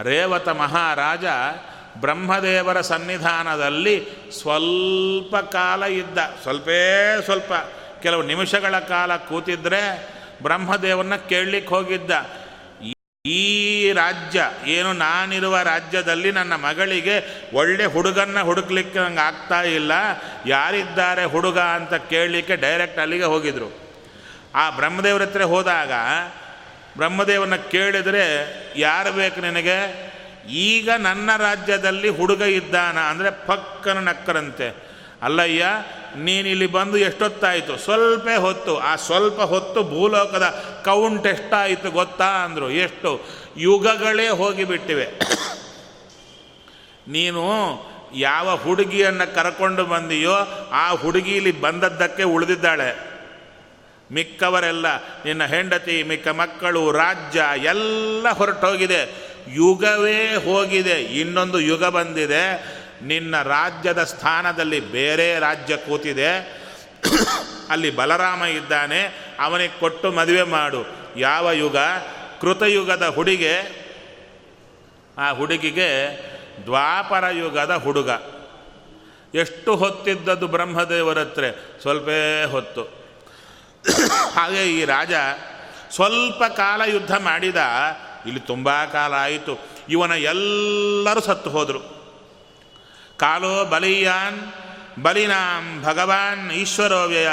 ರೇವತ 0.00 0.48
ಮಹಾರಾಜ 0.48 1.24
ಬ್ರಹ್ಮದೇವರ 2.00 2.80
ಸನ್ನಿಧಾನದಲ್ಲಿ 2.80 4.08
ಸ್ವಲ್ಪ 4.40 5.36
ಕಾಲ 5.36 5.84
ಇದ್ದ. 5.84 6.18
ಸ್ವಲ್ಪೇ 6.42 7.22
ಸ್ವಲ್ಪ. 7.24 7.52
ಕೆಲವು 8.02 8.22
ನಿಮಿಷಗಳ 8.22 8.78
ಕಾಲ 8.78 9.16
ಕೂತಿದ್ರೆ 9.16 10.08
ಬ್ರಹ್ಮದೇವನ್ನ 10.42 11.16
ಕೇಳಲಿಕ್ಕೆ 11.16 11.74
ಹೋಗಿದ್ದ. 11.74 12.10
ಈ 13.26 13.92
ರಾಜ್ಯ, 13.92 14.50
ಏನು 14.66 14.92
ನಾನಿರುವ 14.92 15.58
ರಾಜ್ಯದಲ್ಲಿ 15.60 16.32
ನನ್ನ 16.32 16.52
ಮಗಳಿಗೆ 16.54 17.48
ಒಳ್ಳೆ 17.56 17.84
ಹುಡುಗನ್ನ 17.84 18.40
ಹುಡುಕ್ಲಿಕ್ಕೆ 18.40 18.98
ನಂಗೆ 18.98 19.20
ಆಗ್ತಾ 19.20 19.62
ಇಲ್ಲ. 19.62 19.92
ಯಾರಿದ್ದಾರೆ 20.46 21.24
ಹುಡುಗ 21.24 21.58
ಅಂತ 21.58 21.94
ಕೇಳಲಿಕ್ಕೆ 21.94 22.56
ಡೈರೆಕ್ಟ್ 22.56 22.98
ಅಲ್ಲಿಗೆ 22.98 23.24
ಹೋಗಿದ್ರು. 23.24 23.79
ಆ 24.54 24.70
ಬ್ರಹ್ಮದೇವರ 24.70 25.22
ಹತ್ರ 25.22 25.42
ಹೋದಾಗ 25.42 25.92
ಬ್ರಹ್ಮದೇವನ 26.96 27.56
ಕೇಳಿದರೆ, 27.56 28.54
ಯಾರು 28.76 29.12
ಬೇಕು 29.12 29.40
ನಿನಗೆ? 29.40 30.10
ಈಗ 30.48 30.90
ನನ್ನ 30.98 31.30
ರಾಜ್ಯದಲ್ಲಿ 31.36 32.08
ಹುಡುಗ 32.08 32.42
ಇದ್ದಾನ 32.42 32.98
ಅಂದರೆ 32.98 33.46
ಪಕ್ಕನ 33.46 33.98
ನಕ್ಕರಂತೆ. 33.98 34.90
ಅಲ್ಲಯ್ಯ 35.22 35.66
ನೀನಿಲ್ಲಿ 36.16 36.66
ಬಂದು 36.66 36.96
ಎಷ್ಟೊತ್ತಾಯಿತು? 36.96 37.76
ಸ್ವಲ್ಪ 37.76 38.28
ಹೊತ್ತು. 38.38 38.78
ಆ 38.78 38.96
ಸ್ವಲ್ಪ 38.96 39.40
ಹೊತ್ತು 39.40 39.82
ಭೂಲೋಕದ 39.82 40.64
ಕೌಂಟ್ 40.84 41.26
ಎಷ್ಟಾಯಿತು 41.26 41.90
ಗೊತ್ತಾ? 41.90 42.24
ಅಂದರು. 42.24 42.70
ಎಷ್ಟು? 42.70 43.26
ಯುಗಗಳೇ 43.56 44.28
ಹೋಗಿಬಿಟ್ಟಿವೆ. 44.28 45.04
ನೀನು 47.08 47.44
ಯಾವ 48.14 48.56
ಹುಡುಗಿಯನ್ನು 48.56 49.34
ಕರ್ಕೊಂಡು 49.34 49.84
ಬಂದಿಯೋ, 49.84 50.34
ಆ 50.72 50.90
ಹುಡುಗಿ 50.90 51.36
ಇಲ್ಲಿ 51.36 51.60
ಬಂದದ್ದಕ್ಕೆ 51.60 52.22
ಉಳಿದಿದ್ದಾಳೆ. 52.22 53.09
ಮಿಕ್ಕವರೆಲ್ಲ, 54.12 54.96
ನಿನ್ನ 54.96 55.44
ಹೆಂಡತಿ, 55.44 56.02
ಮಿಕ್ಕ 56.02 56.28
ಮಕ್ಕಳು, 56.28 56.92
ರಾಜ್ಯ 56.92 57.42
ಎಲ್ಲ 57.56 58.28
ಹೊರಟೋಗಿದೆ. 58.30 59.30
ಯುಗವೇ 59.48 60.34
ಹೋಗಿದೆ. 60.34 61.02
ಇನ್ನೊಂದು 61.02 61.60
ಯುಗ 61.60 61.84
ಬಂದಿದೆ. 61.84 62.52
ನಿನ್ನ 63.02 63.42
ರಾಜ್ಯದ 63.42 64.04
ಸ್ಥಾನದಲ್ಲಿ 64.04 64.80
ಬೇರೆ 64.80 65.38
ರಾಜ್ಯ 65.38 65.76
ಕೂತಿದೆ. 65.76 66.60
ಅಲ್ಲಿ 67.70 67.90
ಬಲರಾಮ 67.90 68.44
ಇದ್ದಾನೆ. 68.44 69.02
ಅವನಿಗೆ 69.40 69.80
ಕೊಟ್ಟು 69.80 70.12
ಮದುವೆ 70.12 70.42
ಮಾಡು. 70.42 70.86
ಯಾವ 71.16 71.52
ಯುಗ? 71.52 71.76
ಕೃತಯುಗದ 72.40 73.06
ಹುಡುಗೆ. 73.06 73.86
ಆ 75.18 75.30
ಹುಡುಗಿಗೆ 75.30 76.20
ದ್ವಾಪರ 76.64 77.24
ಯುಗದ 77.30 77.74
ಹುಡುಗ. 77.74 78.10
ಎಷ್ಟು 79.34 79.76
ಹೊತ್ತಿದ್ದದ್ದು 79.76 80.46
ಬ್ರಹ್ಮದೇವರ 80.46 81.18
ಹತ್ರ 81.18 81.44
ಸ್ವಲ್ಪೇ 81.82 82.44
ಹೊತ್ತು. 82.44 82.99
ಹಾಗೆ 84.32 84.72
ಈ 84.72 84.84
ರಾಜ 84.84 85.12
ಸ್ವಲ್ಪ 85.90 86.44
ಕಾಲ 86.44 86.82
ಯುದ್ಧ 86.86 87.14
ಮಾಡಿದ, 87.14 87.56
ಇಲ್ಲಿ 88.26 88.40
ತುಂಬ 88.40 88.84
ಕಾಲ 88.84 89.14
ಆಯಿತು. 89.14 89.68
ಇವನ 89.88 90.10
ಎಲ್ಲರೂ 90.10 91.20
ಸತ್ತು 91.20 91.50
ಹೋದರು. 91.50 91.80
ಕಾಲೋ 93.16 93.64
ಬಲೀಯಾನ್, 93.64 94.52
ಬಲಿನಾಂ 95.02 95.82
ಭಗವಾನ್ 95.82 96.52
ಈಶ್ವರೋ 96.52 97.06
ವ್ಯಯ, 97.06 97.28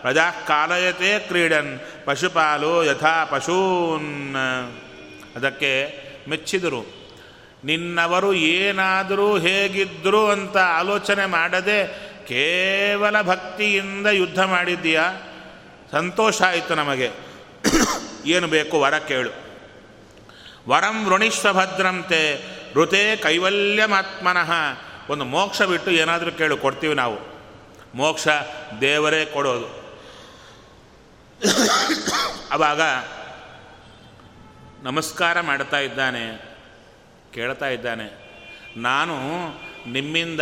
ಪ್ರಜಾ 0.00 0.30
ಕಾಲಯತೆ 0.30 1.18
ಕ್ರೀಡನ್, 1.18 1.80
ಪಶುಪಾಲು 2.04 2.84
ಯಥಾ 2.84 3.24
ಪಶೂನ್. 3.24 4.36
ಅದಕ್ಕೆ 5.36 6.00
ಮೆಚ್ಚಿದರು. 6.28 7.06
ನಿನ್ನವರು 7.64 8.34
ಏನಾದರೂ 8.34 9.38
ಹೇಗಿದ್ದರು 9.38 10.30
ಅಂತ 10.30 10.56
ಆಲೋಚನೆ 10.56 11.26
ಮಾಡದೆ 11.26 11.86
ಕೇವಲ 12.26 13.22
ಭಕ್ತಿಯಿಂದ 13.22 14.06
ಯುದ್ಧ 14.06 14.40
ಮಾಡಿದ್ದೀಯಾ? 14.40 15.12
ಸಂತೋಷ 15.92 16.42
ಆಯಿತು 16.42 16.74
ನಮಗೆ. 16.74 17.10
ಏನು 18.26 18.46
ಬೇಕು 18.46 18.80
ವರ 18.80 18.98
ಕೇಳು. 18.98 19.30
ವರಂ 20.68 21.06
ವೃಣಿಶ್ವಭದ್ರಂತೆ 21.06 22.44
ಋತೇ 22.74 23.16
ಕೈವಲ್ಯಮಾತ್ಮನಃ. 23.16 24.52
ಒಂದು 25.10 25.24
ಮೋಕ್ಷ 25.24 25.62
ಬಿಟ್ಟು 25.62 25.90
ಏನಾದರೂ 25.90 26.32
ಕೇಳು, 26.32 26.56
ಕೊಡ್ತೀವಿ 26.56 26.94
ನಾವು. 26.94 27.18
ಮೋಕ್ಷ 27.94 28.28
ದೇವರೇ 28.80 29.24
ಕೊಡೋದು. 29.24 29.86
ಆವಾಗ 32.52 32.80
ನಮಸ್ಕಾರ 34.82 35.40
ಮಾಡ್ತಾ 35.40 35.78
ಇದ್ದಾನೆ, 35.78 36.54
ಕೇಳ್ತಾ 37.34 37.68
ಇದ್ದಾನೆ. 37.68 38.26
ನಾನು 38.76 39.16
ನಿಮ್ಮಿಂದ 39.92 40.40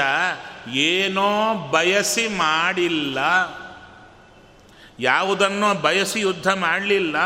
ಏನೋ 0.73 1.55
ಬಯಸಿ 1.55 2.29
ಮಾಡಿಲ್ಲ. 2.29 3.19
ಯಾವುದನ್ನೋ 5.01 5.75
ಬಯಸಿ 5.75 6.21
ಯುದ್ಧ 6.21 6.49
ಮಾಡಲಿಲ್ಲ. 6.49 7.17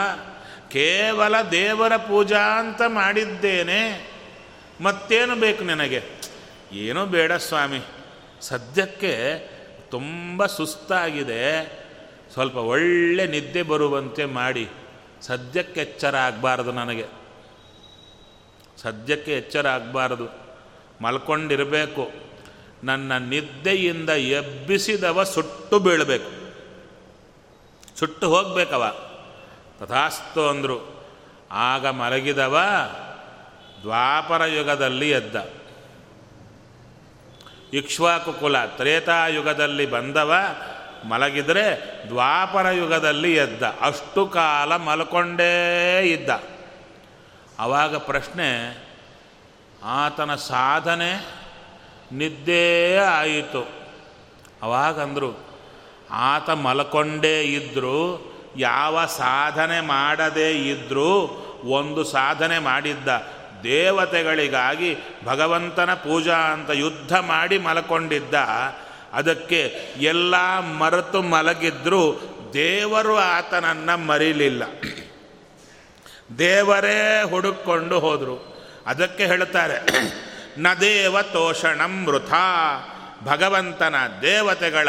ಕೇವಲ 0.69 1.43
ದೇವರ 1.43 1.97
ಪೂಜಾ 1.97 2.59
ಅಂತ 2.59 2.83
ಮಾಡಿದ್ದೇನೆ. 2.87 4.11
ಮತ್ತೇನು 4.81 5.37
ಬೇಕು 5.37 5.65
ನಿನಗೆ? 5.65 6.03
ಏನೂ 6.73 7.07
ಬೇಡ 7.07 7.33
ಸ್ವಾಮಿ. 7.33 7.81
ಸದ್ಯಕ್ಕೆ 8.41 9.39
ತುಂಬ 9.91 10.47
ಸುಸ್ತಾಗಿದೆ. 10.47 11.79
ಸ್ವಲ್ಪ 12.33 12.57
ಒಳ್ಳೆ 12.57 13.27
ನಿದ್ದೆ 13.27 13.63
ಬರುವಂತೆ 13.63 14.25
ಮಾಡಿ. 14.25 14.69
ಸದ್ಯಕ್ಕೆ 15.21 15.81
ಎಚ್ಚರ 15.81 16.17
ಆಗಬಾರ್ದು 16.17 16.73
ನನಗೆ. 16.73 17.05
ಸದ್ಯಕ್ಕೆ 18.83 19.33
ಎಚ್ಚರ 19.33 19.69
ಆಗಬಾರ್ದು. 19.69 20.29
ಮಲ್ಕೊಂಡಿರಬೇಕು. 21.03 22.11
ನನ್ನ 22.85 23.19
ನಿದ್ದೆಯಿಂದ 23.19 24.11
ಎಬ್ಬಿಸಿದವ 24.11 25.23
ಸುಟ್ಟು 25.23 25.79
ಬೀಳಬೇಕು. 25.79 26.38
ಸುಟ್ಟು 27.99 28.29
ಹೋಗ್ಬೇಕವ. 28.29 28.95
ತಥಾಸ್ತು 29.79 30.49
ಅಂದರು. 30.49 31.07
ಆಗ 31.51 31.87
ಮಲಗಿದವ 31.87 32.59
ದ್ವಾಪರ 33.83 34.45
ಯುಗದಲ್ಲಿ 34.45 35.11
ಎದ್ದ. 35.11 35.51
ಇಕ್ಷ್ವಾಕು 37.73 38.33
ಕುಲ 38.33 38.65
ತ್ರೇತಾಯುಗದಲ್ಲಿ 38.65 39.87
ಬಂದವ, 39.87 40.35
ಮಲಗಿದರೆ 41.05 42.01
ದ್ವಾಪರ 42.09 42.69
ಯುಗದಲ್ಲಿ 42.69 43.35
ಎದ್ದ. 43.35 43.63
ಅಷ್ಟು 43.63 44.27
ಕಾಲ 44.27 44.77
ಮಲ್ಕೊಂಡೇ 44.77 46.01
ಇದ್ದ. 46.03 46.31
ಆವಾಗ 47.59 47.97
ಪ್ರಶ್ನೆ, 47.97 48.79
ಆತನ 49.85 50.35
ಸಾಧನೆ 50.35 51.27
ನಿದ್ದೇ 52.13 52.97
ಆಯಿತು. 52.97 53.69
ಅವಾಗಂದರು 54.63 55.48
ಆತ 56.11 56.51
ಮಲ್ಕೊಂಡೇ 56.51 57.43
ಇದ್ದರೂ 57.43 58.33
ಯಾವ 58.57 59.07
ಸಾಧನೆ 59.07 59.81
ಮಾಡದೇ 59.81 60.51
ಇದ್ದರೂ 60.53 61.45
ಒಂದು 61.65 62.05
ಸಾಧನೆ 62.05 62.59
ಮಾಡಿದ್ದ. 62.59 63.09
ದೇವತೆಗಳಿಗಾಗಿ 63.63 64.97
ಭಗವಂತನ 65.25 65.95
ಪೂಜಾ 65.95 66.37
ಅಂತ 66.37 66.71
ಯುದ್ಧ 66.71 67.17
ಮಾಡಿ 67.17 67.59
ಮಲ್ಕೊಂಡಿದ್ದ. 67.59 68.35
ಅದಕ್ಕೆ 69.13 69.81
ಎಲ್ಲ 70.01 70.61
ಮರೆತು 70.61 71.23
ಮಲಗಿದ್ರೂ 71.23 72.21
ದೇವರು 72.53 73.17
ಆತನನ್ನು 73.17 73.99
ಮರಿಲಿಲ್ಲ. 73.99 74.63
ದೇವರೇ 76.39 77.23
ಹುಡುಕೊಂಡು 77.31 78.01
ಹೋದರು. 78.01 78.59
ಅದಕ್ಕೆ 78.87 79.27
ಹೇಳ್ತಾರೆ, 79.27 79.87
ನ 80.59 80.67
ದೇವ 80.81 81.23
ತೋಷಣಂ 81.23 82.07
ವೃಥ. 82.07 82.33
ಭಗವಂತನ 83.25 83.95
ದೇವತೆಗಳ 84.23 84.89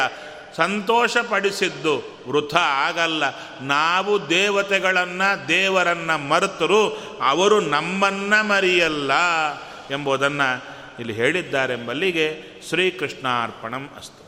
ಸಂತೋಷಪಡಿಸಿದ್ದು. 0.55 1.97
ವೃಥ 2.27 2.55
ಆಗಲ್ಲ. 2.55 3.23
ನಾವು 3.61 4.29
ದೇವತೆಗಳನ್ನು, 4.29 5.47
ದೇವರನ್ನು 5.47 6.17
ಮರೆತರು 6.17 6.89
ಅವರು 7.23 7.59
ನಮ್ಮನ್ನು 7.59 8.47
ಮರೆಯಲ್ಲ 8.47 9.11
ಎಂಬುದನ್ನು 9.91 10.63
ಇಲ್ಲಿ 10.99 11.13
ಹೇಳಿದ್ದಾರೆಂಬಲ್ಲಿಗೆ 11.13 12.41
ಶ್ರೀಕೃಷ್ಣಾರ್ಪಣಂ 12.69 13.89
ಅಸ್ತು 13.97 14.18